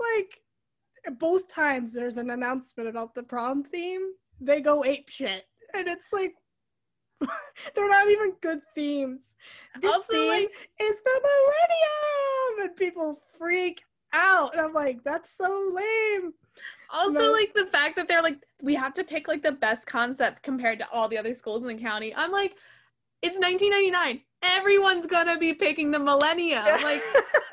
Like 0.00 0.40
both 1.18 1.48
times 1.48 1.92
there's 1.92 2.16
an 2.16 2.30
announcement 2.30 2.88
about 2.88 3.14
the 3.14 3.22
prom 3.22 3.62
theme, 3.62 4.12
they 4.40 4.60
go 4.62 4.82
ape 4.84 5.08
shit, 5.10 5.44
and 5.74 5.88
it's 5.88 6.12
like. 6.12 6.34
they're 7.74 7.86
not 7.90 8.08
even 8.08 8.32
good 8.40 8.60
themes. 8.74 9.34
This 9.82 9.92
Also, 9.92 10.06
theme 10.10 10.28
like- 10.30 10.50
is 10.80 10.96
the 11.04 11.20
millennium, 11.22 12.62
and 12.68 12.76
people 12.76 13.20
freak 13.38 13.82
out. 14.14 14.52
And 14.54 14.60
I'm 14.62 14.72
like, 14.72 15.04
that's 15.04 15.36
so 15.36 15.70
lame. 15.70 16.32
Also, 16.88 17.10
No. 17.10 17.32
like 17.32 17.52
the 17.52 17.66
fact 17.66 17.96
that 17.96 18.08
they're 18.08 18.22
like, 18.22 18.38
we 18.62 18.74
have 18.74 18.94
to 18.94 19.04
pick 19.04 19.28
like 19.28 19.42
the 19.42 19.52
best 19.52 19.86
concept 19.86 20.42
compared 20.42 20.78
to 20.78 20.88
all 20.90 21.08
the 21.08 21.18
other 21.18 21.34
schools 21.34 21.60
in 21.62 21.68
the 21.68 21.74
county. 21.82 22.14
I'm 22.14 22.32
like, 22.32 22.54
it's 23.20 23.38
1999. 23.38 24.22
Everyone's 24.42 25.06
gonna 25.06 25.36
be 25.38 25.52
picking 25.52 25.90
the 25.90 25.98
millennium. 25.98 26.64
Like, 26.82 27.02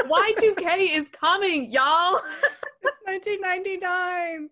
Y2K 0.05 0.95
is 0.95 1.09
coming, 1.09 1.69
y'all. 1.69 2.21
it's 2.81 2.97
1999. 3.03 4.49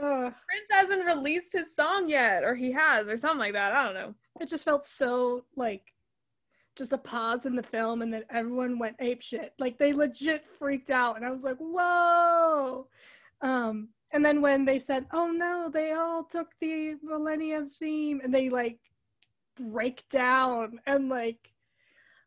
Ugh. 0.00 0.32
Prince 0.46 0.66
hasn't 0.70 1.04
released 1.04 1.52
his 1.52 1.74
song 1.74 2.08
yet, 2.08 2.42
or 2.44 2.54
he 2.54 2.72
has, 2.72 3.06
or 3.06 3.16
something 3.16 3.38
like 3.38 3.52
that. 3.52 3.72
I 3.72 3.84
don't 3.84 3.94
know. 3.94 4.14
it 4.40 4.48
just 4.48 4.64
felt 4.64 4.86
so 4.86 5.44
like 5.56 5.82
just 6.76 6.92
a 6.92 6.98
pause 6.98 7.46
in 7.46 7.54
the 7.54 7.62
film 7.62 8.02
and 8.02 8.12
then 8.12 8.24
everyone 8.30 8.80
went 8.80 8.96
ape 8.98 9.22
shit 9.22 9.54
like 9.60 9.78
they 9.78 9.92
legit 9.92 10.44
freaked 10.58 10.90
out 10.90 11.14
and 11.16 11.24
i 11.24 11.30
was 11.30 11.44
like 11.44 11.56
whoa 11.58 12.88
um 13.42 13.88
and 14.12 14.24
then 14.24 14.40
when 14.42 14.64
they 14.64 14.76
said 14.76 15.06
oh 15.12 15.28
no 15.30 15.70
they 15.72 15.92
all 15.92 16.24
took 16.24 16.48
the 16.60 16.96
millennium 17.00 17.68
theme 17.70 18.20
and 18.24 18.34
they 18.34 18.48
like 18.48 18.78
break 19.70 20.02
down 20.08 20.80
and 20.86 21.08
like 21.08 21.52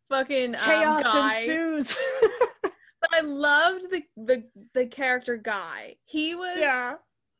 Fucking 0.09 0.55
um, 0.55 0.61
chaos 0.61 1.03
guy. 1.03 1.39
ensues 1.41 1.91
But 2.63 3.13
I 3.13 3.19
loved 3.19 3.91
the 3.91 4.01
the 4.15 4.43
the 4.73 4.85
character 4.85 5.35
guy. 5.35 5.97
He 6.05 6.33
was 6.35 6.57
yeah 6.57 6.95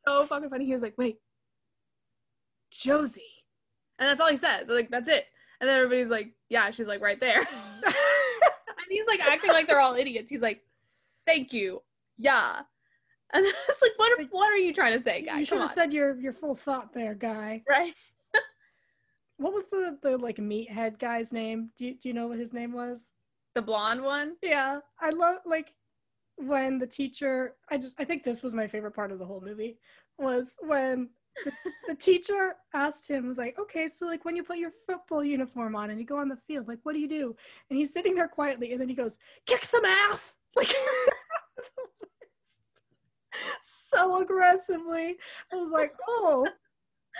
so 0.08 0.26
fucking 0.26 0.50
funny. 0.50 0.64
He 0.64 0.72
was 0.72 0.82
like, 0.82 0.96
"Wait, 0.96 1.18
Josie," 2.70 3.44
and 3.98 4.08
that's 4.08 4.20
all 4.20 4.30
he 4.30 4.36
says. 4.36 4.66
Like 4.68 4.90
that's 4.90 5.08
it. 5.08 5.26
And 5.60 5.68
then 5.68 5.76
everybody's 5.76 6.08
like, 6.08 6.32
"Yeah," 6.48 6.70
she's 6.70 6.86
like 6.86 7.00
right 7.00 7.20
there. 7.20 7.40
and 7.84 7.94
he's 8.88 9.06
like 9.06 9.20
acting 9.20 9.50
like 9.50 9.66
they're 9.66 9.80
all 9.80 9.94
idiots. 9.94 10.30
He's 10.30 10.42
like, 10.42 10.62
"Thank 11.26 11.52
you, 11.52 11.82
yeah." 12.16 12.60
And 13.32 13.44
it's 13.68 13.82
like, 13.82 13.92
what? 13.96 14.18
Are, 14.18 14.24
what 14.30 14.52
are 14.52 14.56
you 14.56 14.72
trying 14.72 14.96
to 14.96 15.02
say, 15.02 15.22
guy? 15.22 15.40
you 15.40 15.44
should 15.44 15.60
have 15.60 15.72
said 15.72 15.92
your 15.92 16.18
your 16.18 16.32
full 16.32 16.54
thought 16.54 16.92
there 16.94 17.14
guy 17.14 17.62
right. 17.68 17.94
what 19.36 19.52
was 19.52 19.64
the 19.70 19.98
the 20.02 20.16
like 20.16 20.36
meathead 20.36 20.98
guy's 20.98 21.32
name 21.32 21.70
do 21.76 21.86
you, 21.86 21.94
do 21.94 22.08
you 22.08 22.14
know 22.14 22.26
what 22.26 22.38
his 22.38 22.54
name 22.54 22.72
was 22.72 23.10
The 23.54 23.62
blonde 23.62 24.02
one. 24.02 24.36
Yeah, 24.42 24.80
I 25.00 25.10
love 25.10 25.40
like 25.44 25.74
when 26.38 26.78
the 26.78 26.86
teacher. 26.86 27.54
I 27.70 27.78
just 27.78 27.94
I 27.98 28.04
think 28.04 28.24
this 28.24 28.42
was 28.42 28.54
my 28.54 28.66
favorite 28.66 28.94
part 28.94 29.12
of 29.12 29.18
the 29.18 29.26
whole 29.26 29.40
movie 29.40 29.78
was 30.18 30.56
when 30.60 31.08
the, 31.44 31.52
the 31.88 31.94
teacher 31.94 32.56
asked 32.74 33.08
him 33.08 33.28
was 33.28 33.38
like, 33.38 33.58
okay, 33.58 33.88
so 33.88 34.06
like 34.06 34.24
when 34.24 34.34
you 34.36 34.42
put 34.42 34.58
your 34.58 34.72
football 34.86 35.22
uniform 35.22 35.76
on 35.76 35.90
and 35.90 36.00
you 36.00 36.06
go 36.06 36.18
on 36.18 36.28
the 36.28 36.38
field, 36.46 36.68
like 36.68 36.80
what 36.82 36.94
do 36.94 36.98
you 37.00 37.08
do? 37.08 37.36
And 37.70 37.78
he's 37.78 37.92
sitting 37.92 38.14
there 38.14 38.28
quietly, 38.28 38.72
and 38.72 38.80
then 38.80 38.88
he 38.88 38.94
goes, 38.94 39.18
kick 39.46 39.64
some 39.64 39.84
ass, 39.84 40.34
like 40.56 40.74
so 43.64 44.20
aggressively. 44.20 45.16
I 45.52 45.56
was 45.56 45.70
like, 45.70 45.92
oh, 46.06 46.48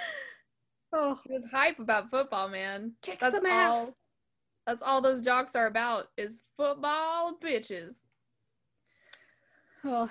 oh, 0.93 1.21
He 1.27 1.33
was 1.33 1.45
hype 1.51 1.79
about 1.79 2.11
football, 2.11 2.49
man. 2.49 2.93
kick 3.03 3.21
That's 3.21 3.35
some 3.35 3.47
ass. 3.47 3.73
all. 3.73 3.95
That's 4.67 4.83
all 4.83 5.01
those 5.01 5.23
jocks 5.23 5.57
are 5.57 5.67
about 5.67 6.09
is 6.19 6.43
football 6.59 7.39
bitches. 7.43 7.95
Oh, 9.85 10.11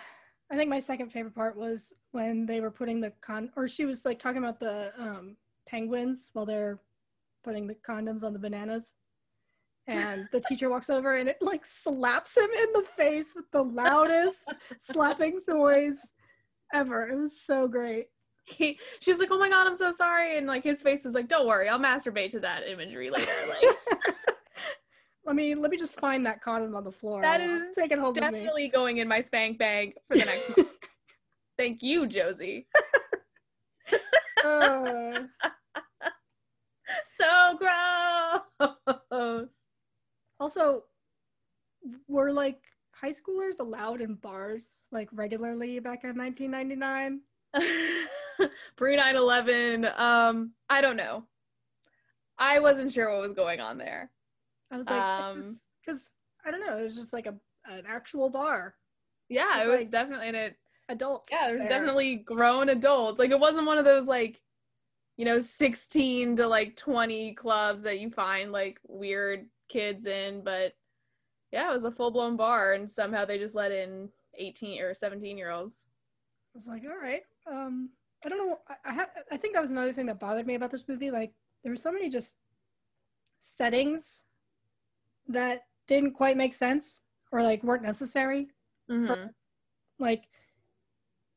I 0.52 0.56
think 0.56 0.70
my 0.70 0.80
second 0.80 1.12
favorite 1.12 1.36
part 1.36 1.58
was 1.58 1.94
when 2.12 2.46
they 2.46 2.62
were 2.62 2.72
putting 2.72 3.02
the 3.02 3.12
con, 3.22 3.52
or 3.56 3.68
she 3.68 3.86
was 3.86 4.06
like 4.06 4.20
talking 4.20 4.38
about 4.38 4.60
the 4.60 4.92
um, 4.98 5.36
penguins 5.68 6.30
while 6.34 6.46
they're 6.46 6.80
putting 7.44 7.68
the 7.68 7.76
condoms 7.76 8.24
on 8.24 8.34
the 8.34 8.40
bananas. 8.40 8.94
And 9.88 10.28
the 10.34 10.42
teacher 10.42 10.70
walks 10.70 10.90
over 10.90 11.16
and 11.16 11.30
it 11.30 11.38
like 11.40 11.66
slaps 11.66 12.36
him 12.36 12.50
in 12.50 12.74
the 12.74 12.84
face 12.98 13.34
with 13.34 13.50
the 13.52 13.64
loudest 13.64 14.54
slapping 14.80 15.40
noise 15.48 16.12
ever. 16.74 17.08
It 17.08 17.18
was 17.18 17.42
so 17.42 17.70
great. 17.70 18.08
He, 18.44 18.80
she 19.00 19.12
was 19.12 19.20
like, 19.20 19.30
"Oh 19.32 19.40
my 19.40 19.50
god, 19.50 19.68
I'm 19.68 19.76
so 19.76 19.92
sorry," 19.92 20.38
and 20.38 20.48
like 20.48 20.64
his 20.64 20.82
face 20.82 21.06
is 21.06 21.14
like, 21.14 21.28
"Don't 21.28 21.48
worry, 21.48 21.68
I'll 21.68 21.80
masturbate 21.80 22.32
to 22.32 22.40
that 22.42 22.68
imagery 22.68 23.10
later." 23.10 23.32
Like 23.50 23.97
let 25.28 25.36
me 25.36 25.54
let 25.54 25.70
me 25.70 25.78
just 25.78 26.00
find 26.00 26.26
that 26.26 26.42
condom 26.42 26.76
on 26.76 26.84
the 26.84 26.92
floor. 26.92 27.22
That 27.22 27.42
I'll 27.42 27.62
is 27.62 27.76
take 27.78 27.92
it 27.92 28.00
home 28.00 28.14
definitely 28.14 28.70
going 28.70 28.98
in 28.98 29.08
my 29.08 29.22
spank 29.22 29.60
bag 29.60 29.94
for 30.08 30.18
the 30.18 30.26
next 30.26 30.58
month. 30.58 30.70
Thank 31.58 31.84
you, 31.84 32.08
Josie. 32.08 32.68
Uh, 34.44 35.24
So 37.18 37.58
gross. 37.58 39.48
Also, 40.40 40.84
were 42.08 42.32
like 42.32 42.62
high 42.92 43.12
schoolers 43.12 43.60
allowed 43.60 44.02
in 44.02 44.16
bars 44.16 44.86
like 44.92 45.10
regularly 45.12 45.80
back 45.80 46.04
in 46.04 46.18
1999? 46.18 47.22
Pre 48.78 48.98
9/11. 48.98 50.00
Um, 50.00 50.52
I 50.70 50.80
don't 50.80 50.96
know. 50.96 51.24
I 52.38 52.60
wasn't 52.60 52.94
sure 52.94 53.12
what 53.12 53.28
was 53.28 53.36
going 53.36 53.60
on 53.60 53.78
there. 53.78 54.12
I 54.72 54.78
was 54.78 54.86
like, 54.88 55.02
Um, 55.02 55.60
because 55.86 56.12
I 56.46 56.52
don't 56.52 56.60
know, 56.66 56.78
it 56.78 56.84
was 56.84 56.96
just 56.96 57.14
like 57.14 57.26
a 57.28 57.36
an 57.70 57.84
actual 57.86 58.30
bar, 58.30 58.76
Yeah, 59.30 59.62
it 59.64 59.68
Like- 59.68 59.80
was 59.82 59.90
definitely 59.90 60.28
in 60.30 60.36
it. 60.36 60.58
adults. 60.90 61.30
Yeah, 61.32 61.48
there 61.48 61.58
was 61.58 61.68
definitely 61.68 62.16
grown 62.16 62.70
adults. 62.70 63.20
Like 63.20 63.32
it 63.32 63.40
wasn't 63.40 63.68
one 63.68 63.78
of 63.78 63.84
those 63.84 64.08
like, 64.08 64.42
you 65.18 65.26
know, 65.26 65.40
16 65.40 66.38
to 66.38 66.48
like 66.48 66.78
20 66.78 67.34
clubs 67.34 67.84
that 67.84 68.00
you 68.00 68.10
find 68.10 68.54
like 68.54 68.80
weird 68.88 69.50
kids 69.68 70.06
in, 70.06 70.44
but 70.44 70.78
yeah, 71.52 71.70
it 71.70 71.74
was 71.74 71.84
a 71.84 71.92
full 71.92 72.10
blown 72.12 72.38
bar 72.38 72.74
and 72.74 72.90
somehow 72.90 73.26
they 73.26 73.38
just 73.38 73.56
let 73.56 73.72
in 73.74 74.10
18 74.36 74.82
or 74.82 74.94
17 74.94 75.38
year 75.38 75.50
olds. 75.52 75.84
I 76.56 76.58
was 76.58 76.68
like, 76.68 76.84
all 76.86 76.98
right. 76.98 77.24
Um, 77.48 77.90
I 78.26 78.30
don't 78.30 78.48
know. 78.48 78.60
I 78.70 78.76
I, 78.86 78.94
ha- 78.94 79.10
I 79.32 79.36
think 79.38 79.56
that 79.56 79.62
was 79.62 79.72
another 79.72 79.92
thing 79.92 80.06
that 80.06 80.20
bothered 80.22 80.48
me 80.48 80.56
about 80.56 80.72
this 80.72 80.88
movie. 80.88 81.12
Like, 81.12 81.34
there 81.64 81.72
were 81.72 81.76
so 81.76 81.92
many 81.92 82.10
just 82.10 82.38
settings 83.40 84.24
that 85.30 85.64
didn't 85.88 86.14
quite 86.14 86.38
make 86.38 86.54
sense 86.54 87.02
or 87.32 87.44
like 87.44 87.64
weren't 87.64 87.84
necessary. 87.84 88.48
Mm-hmm. 88.90 89.28
Like, 90.00 90.24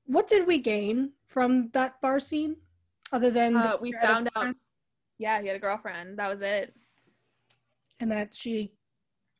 what 0.07 0.29
did 0.29 0.47
we 0.47 0.59
gain 0.59 1.13
from 1.27 1.71
that 1.73 2.01
bar 2.01 2.21
scene 2.21 2.57
other 3.13 3.31
than 3.31 3.57
Uh, 3.57 3.77
we 3.81 3.91
teacher 3.91 3.99
had 4.01 4.11
a 4.11 4.13
found 4.13 4.31
out. 4.37 4.55
Yeah, 5.19 5.41
he 5.41 5.47
had 5.49 5.57
a 5.57 5.61
girlfriend. 5.61 6.19
That 6.19 6.29
was 6.29 6.43
it. 6.43 6.75
and 8.01 8.11
that 8.11 8.35
she 8.35 8.73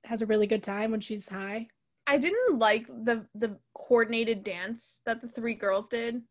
has 0.05 0.23
a 0.23 0.27
really 0.27 0.47
good 0.47 0.63
time 0.63 0.91
when 0.91 1.01
she's 1.01 1.29
high? 1.29 1.67
I 2.07 2.19
didn't 2.19 2.59
like 2.59 2.87
the 2.89 3.25
the 3.35 3.57
coordinated 3.75 4.43
dance 4.45 5.01
that 5.07 5.21
the 5.21 5.29
three 5.29 5.55
girls 5.55 5.89
did. 5.89 6.23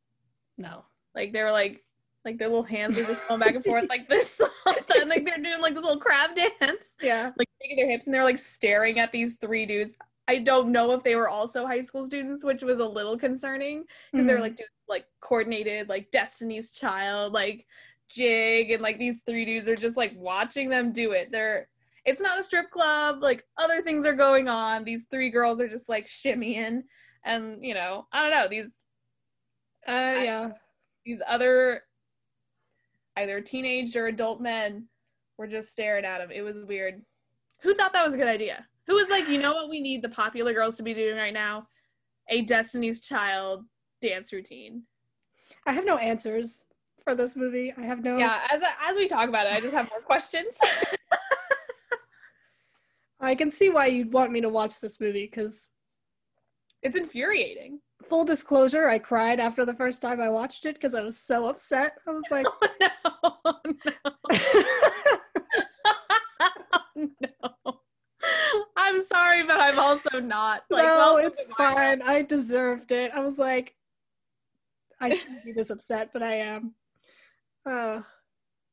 No. 0.58 0.84
Like 1.16 1.32
they 1.34 1.42
were 1.42 1.52
like 1.52 1.84
like 2.26 2.38
their 2.38 2.48
little 2.50 2.64
hands 2.64 2.98
are 2.98 3.06
just 3.06 3.28
going 3.28 3.40
back 3.40 3.56
and 3.56 3.64
forth 3.64 3.86
like 3.90 4.08
this 4.10 4.38
the 4.38 4.50
whole 4.66 4.74
time. 4.76 5.08
Like 5.10 5.26
they're 5.26 5.38
doing 5.38 5.62
like 5.62 5.74
this 5.74 5.84
little 5.84 6.00
crab 6.00 6.32
dance. 6.36 6.96
Yeah. 7.02 7.32
Like 7.38 7.48
shaking 7.62 7.78
their 7.78 7.90
hips 7.90 8.06
and 8.08 8.14
they're 8.14 8.24
like 8.24 8.38
staring 8.38 9.00
at 9.00 9.12
these 9.12 9.36
three 9.38 9.66
dudes. 9.66 9.94
I 10.28 10.38
don't 10.40 10.72
know 10.72 10.92
if 10.92 11.04
they 11.04 11.16
were 11.16 11.30
also 11.30 11.66
high 11.66 11.82
school 11.82 12.06
students, 12.06 12.44
which 12.44 12.62
was 12.62 12.80
a 12.80 12.86
little 12.86 13.18
concerning 13.18 13.86
because 14.12 14.28
they 14.28 14.34
were 14.34 14.40
Mhm. 14.40 14.44
like 14.44 14.58
doing 14.58 14.68
like 14.88 15.06
coordinated 15.22 15.90
like 15.90 16.12
Destiny's 16.12 16.72
Child, 16.72 17.34
like 17.34 17.66
jig, 18.10 18.72
and 18.72 18.82
like 18.84 19.00
these 19.00 19.22
three 19.26 19.46
dudes 19.46 19.68
are 19.68 19.76
just 19.76 19.98
like 19.98 20.14
watching 20.16 20.70
them 20.70 20.92
do 20.92 21.12
it. 21.14 21.32
They're 21.32 21.68
it's 22.06 22.22
not 22.22 22.40
a 22.40 22.44
strip 22.44 22.70
club, 22.72 23.22
like 23.22 23.44
other 23.58 23.82
things 23.82 24.06
are 24.06 24.14
going 24.16 24.48
on. 24.48 24.84
These 24.84 25.06
three 25.12 25.30
girls 25.30 25.60
are 25.62 25.68
just 25.68 25.90
like 25.90 26.08
shimmying 26.08 26.82
and 27.24 27.64
you 27.64 27.74
know, 27.74 28.08
I 28.12 28.22
don't 28.22 28.32
know, 28.32 28.48
these 28.48 28.68
Uh, 29.88 30.22
yeah. 30.24 30.50
these 31.06 31.20
other 31.28 31.84
either 33.20 33.42
teenage 33.42 33.96
or 33.96 34.08
adult 34.08 34.42
men 34.42 34.88
were 35.38 35.48
just 35.48 35.72
staring 35.72 36.06
at 36.06 36.22
him. 36.22 36.32
It 36.32 36.42
was 36.42 36.58
weird. 36.68 37.02
Who 37.62 37.74
thought 37.74 37.94
that 37.94 38.06
was 38.06 38.14
a 38.14 38.18
good 38.18 38.28
idea? 38.28 38.66
Who 38.88 38.96
was 38.96 39.10
like, 39.10 39.28
you 39.28 39.42
know 39.42 39.54
what 39.54 39.70
we 39.70 39.82
need 39.82 40.02
the 40.02 40.10
popular 40.10 40.54
girls 40.54 40.76
to 40.78 40.84
be 40.84 40.94
doing 40.94 41.18
right 41.18 41.34
now? 41.34 41.68
A 42.30 42.42
Destiny's 42.42 43.02
Child 43.02 43.66
dance 44.02 44.32
routine. 44.32 44.84
I 45.68 45.74
have 45.74 45.86
no 45.86 45.98
answers 45.98 46.64
for 47.04 47.16
this 47.16 47.36
movie. 47.36 47.74
I 47.78 47.82
have 47.82 48.04
no. 48.04 48.18
Yeah, 48.18 48.40
as 48.52 48.62
as 48.82 48.98
we 48.98 49.08
talk 49.08 49.30
about 49.30 49.48
it, 49.48 49.54
I 49.54 49.60
just 49.60 49.74
have 49.74 49.90
more 49.90 50.02
questions. 50.02 50.58
I 53.20 53.36
can 53.36 53.52
see 53.52 53.70
why 53.70 53.88
you'd 53.88 54.14
want 54.14 54.32
me 54.32 54.42
to 54.42 54.50
watch 54.50 54.80
this 54.80 55.00
movie 55.00 55.30
because, 55.30 55.70
it's 56.82 56.98
infuriating. 56.98 57.82
Full 58.10 58.26
disclosure, 58.26 58.88
I 58.88 59.00
cried 59.00 59.40
after 59.40 59.66
the 59.66 59.74
first 59.74 60.02
time 60.02 60.20
I 60.20 60.30
watched 60.30 60.66
it 60.66 60.76
because 60.76 60.94
I 60.94 61.02
was 61.02 61.18
so 61.18 61.48
upset. 61.48 61.94
I 62.08 62.12
was 62.12 62.24
like, 62.32 62.46
Oh 63.06 63.56
no. 63.66 64.12
no. 67.22 67.80
I'm 68.76 69.00
sorry, 69.02 69.44
but 69.44 69.60
I'm 69.60 69.80
also 69.80 70.20
not. 70.20 70.64
Like, 70.70 70.84
no, 70.84 71.18
it's 71.18 71.46
fine. 71.58 72.02
I 72.02 72.24
deserved 72.24 72.92
it. 72.92 73.12
I 73.14 73.20
was 73.20 73.38
like, 73.38 73.76
I 75.00 75.16
shouldn't 75.16 75.46
be 75.46 75.54
this 75.54 75.70
upset, 75.70 76.10
but 76.12 76.24
I 76.24 76.36
am. 76.36 76.74
Uh, 77.66 78.02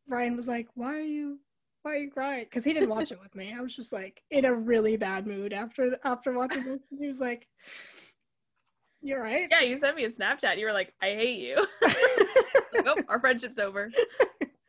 Ryan 0.08 0.36
was 0.36 0.48
like, 0.48 0.68
"Why 0.74 0.94
are 0.94 1.00
you? 1.00 1.38
why 1.86 1.92
are 1.92 1.98
you 1.98 2.10
crying? 2.10 2.42
Because 2.42 2.64
he 2.64 2.72
didn't 2.72 2.88
watch 2.88 3.12
it 3.12 3.20
with 3.22 3.32
me. 3.36 3.54
I 3.56 3.60
was 3.60 3.76
just 3.76 3.92
like 3.92 4.20
in 4.32 4.44
a 4.44 4.52
really 4.52 4.96
bad 4.96 5.24
mood 5.24 5.52
after 5.52 5.96
after 6.02 6.32
watching 6.32 6.64
this. 6.64 6.80
And 6.90 6.98
he 6.98 7.06
was 7.06 7.20
like, 7.20 7.46
"You're 9.06 9.22
right." 9.22 9.48
Yeah, 9.50 9.60
you 9.60 9.78
sent 9.78 9.96
me 9.96 10.04
a 10.04 10.10
Snapchat. 10.10 10.58
You 10.58 10.66
were 10.66 10.72
like, 10.72 10.92
"I 11.00 11.06
hate 11.06 11.38
you." 11.40 11.66
like, 11.82 12.86
oh, 12.86 12.96
our 13.08 13.20
friendship's 13.20 13.58
over. 13.58 13.90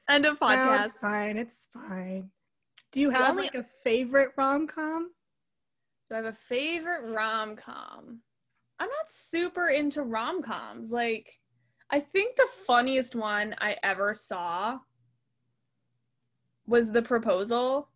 End 0.09 0.25
of 0.25 0.39
No, 0.41 0.47
podcast. 0.47 0.85
it's 0.85 0.97
fine. 0.97 1.37
It's 1.37 1.67
fine. 1.73 2.29
Do 2.91 3.01
you 3.01 3.09
have 3.09 3.31
only- 3.31 3.43
like 3.43 3.55
a 3.55 3.65
favorite 3.83 4.31
rom 4.37 4.67
com? 4.67 5.11
Do 6.09 6.15
I 6.15 6.17
have 6.17 6.25
a 6.25 6.37
favorite 6.47 7.11
rom 7.11 7.55
com? 7.55 8.19
I'm 8.79 8.87
not 8.89 9.09
super 9.09 9.69
into 9.69 10.03
rom 10.03 10.41
coms. 10.41 10.91
Like, 10.91 11.27
I 11.89 11.99
think 11.99 12.35
the 12.35 12.47
funniest 12.65 13.15
one 13.15 13.55
I 13.59 13.75
ever 13.83 14.13
saw 14.13 14.77
was 16.67 16.91
The 16.91 17.01
Proposal 17.01 17.89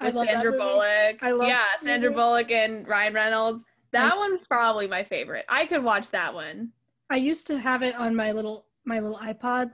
I 0.00 0.10
love 0.10 0.26
Sandra. 0.26 0.52
Bullock. 0.52 1.22
I 1.22 1.30
love 1.32 1.48
yeah, 1.48 1.64
Sandra. 1.82 2.10
Bullock 2.10 2.50
and 2.50 2.86
Ryan 2.86 3.14
Reynolds. 3.14 3.64
That 3.96 4.16
one's 4.16 4.46
probably 4.46 4.86
my 4.86 5.04
favorite. 5.04 5.44
I 5.48 5.66
could 5.66 5.82
watch 5.82 6.10
that 6.10 6.32
one. 6.34 6.72
I 7.10 7.16
used 7.16 7.46
to 7.48 7.58
have 7.58 7.82
it 7.82 7.94
on 7.94 8.14
my 8.14 8.32
little 8.32 8.66
my 8.84 9.00
little 9.00 9.18
iPod. 9.18 9.72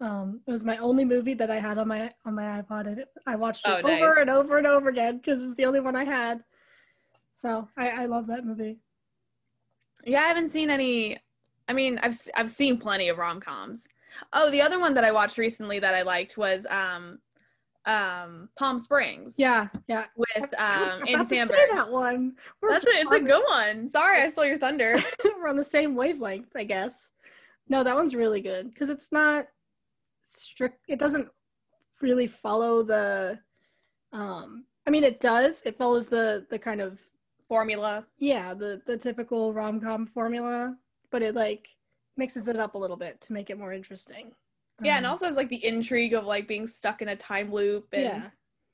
Um, 0.00 0.40
it 0.46 0.50
was 0.50 0.64
my 0.64 0.76
only 0.78 1.04
movie 1.04 1.34
that 1.34 1.50
I 1.50 1.60
had 1.60 1.78
on 1.78 1.88
my 1.88 2.12
on 2.24 2.34
my 2.34 2.62
iPod, 2.62 2.86
and 2.86 2.98
it, 3.00 3.08
I 3.26 3.36
watched 3.36 3.66
it 3.66 3.70
Oh, 3.70 3.80
nice. 3.80 4.02
over 4.02 4.14
and 4.14 4.30
over 4.30 4.58
and 4.58 4.66
over 4.66 4.88
again 4.88 5.18
because 5.18 5.40
it 5.40 5.44
was 5.44 5.54
the 5.54 5.66
only 5.66 5.80
one 5.80 5.96
I 5.96 6.04
had. 6.04 6.42
So 7.36 7.68
I, 7.76 8.02
I 8.02 8.04
love 8.06 8.26
that 8.28 8.44
movie. 8.44 8.78
Yeah, 10.04 10.20
I 10.22 10.28
haven't 10.28 10.50
seen 10.50 10.70
any. 10.70 11.18
I 11.68 11.72
mean, 11.72 11.98
I've 12.02 12.20
I've 12.34 12.50
seen 12.50 12.78
plenty 12.78 13.08
of 13.08 13.18
rom 13.18 13.40
coms. 13.40 13.86
Oh, 14.32 14.50
the 14.50 14.60
other 14.60 14.78
one 14.78 14.94
that 14.94 15.04
I 15.04 15.12
watched 15.12 15.38
recently 15.38 15.78
that 15.80 15.94
I 15.94 16.02
liked 16.02 16.36
was 16.36 16.66
um, 16.66 17.18
um, 17.86 18.48
Palm 18.58 18.78
Springs. 18.78 19.34
Yeah, 19.36 19.68
yeah. 19.88 20.06
with 20.16 20.44
um, 20.58 21.04
Andy 21.06 21.36
Samberg. 21.36 21.70
that 21.72 21.90
one. 21.90 22.34
We're 22.60 22.72
That's 22.72 22.86
it. 22.86 22.94
It's 22.96 23.12
a 23.12 23.20
good 23.20 23.44
one. 23.48 23.90
Sorry, 23.90 24.22
I 24.22 24.28
stole 24.28 24.46
your 24.46 24.58
thunder. 24.58 24.96
we're 25.24 25.48
on 25.48 25.56
the 25.56 25.64
same 25.64 25.94
wavelength, 25.94 26.50
I 26.56 26.64
guess. 26.64 27.10
No, 27.68 27.82
that 27.82 27.94
one's 27.94 28.14
really 28.14 28.40
good 28.40 28.72
because 28.72 28.90
it's 28.90 29.12
not 29.12 29.46
strict. 30.26 30.80
It 30.88 30.98
doesn't 30.98 31.28
really 32.00 32.26
follow 32.26 32.82
the. 32.82 33.38
Um, 34.12 34.64
I 34.86 34.90
mean, 34.90 35.04
it 35.04 35.20
does. 35.20 35.62
It 35.64 35.76
follows 35.76 36.06
the 36.06 36.46
the 36.50 36.58
kind 36.58 36.80
of 36.80 36.98
Formula. 37.48 38.06
yeah 38.18 38.54
the 38.54 38.80
the 38.86 38.96
typical 38.96 39.52
rom 39.52 39.80
com 39.80 40.06
formula, 40.06 40.76
but 41.10 41.22
it 41.22 41.34
like 41.34 41.68
mixes 42.16 42.48
it 42.48 42.56
up 42.56 42.74
a 42.74 42.78
little 42.78 42.96
bit 42.96 43.20
to 43.20 43.32
make 43.32 43.50
it 43.50 43.58
more 43.58 43.72
interesting. 43.72 44.32
Yeah, 44.82 44.96
and 44.96 45.06
Um, 45.06 45.10
also 45.10 45.26
it's 45.26 45.36
like 45.36 45.48
the 45.48 45.64
intrigue 45.64 46.14
of 46.14 46.24
like 46.24 46.48
being 46.48 46.66
stuck 46.66 47.02
in 47.02 47.08
a 47.08 47.16
time 47.16 47.52
loop 47.52 47.88
and 47.92 48.02
yeah, 48.02 48.30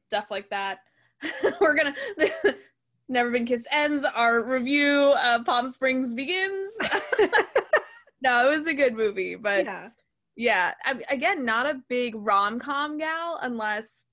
stuff 0.09 0.27
like 0.31 0.49
that. 0.51 0.81
We're 1.61 1.77
gonna 1.77 1.95
Never 3.09 3.31
Been 3.31 3.45
Kissed 3.45 3.67
ends. 3.73 4.05
Our 4.05 4.43
review 4.43 5.15
of 5.15 5.45
Palm 5.45 5.71
Springs 5.71 6.15
begins. 6.15 6.73
no, 8.23 8.51
it 8.51 8.59
was 8.59 8.67
a 8.67 8.75
good 8.75 8.95
movie, 8.95 9.35
but 9.35 9.65
yeah. 9.65 9.89
yeah, 10.37 10.75
I, 10.85 11.03
again, 11.11 11.45
not 11.45 11.67
a 11.67 11.83
big 11.89 12.15
rom 12.17 12.59
com 12.61 12.99
gal 12.99 13.39
unless 13.43 14.07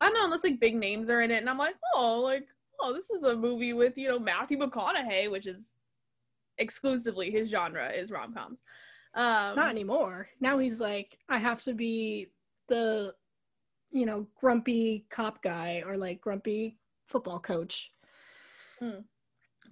I 0.00 0.06
don't 0.06 0.14
know, 0.14 0.24
unless 0.24 0.44
like 0.44 0.60
big 0.60 0.74
names 0.74 1.08
are 1.08 1.22
in 1.22 1.30
it, 1.30 1.38
and 1.38 1.48
I'm 1.48 1.56
like, 1.56 1.76
oh, 1.94 2.20
like 2.20 2.46
oh, 2.80 2.92
this 2.92 3.10
is 3.10 3.22
a 3.22 3.36
movie 3.36 3.72
with 3.72 3.96
you 3.96 4.08
know 4.08 4.18
Matthew 4.18 4.58
McConaughey, 4.58 5.30
which 5.30 5.46
is 5.46 5.74
exclusively 6.58 7.30
his 7.30 7.48
genre 7.48 7.90
is 7.90 8.10
rom 8.10 8.34
coms. 8.34 8.62
Um, 9.14 9.54
Not 9.56 9.70
anymore. 9.70 10.28
Now 10.40 10.58
he's 10.58 10.80
like, 10.80 11.18
I 11.28 11.38
have 11.38 11.62
to 11.62 11.74
be 11.74 12.28
the, 12.68 13.14
you 13.92 14.06
know, 14.06 14.26
grumpy 14.34 15.06
cop 15.10 15.42
guy 15.42 15.82
or 15.86 15.96
like 15.96 16.20
grumpy 16.20 16.78
football 17.06 17.38
coach. 17.38 17.92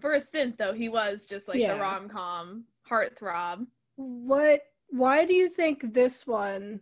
for 0.01 0.14
a 0.14 0.20
stint 0.20 0.59
though, 0.59 0.72
he 0.72 0.88
was 0.88 1.26
just 1.26 1.49
like 1.49 1.59
Yeah. 1.59 1.74
the 1.74 1.80
rom 1.80 2.09
com 2.09 2.64
heartthrob. 2.88 3.66
What? 3.97 4.62
Why 4.88 5.24
do 5.24 5.34
you 5.34 5.49
think 5.49 5.93
this 5.95 6.26
one, 6.26 6.80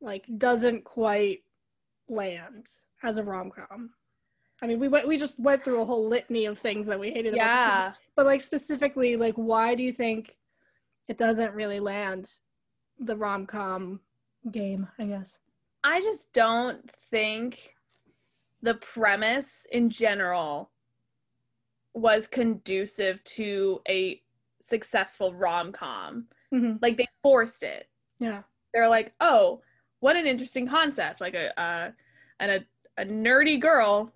like, 0.00 0.26
doesn't 0.38 0.84
quite 0.84 1.40
land 2.08 2.68
as 3.02 3.16
a 3.16 3.22
rom 3.24 3.50
com? 3.50 3.90
I 4.62 4.66
mean, 4.66 4.78
we 4.78 4.88
went, 4.88 5.08
we 5.08 5.16
just 5.18 5.38
went 5.40 5.64
through 5.64 5.80
a 5.80 5.84
whole 5.84 6.06
litany 6.08 6.44
of 6.46 6.58
things 6.58 6.86
that 6.86 7.00
we 7.00 7.10
hated. 7.10 7.34
Yeah. 7.34 7.86
movie. 7.88 7.98
but 8.16 8.26
like 8.26 8.40
specifically, 8.42 9.16
like, 9.16 9.34
why 9.34 9.74
do 9.74 9.82
you 9.82 9.92
think 9.92 10.36
it 11.08 11.18
doesn't 11.18 11.54
really 11.54 11.80
land 11.80 12.38
the 12.98 13.16
rom 13.16 13.46
com 13.46 14.00
game? 14.50 14.88
I 14.98 15.04
guess. 15.04 15.38
I 15.82 16.00
just 16.00 16.32
don't 16.32 16.90
think 17.10 17.74
the 18.62 18.74
premise 18.76 19.66
in 19.72 19.90
general 19.90 20.70
was 21.92 22.26
conducive 22.26 23.22
to 23.24 23.80
a 23.88 24.20
successful 24.62 25.34
rom 25.34 25.72
com. 25.72 26.26
Mhm. 26.52 26.78
Like 26.80 26.96
they 26.96 27.06
forced 27.22 27.62
it. 27.62 27.88
Yeah. 28.18 28.42
They're 28.72 28.88
like, 28.88 29.12
"Oh, 29.20 29.62
what 30.00 30.16
an 30.16 30.26
interesting 30.26 30.66
concept! 30.66 31.20
Like 31.20 31.34
a 31.34 31.58
uh, 31.60 31.92
and 32.40 32.50
a 32.50 32.64
a 32.96 33.04
nerdy 33.04 33.60
girl, 33.60 34.12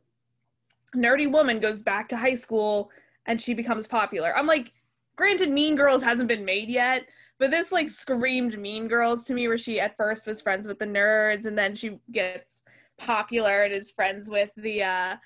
nerdy 0.97 1.31
woman 1.31 1.61
goes 1.61 1.83
back 1.83 2.09
to 2.09 2.17
high 2.17 2.35
school 2.35 2.91
and 3.27 3.41
she 3.41 3.55
becomes 3.55 3.87
popular." 3.87 4.37
I'm 4.37 4.47
like, 4.47 4.73
granted, 5.19 5.51
Mean 5.51 5.77
Girls 5.77 6.03
hasn't 6.03 6.29
been 6.29 6.45
made 6.45 6.71
yet, 6.71 7.07
but 7.39 7.51
this 7.51 7.71
like 7.71 7.91
screamed 7.91 8.59
Mean 8.59 8.89
Girls 8.89 9.25
to 9.25 9.35
me, 9.35 9.49
where 9.49 9.59
she 9.59 9.79
at 9.79 9.97
first 9.97 10.27
was 10.27 10.41
friends 10.41 10.67
with 10.67 10.79
the 10.79 10.87
nerds 10.87 11.45
and 11.45 11.59
then 11.59 11.75
she 11.75 11.99
gets 12.11 12.63
popular 12.97 13.65
and 13.65 13.75
is 13.75 13.91
friends 13.91 14.31
with 14.31 14.51
the 14.57 14.83
uh, 14.83 15.17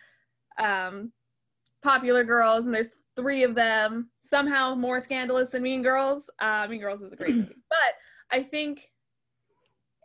um, 0.59 1.12
popular 1.82 2.24
girls, 2.24 2.66
and 2.66 2.74
there's 2.74 2.90
three 3.14 3.45
of 3.45 3.55
them. 3.55 4.11
Somehow 4.20 4.74
more 4.74 5.01
scandalous 5.01 5.51
than 5.51 5.62
Mean 5.62 5.82
Girls. 5.82 6.28
Uh, 6.40 6.66
mean 6.68 6.80
Girls 6.80 7.03
is 7.03 7.12
a 7.12 7.16
great 7.16 7.34
movie, 7.36 7.62
but 7.68 7.95
I 8.36 8.43
think. 8.43 8.88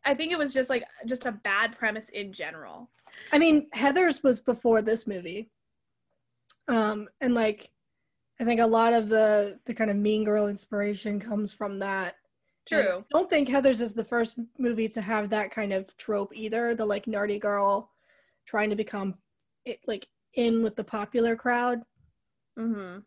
I 0.06 0.14
think 0.14 0.32
it 0.32 0.38
was 0.38 0.54
just 0.54 0.70
like 0.70 0.86
just 1.06 1.26
a 1.26 1.34
bad 1.34 1.78
premise 1.78 2.08
in 2.10 2.32
general. 2.32 2.90
I 3.34 3.38
mean, 3.38 3.68
Heathers 3.76 4.24
was 4.24 4.40
before 4.40 4.82
this 4.82 5.06
movie. 5.06 5.50
Um, 6.70 7.10
and 7.20 7.34
like 7.34 7.72
I 8.40 8.44
think 8.46 8.60
a 8.62 8.66
lot 8.66 8.94
of 8.94 9.10
the 9.10 9.60
the 9.66 9.74
kind 9.74 9.90
of 9.90 9.98
mean 9.98 10.24
girl 10.24 10.48
inspiration 10.48 11.20
comes 11.20 11.52
from 11.52 11.80
that. 11.80 12.16
And 12.72 12.84
True. 12.84 13.00
I 13.00 13.04
don't 13.12 13.30
think 13.30 13.48
Heathers 13.48 13.82
is 13.82 13.94
the 13.94 14.04
first 14.04 14.38
movie 14.58 14.90
to 14.90 15.02
have 15.02 15.30
that 15.30 15.52
kind 15.52 15.72
of 15.74 15.96
trope 15.98 16.36
either, 16.36 16.76
the 16.76 16.86
like 16.86 17.06
nerdy 17.06 17.40
girl 17.40 17.92
trying 18.46 18.70
to 18.70 18.76
become 18.76 19.16
it, 19.66 19.80
like 19.88 20.08
in 20.34 20.64
with 20.64 20.76
the 20.76 20.84
popular 20.84 21.36
crowd. 21.36 21.82
Mm-hmm. 22.60 23.00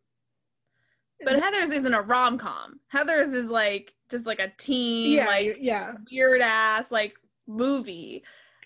But 1.22 1.37
Heathers 1.43 1.72
isn't 1.74 1.95
a 1.95 2.01
rom 2.01 2.39
com. 2.39 2.81
Heathers 2.93 3.35
is 3.35 3.51
like 3.51 3.95
just 4.11 4.26
like 4.26 4.41
a 4.41 4.53
teen, 4.59 5.12
yeah, 5.12 5.26
like 5.26 5.57
yeah. 5.61 5.93
weird 6.11 6.41
ass 6.41 6.91
like 6.91 7.14
movie. 7.47 8.24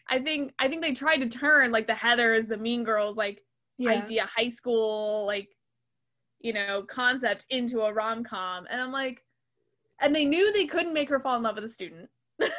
I 0.08 0.20
think 0.20 0.52
I 0.58 0.68
think 0.68 0.82
they 0.82 0.92
tried 0.94 1.18
to 1.18 1.28
turn 1.28 1.72
like 1.72 1.86
the 1.86 1.94
Heathers, 1.94 2.46
the 2.48 2.56
Mean 2.56 2.84
Girls, 2.84 3.16
like 3.16 3.42
Yeah. 3.78 3.90
idea 3.90 4.28
high 4.34 4.48
school 4.50 5.26
like 5.26 5.48
you 6.44 6.52
know 6.52 6.82
concept 6.82 7.46
into 7.50 7.80
a 7.80 7.92
rom-com. 7.92 8.66
And 8.70 8.80
i'm 8.80 8.92
like 8.92 9.24
and 10.00 10.14
they 10.14 10.24
knew 10.24 10.52
they 10.52 10.66
couldn't 10.66 10.92
make 10.92 11.08
her 11.08 11.18
fall 11.18 11.36
in 11.36 11.42
love 11.42 11.56
with 11.56 11.64
a 11.64 11.68
student. 11.68 12.08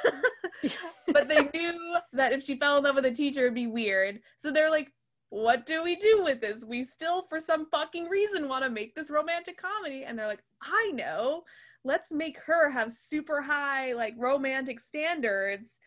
But 1.08 1.28
they 1.28 1.50
knew 1.54 1.96
that 2.14 2.34
if 2.34 2.44
she 2.44 2.58
fell 2.58 2.78
in 2.78 2.84
love 2.84 2.96
with 2.96 3.06
a 3.06 3.12
teacher 3.12 3.42
it'd 3.42 3.54
be 3.54 3.68
weird. 3.68 4.20
So 4.36 4.52
they're 4.52 4.72
like 4.72 4.92
what 5.30 5.66
do 5.66 5.84
we 5.84 5.96
do 5.96 6.22
with 6.24 6.42
this? 6.42 6.64
We 6.64 6.84
still 6.84 7.26
for 7.30 7.40
some 7.40 7.68
fucking 7.70 8.06
reason 8.06 8.50
want 8.50 8.64
to 8.64 8.70
make 8.70 8.96
this 8.96 9.10
romantic 9.10 9.62
comedy. 9.62 10.04
And 10.04 10.18
they're 10.18 10.28
like 10.28 10.44
i 10.62 10.92
know. 10.94 11.44
Let's 11.84 12.12
make 12.12 12.40
her 12.40 12.72
have 12.72 12.92
super 12.92 13.42
high 13.42 13.94
like 13.94 14.16
romantic 14.18 14.80
standards. 14.80 15.78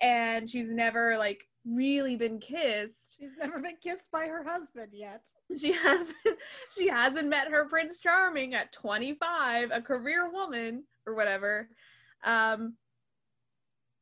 And 0.00 0.50
she's 0.50 0.70
never 0.70 1.16
like 1.16 1.46
really 1.68 2.16
been 2.16 2.38
kissed 2.38 3.16
She's 3.18 3.30
never 3.38 3.58
been 3.60 3.76
kissed 3.82 4.04
by 4.12 4.26
her 4.26 4.44
husband 4.44 4.90
yet. 4.92 5.22
she 5.58 5.72
hasn't 5.72 6.16
she 6.76 6.88
hasn't 6.88 7.28
met 7.28 7.48
her 7.48 7.64
prince 7.68 7.98
charming 7.98 8.54
at 8.54 8.72
25 8.72 9.70
a 9.72 9.80
career 9.80 10.30
woman 10.30 10.84
or 11.06 11.14
whatever 11.14 11.68
um 12.24 12.74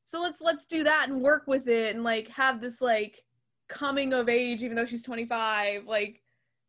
so 0.06 0.20
let's 0.20 0.40
let's 0.40 0.66
do 0.66 0.84
that 0.84 1.08
and 1.08 1.20
work 1.22 1.44
with 1.46 1.66
it 1.68 1.94
and 1.94 2.04
like 2.04 2.28
have 2.28 2.60
this 2.60 2.80
like 2.80 3.22
coming 3.68 4.12
of 4.12 4.28
age 4.28 4.62
even 4.62 4.76
though 4.76 4.84
she's 4.84 5.02
25 5.02 5.86
like 5.86 6.20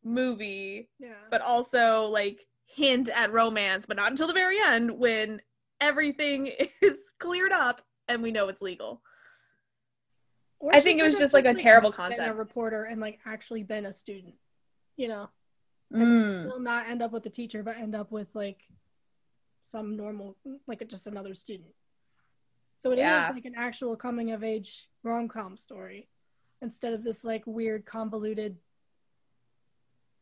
movie 0.04 0.90
Yeah. 1.00 1.14
but 1.30 1.42
also 1.42 2.06
like 2.06 2.40
hint 2.68 3.10
at 3.10 3.32
romance 3.34 3.86
but 3.86 3.98
not 3.98 4.12
until 4.12 4.28
the 4.28 4.34
very 4.34 4.58
end 4.64 4.92
when 4.98 5.42
everything 5.82 6.52
is 6.82 7.00
cleared 7.20 7.52
up 7.52 7.82
and 8.08 8.22
we 8.24 8.32
know 8.32 8.48
it's 8.48 8.62
legal 8.62 9.02
Or 10.66 10.74
I 10.76 10.80
think 10.80 11.00
it 11.00 11.04
was 11.04 11.16
just, 11.16 11.34
like, 11.34 11.46
a 11.46 11.54
terrible 11.54 11.92
been 11.92 12.00
a 12.00 12.16
concept. 12.16 12.38
reporter 12.38 12.86
and 12.86 13.00
like 13.00 13.20
actually 13.26 13.62
been 13.64 13.86
a 13.86 13.94
student, 13.94 14.34
you 14.98 15.08
know. 15.08 15.30
Mm. 15.94 16.46
will 16.46 16.60
not 16.60 16.88
end 16.90 17.04
up 17.04 17.12
with 17.12 17.26
a 17.28 17.30
teacher, 17.30 17.62
but 17.62 17.78
end 17.78 17.94
up 17.96 18.12
with 18.12 18.28
like 18.34 18.64
some 19.68 19.96
normal, 19.96 20.36
like 20.66 20.86
just 20.88 21.06
another 21.06 21.36
student. 21.36 21.70
So 22.80 22.90
it 22.92 22.96
is 22.96 23.00
Yeah. 23.00 23.30
like 23.34 23.46
an 23.46 23.54
actual 23.56 23.96
coming 23.96 24.32
of 24.32 24.44
age 24.44 24.90
rom 25.04 25.28
com 25.28 25.58
story. 25.58 26.10
instead 26.62 26.94
of 26.94 27.04
this 27.04 27.24
like 27.24 27.46
weird 27.46 27.86
convoluted 27.86 28.58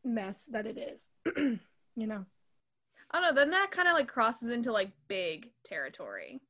mess 0.03 0.43
that 0.51 0.65
it 0.65 0.77
is. 0.77 1.07
you 1.95 2.07
know. 2.07 2.25
I 3.11 3.21
don't 3.21 3.33
know. 3.35 3.41
Then 3.41 3.51
that 3.51 3.71
kind 3.71 3.87
of 3.87 3.93
like 3.93 4.07
crosses 4.09 4.51
into 4.51 4.71
like 4.73 4.91
big 5.07 5.51
territory, 5.63 6.41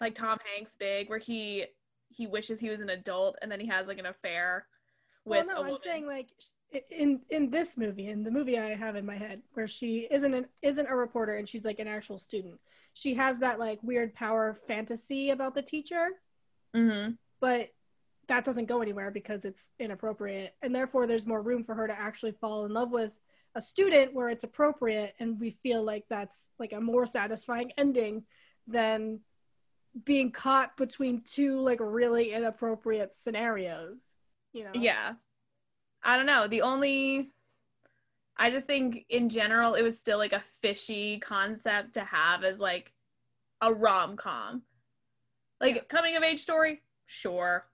like 0.00 0.14
Tom 0.14 0.38
Hanks, 0.54 0.76
big, 0.78 1.08
where 1.08 1.18
he 1.18 1.64
he 2.08 2.26
wishes 2.26 2.60
he 2.60 2.70
was 2.70 2.80
an 2.80 2.90
adult 2.90 3.36
and 3.42 3.50
then 3.50 3.60
he 3.60 3.66
has 3.66 3.86
like 3.86 3.98
an 3.98 4.06
affair 4.06 4.66
with. 5.24 5.46
Well, 5.46 5.64
no, 5.64 5.70
I'm 5.70 5.78
saying 5.78 6.06
like 6.06 6.28
in 6.90 7.20
in 7.30 7.50
this 7.50 7.76
movie, 7.76 8.08
in 8.08 8.24
the 8.24 8.30
movie 8.30 8.58
I 8.58 8.74
have 8.74 8.96
in 8.96 9.06
my 9.06 9.16
head, 9.16 9.42
where 9.54 9.68
she 9.68 10.08
isn't 10.10 10.34
an 10.34 10.46
isn't 10.62 10.88
a 10.88 10.94
reporter 10.96 11.36
and 11.36 11.48
she's 11.48 11.64
like 11.64 11.78
an 11.78 11.88
actual 11.88 12.18
student. 12.18 12.58
She 12.94 13.14
has 13.14 13.38
that 13.40 13.58
like 13.58 13.78
weird 13.82 14.14
power 14.14 14.58
fantasy 14.66 15.30
about 15.30 15.54
the 15.54 15.62
teacher, 15.62 16.08
Mm-hmm. 16.74 17.12
but 17.40 17.68
that 18.28 18.44
doesn't 18.44 18.66
go 18.66 18.82
anywhere 18.82 19.10
because 19.10 19.44
it's 19.44 19.68
inappropriate, 19.78 20.54
and 20.62 20.74
therefore 20.74 21.06
there's 21.06 21.26
more 21.26 21.40
room 21.42 21.62
for 21.64 21.74
her 21.74 21.86
to 21.86 21.98
actually 21.98 22.32
fall 22.32 22.64
in 22.64 22.72
love 22.72 22.90
with 22.90 23.18
a 23.54 23.60
student 23.60 24.12
where 24.12 24.28
it's 24.28 24.44
appropriate, 24.44 25.14
and 25.20 25.38
we 25.40 25.52
feel 25.62 25.82
like 25.82 26.04
that's 26.10 26.44
like 26.58 26.72
a 26.72 26.80
more 26.80 27.06
satisfying 27.06 27.70
ending 27.78 28.24
than 28.66 29.20
being 30.04 30.30
caught 30.30 30.76
between 30.76 31.22
two 31.22 31.58
like 31.58 31.78
really 31.80 32.32
inappropriate 32.32 33.16
scenarios. 33.16 34.02
You 34.52 34.64
know? 34.64 34.72
Yeah. 34.74 35.14
I 36.02 36.16
don't 36.16 36.26
know. 36.26 36.46
The 36.48 36.62
only 36.62 37.30
I 38.36 38.50
just 38.50 38.66
think 38.66 39.06
in 39.08 39.30
general 39.30 39.74
it 39.74 39.82
was 39.82 39.98
still 39.98 40.18
like 40.18 40.32
a 40.32 40.44
fishy 40.60 41.18
concept 41.20 41.94
to 41.94 42.00
have 42.00 42.44
as 42.44 42.60
like 42.60 42.92
a 43.62 43.72
rom-com. 43.72 44.62
Like 45.60 45.76
Yeah. 45.76 45.82
coming 45.88 46.16
of 46.16 46.22
age 46.22 46.40
story? 46.40 46.82
Sure. 47.06 47.64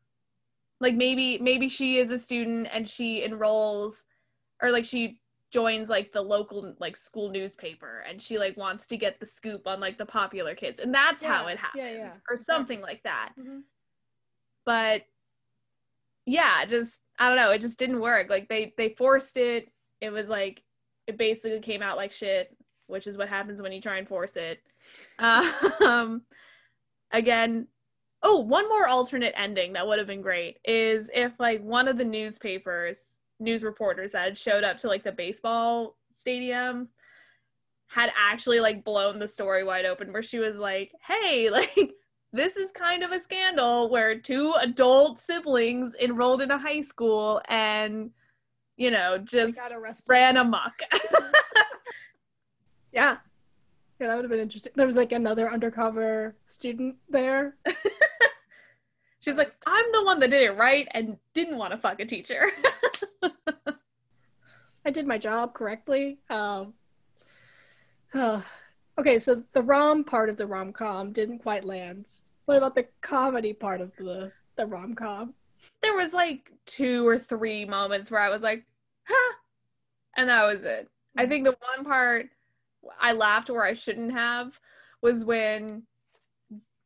Like 0.81 0.95
maybe 0.95 1.39
maybe 1.39 1.69
she 1.69 1.99
is 1.99 2.11
a 2.11 2.19
student 2.19 2.69
and 2.73 2.89
she 2.89 3.25
enrolls 3.25 4.05
or 4.63 4.71
like 4.71 4.85
she 4.85 5.21
joins 5.53 5.91
like 5.91 6.13
the 6.13 6.21
local 6.23 6.75
like 6.81 6.97
school 6.97 7.29
newspaper 7.31 8.03
and 8.09 8.21
she 8.23 8.39
like 8.39 8.57
wants 8.57 8.87
to 8.87 8.97
get 8.97 9.21
the 9.21 9.27
scoop 9.27 9.67
on 9.67 9.79
like 9.81 9.99
the 9.99 10.07
popular 10.07 10.55
kids 10.55 10.81
and 10.81 10.95
that's 10.95 11.23
how 11.23 11.47
it 11.47 11.59
happens 11.59 11.85
yeah, 11.85 11.93
yeah, 11.93 12.15
or 12.31 12.37
something 12.37 12.81
like 12.81 13.03
that. 13.03 13.33
Mhm. 13.39 13.61
but 14.65 15.03
yeah 16.25 16.65
just 16.65 17.01
i 17.19 17.29
don't 17.29 17.37
know 17.37 17.51
it 17.51 17.61
just 17.61 17.79
didn't 17.79 18.01
work. 18.01 18.31
Like 18.31 18.49
they 18.49 18.73
they 18.79 18.91
forced 18.97 19.37
it. 19.37 19.69
It 20.01 20.11
was 20.11 20.29
like 20.29 20.63
it 21.07 21.19
basically 21.19 21.61
came 21.61 21.83
out 21.83 21.97
like 21.97 22.13
shit 22.13 22.57
which 22.87 23.07
is 23.07 23.17
what 23.17 23.29
happens 23.29 23.61
when 23.61 23.73
you 23.73 23.81
try 23.81 23.99
and 23.99 24.09
force 24.09 24.37
it. 24.37 24.61
Um 25.81 26.23
again 27.13 27.67
oh 28.23 28.39
one 28.39 28.69
more 28.69 28.87
alternate 28.89 29.35
ending 29.37 29.75
that 29.75 29.87
would 29.87 29.99
have 29.99 30.07
been 30.07 30.23
great 30.23 30.57
is 30.65 31.11
if 31.13 31.33
like 31.39 31.63
one 31.63 31.89
of 31.89 31.99
the 31.99 32.05
newspapers 32.05 33.19
news 33.43 33.63
reporters 33.63 34.13
that 34.13 34.25
had 34.25 34.39
showed 34.39 34.65
up 34.65 34.79
to 34.79 34.89
like 34.89 35.05
the 35.05 35.13
baseball 35.13 35.97
stadium 36.17 36.89
had 37.87 38.11
actually 38.17 38.61
like 38.61 38.85
blown 38.85 39.19
the 39.19 39.29
story 39.29 39.65
wide 39.65 39.85
open 39.85 40.13
where 40.13 40.23
she 40.23 40.39
was 40.39 40.59
like 40.59 40.93
hey 41.07 41.51
like 41.53 41.93
this 42.33 42.57
is 42.57 42.73
kind 42.73 43.03
of 43.03 43.13
a 43.13 43.19
scandal 43.19 43.91
where 43.91 44.19
two 44.19 44.55
adult 44.61 45.19
siblings 45.19 45.95
enrolled 46.01 46.41
in 46.41 46.51
a 46.51 46.59
high 46.59 46.81
school 46.81 47.41
and 47.49 48.11
you 48.77 48.91
know 48.91 49.19
just 49.19 49.61
ran 50.09 50.37
amok 50.39 50.73
Yeah. 52.93 53.17
Yeah, 53.99 54.09
that 54.09 54.17
would 54.17 54.25
have 54.25 54.31
been 54.31 54.41
interesting. 54.41 54.73
There 54.77 54.87
was 54.87 54.97
like 54.97 55.13
another 55.13 55.51
undercover 55.51 56.37
student 56.45 56.97
there. 57.09 57.57
she's 59.23 59.37
like 59.37 59.55
i'm 59.67 59.85
the 59.93 60.05
one 60.05 60.21
that 60.21 60.31
did 60.31 60.43
it 60.43 60.57
right 60.57 60.87
and 60.91 61.17
didn't 61.33 61.57
want 61.57 61.73
to 61.73 61.79
fuck 61.79 61.99
a 62.01 62.05
teacher 62.05 62.47
I 64.85 64.91
did 64.91 65.07
my 65.07 65.19
job 65.19 65.55
correctly. 65.55 66.19
Um, 66.29 66.75
uh, 68.15 68.43
okay, 68.99 69.19
so 69.19 69.43
the 69.53 69.63
rom 69.63 70.05
part 70.05 70.29
of 70.29 70.37
the 70.37 70.47
rom 70.47 70.73
com 70.73 71.13
didn't 71.13 71.39
quite 71.39 71.65
land. 71.65 72.07
What 72.47 72.57
about 72.57 72.75
the 72.75 72.89
comedy 73.01 73.53
part 73.53 73.81
of 73.81 73.93
the 73.97 74.33
the 74.57 74.67
rom 74.67 74.95
com? 74.95 75.35
there 75.81 75.95
was 75.95 76.13
like 76.13 76.51
two 76.67 77.07
or 77.07 77.19
three 77.19 77.65
moments 77.65 78.11
where 78.11 78.21
I 78.21 78.29
was 78.29 78.43
like, 78.43 78.65
huh, 79.05 79.35
and 80.17 80.29
that 80.29 80.45
was 80.45 80.63
it. 80.65 80.89
I 81.17 81.27
think 81.27 81.45
the 81.45 81.57
one 81.77 81.85
part 81.85 82.31
I 83.01 83.13
laughed 83.13 83.49
where 83.49 83.65
I 83.65 83.75
shouldn't 83.75 84.13
have 84.13 84.59
was 85.03 85.25
when 85.25 85.85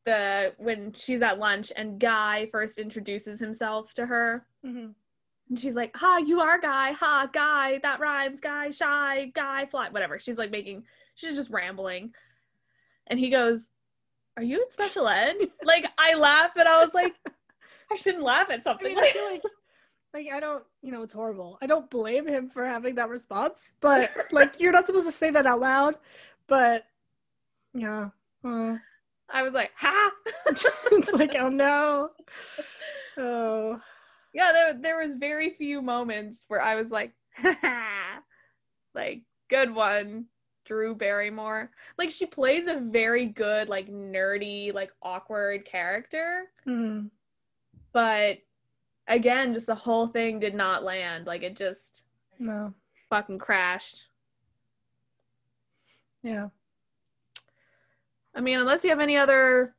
the 0.07 0.55
when 0.57 0.93
she's 0.95 1.21
at 1.21 1.39
lunch 1.39 1.71
and 1.77 2.01
Guy 2.01 2.49
first 2.51 2.79
introduces 2.79 3.39
himself 3.39 3.93
to 3.95 4.07
her. 4.07 4.47
Mm-hmm. 4.65 4.93
And 5.51 5.59
she's 5.59 5.77
like, 5.77 5.95
"Ha, 5.97 6.19
you 6.19 6.41
are 6.41 6.59
Guy. 6.59 6.93
Ha, 6.93 7.29
Guy. 7.33 7.79
That 7.83 8.01
rhymes. 8.01 8.41
Guy, 8.41 8.71
shy. 8.71 9.31
Guy, 9.35 9.67
fly. 9.67 9.91
Whatever." 9.91 10.19
She's 10.19 10.39
like 10.39 10.51
making. 10.51 10.85
She's 11.17 11.37
just 11.37 11.51
rambling, 11.51 12.13
and 13.09 13.19
he 13.19 13.29
goes, 13.29 13.71
"Are 14.37 14.43
you 14.43 14.63
in 14.63 14.71
special 14.71 15.09
ed?" 15.09 15.37
like 15.65 15.85
I 15.99 16.15
laugh, 16.15 16.53
and 16.57 16.69
I 16.69 16.83
was 16.83 16.95
like, 16.95 17.15
"I 17.93 17.97
shouldn't 17.97 18.25
laugh 18.25 18.49
at 18.51 18.61
I 18.61 18.63
something." 18.63 18.95
mean, 18.95 18.99
I 18.99 19.11
feel 19.11 19.25
like 19.31 19.43
like 20.15 20.29
I 20.33 20.41
don't, 20.41 20.65
you 20.83 20.93
know, 20.93 21.03
it's 21.03 21.13
horrible. 21.13 21.59
I 21.61 21.67
don't 21.67 21.91
blame 21.91 22.27
him 22.27 22.49
for 22.49 22.65
having 22.65 22.95
that 22.95 23.11
response, 23.11 23.73
but 23.81 24.11
like 24.31 24.61
you're 24.61 24.73
not 24.73 24.87
supposed 24.87 25.07
to 25.07 25.13
say 25.13 25.31
that 25.31 25.47
out 25.47 25.61
loud. 25.61 25.97
But 26.47 26.87
yeah, 27.75 28.11
uh, 28.45 28.77
I 29.29 29.43
was 29.43 29.55
like, 29.55 29.73
"Ha." 29.77 30.11
it's 30.93 31.13
like 31.13 31.35
oh 31.37 31.49
no, 31.49 32.11
oh 33.19 33.81
yeah, 34.33 34.53
there 34.53 34.75
there 34.81 35.07
was 35.07 35.17
very 35.17 35.51
few 35.51 35.83
moments 35.83 36.45
where 36.49 36.63
I 36.63 36.75
was 36.77 36.91
like, 36.91 37.13
ha 37.37 38.21
like 38.95 39.23
good 39.49 39.75
one, 39.75 40.27
Drew 40.65 40.95
Barrymore. 40.95 41.71
Like 41.99 42.11
she 42.11 42.27
plays 42.27 42.67
a 42.67 42.79
very 42.81 43.27
good, 43.27 43.69
like 43.69 43.89
nerdy, 43.89 44.73
like 44.75 44.91
awkward 45.03 45.65
character, 45.65 46.45
Mhm. 46.67 47.11
but 47.93 48.39
again, 49.09 49.55
just 49.55 49.67
the 49.67 49.75
whole 49.75 50.09
thing 50.09 50.39
did 50.41 50.55
not 50.55 50.85
land. 50.85 51.27
Like 51.27 51.43
it 51.43 51.57
just 51.57 52.05
no, 52.39 52.75
fucking 53.11 53.39
crashed. 53.39 54.05
yeah. 56.23 56.49
I 58.37 58.41
mean, 58.41 58.59
unless 58.61 58.85
you 58.85 58.91
have 58.91 59.01
any 59.01 59.17
other 59.17 59.75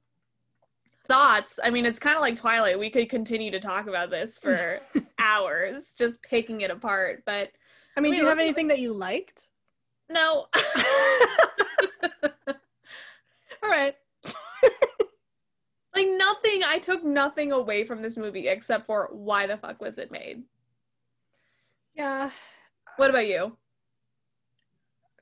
thoughts, 1.07 1.59
I 1.63 1.69
mean, 1.69 1.85
it's 1.85 1.99
kind 1.99 2.15
of 2.15 2.21
like 2.21 2.35
Twilight. 2.35 2.79
We 2.79 2.89
could 2.89 3.07
continue 3.09 3.51
to 3.51 3.59
talk 3.59 3.87
about 3.87 4.09
this 4.09 4.39
for 4.39 4.79
hours, 5.19 5.93
just 5.97 6.21
picking 6.23 6.61
it 6.61 6.71
apart. 6.71 7.21
But 7.25 7.51
I 7.95 8.01
mean, 8.01 8.11
Wait, 8.11 8.17
do 8.17 8.23
you 8.23 8.27
have 8.29 8.39
anything 8.39 8.67
that 8.69 8.79
you 8.79 8.93
liked? 8.93 9.47
no. 10.09 10.47
All 13.63 13.69
right. 13.69 13.95
like 15.95 16.07
nothing 16.09 16.63
i 16.63 16.77
took 16.79 17.03
nothing 17.03 17.51
away 17.51 17.83
from 17.83 18.01
this 18.03 18.15
movie 18.17 18.47
except 18.47 18.85
for 18.85 19.09
why 19.11 19.47
the 19.47 19.57
fuck 19.57 19.81
was 19.81 19.97
it 19.97 20.11
made 20.11 20.43
Yeah, 21.95 22.29
what 22.97 23.09
about 23.09 23.25
you 23.27 23.57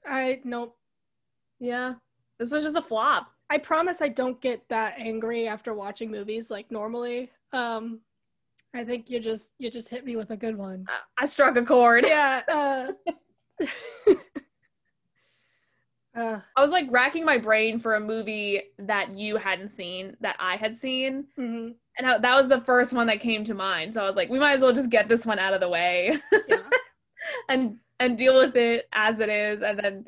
I 0.06 0.42
nope. 0.44 0.78
yeah 1.60 1.94
this 2.40 2.52
was 2.52 2.64
just 2.64 2.78
a 2.78 2.82
flop 2.82 3.32
I 3.50 3.58
promise 3.58 4.02
I 4.02 4.10
don't 4.10 4.42
get 4.42 4.68
that 4.70 4.98
angry 4.98 5.48
after 5.48 5.74
watching 5.74 6.10
movies 6.10 6.50
like 6.50 6.72
normally. 6.72 7.32
Um, 7.54 8.00
I 8.74 8.84
think 8.84 9.10
you 9.10 9.20
just 9.20 9.52
you 9.60 9.70
just 9.70 9.88
hit 9.88 10.04
me 10.04 10.16
with 10.16 10.32
a 10.32 10.38
good 10.38 10.58
one. 10.58 10.86
Uh, 10.90 11.00
i 11.18 11.26
struck 11.26 11.56
a 11.56 11.64
chord 11.64 12.06
Yeah. 12.08 12.42
Uh, 13.62 13.66
uh, 16.18 16.40
i 16.58 16.62
was 16.62 16.72
like 16.72 16.86
racking 16.92 17.24
my 17.24 17.38
brain 17.38 17.80
for 17.80 17.96
a 17.96 18.00
movie 18.02 18.64
that 18.80 19.16
you 19.18 19.38
hadn't 19.38 19.70
seen 19.70 20.18
that 20.20 20.36
i 20.40 20.58
had 20.58 20.76
seen 20.76 21.24
mhm, 21.40 21.74
and 21.98 22.06
how, 22.06 22.18
that 22.18 22.36
was 22.36 22.50
the 22.50 22.60
first 22.62 22.92
one 22.92 23.08
that 23.08 23.22
came 23.22 23.46
to 23.46 23.54
mind 23.54 23.94
so 23.94 24.04
i 24.04 24.08
was 24.08 24.18
like 24.18 24.30
we 24.30 24.38
might 24.38 24.56
as 24.56 24.62
well 24.62 24.74
just 24.74 24.90
get 24.90 25.08
this 25.08 25.26
one 25.26 25.40
out 25.40 25.54
of 25.54 25.62
the 25.62 25.70
way 25.70 26.22
yeah. 26.50 26.58
and 27.50 27.78
and 28.02 28.18
deal 28.18 28.38
with 28.38 28.58
it 28.58 28.90
as 28.92 29.22
it 29.22 29.30
is 29.30 29.62
and 29.62 29.80
then 29.80 30.06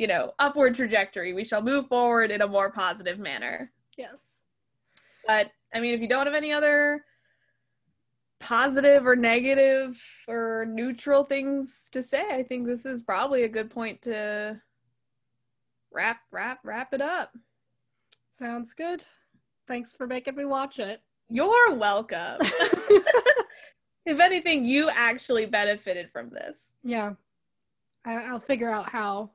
you 0.00 0.06
know 0.06 0.32
upward 0.38 0.74
trajectory 0.74 1.32
we 1.32 1.44
shall 1.44 1.62
move 1.62 1.86
forward 1.88 2.30
in 2.30 2.40
a 2.42 2.48
more 2.48 2.70
positive 2.70 3.18
manner 3.18 3.70
Yes. 4.00 4.14
But 5.26 5.50
I 5.74 5.80
mean, 5.80 5.94
if 5.94 6.00
you 6.00 6.08
don't 6.08 6.26
have 6.26 6.34
any 6.34 6.52
other 6.52 7.04
positive 8.40 9.06
or 9.06 9.14
negative 9.14 10.02
or 10.26 10.66
neutral 10.68 11.24
things 11.24 11.88
to 11.92 12.02
say, 12.02 12.24
I 12.30 12.42
think 12.42 12.66
this 12.66 12.86
is 12.86 13.02
probably 13.02 13.42
a 13.42 13.48
good 13.48 13.70
point 13.70 14.00
to 14.02 14.60
wrap 15.92 16.20
wrap 16.30 16.60
wrap 16.64 16.94
it 16.94 17.02
up. 17.02 17.36
Sounds 18.38 18.72
good. 18.72 19.04
Thanks 19.68 19.94
for 19.94 20.06
making 20.06 20.36
me 20.36 20.46
watch 20.46 20.78
it. 20.78 21.02
You're 21.28 21.74
welcome. 21.74 22.38
if 24.06 24.18
anything, 24.18 24.64
you 24.64 24.88
actually 24.88 25.46
benefited 25.46 26.10
from 26.10 26.30
this. 26.30 26.56
yeah. 26.82 27.12
I, 28.02 28.14
I'll 28.14 28.40
figure 28.40 28.70
out 28.70 28.88
how. 28.88 29.30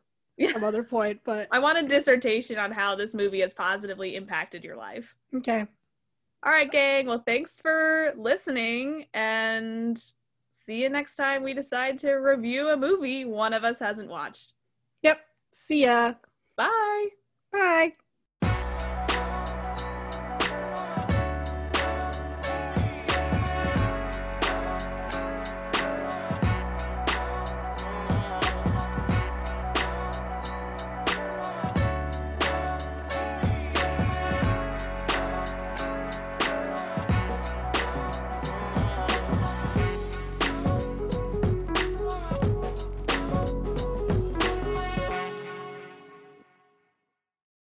Some 0.52 0.64
other 0.64 0.84
point, 0.84 1.22
but 1.24 1.48
I 1.52 1.60
want 1.60 1.78
a 1.78 1.84
dissertation 1.84 2.58
on 2.58 2.72
how 2.72 2.96
this 2.96 3.14
movie 3.14 3.40
has 3.42 3.54
positively 3.54 4.16
impacted 4.16 4.64
your 4.64 4.76
life. 4.76 5.16
okay. 5.36 5.66
All 6.46 6.52
right, 6.52 6.72
gang. 6.72 7.08
Well, 7.08 7.24
thanks 7.26 7.60
for 7.60 8.14
listening 8.18 9.08
and 9.16 9.98
see 10.66 10.84
you 10.84 10.90
next 10.90 11.16
time 11.16 11.42
we 11.42 11.54
decide 11.56 11.98
to 12.00 12.12
review 12.14 12.70
a 12.70 12.78
movie 12.78 13.26
one 13.26 13.54
of 13.54 13.64
us 13.64 13.80
hasn't 13.80 14.10
watched. 14.10 14.54
Yep. 15.02 15.20
See 15.52 15.86
ya. 15.86 16.14
Bye. 16.56 17.08
Bye. 17.52 17.94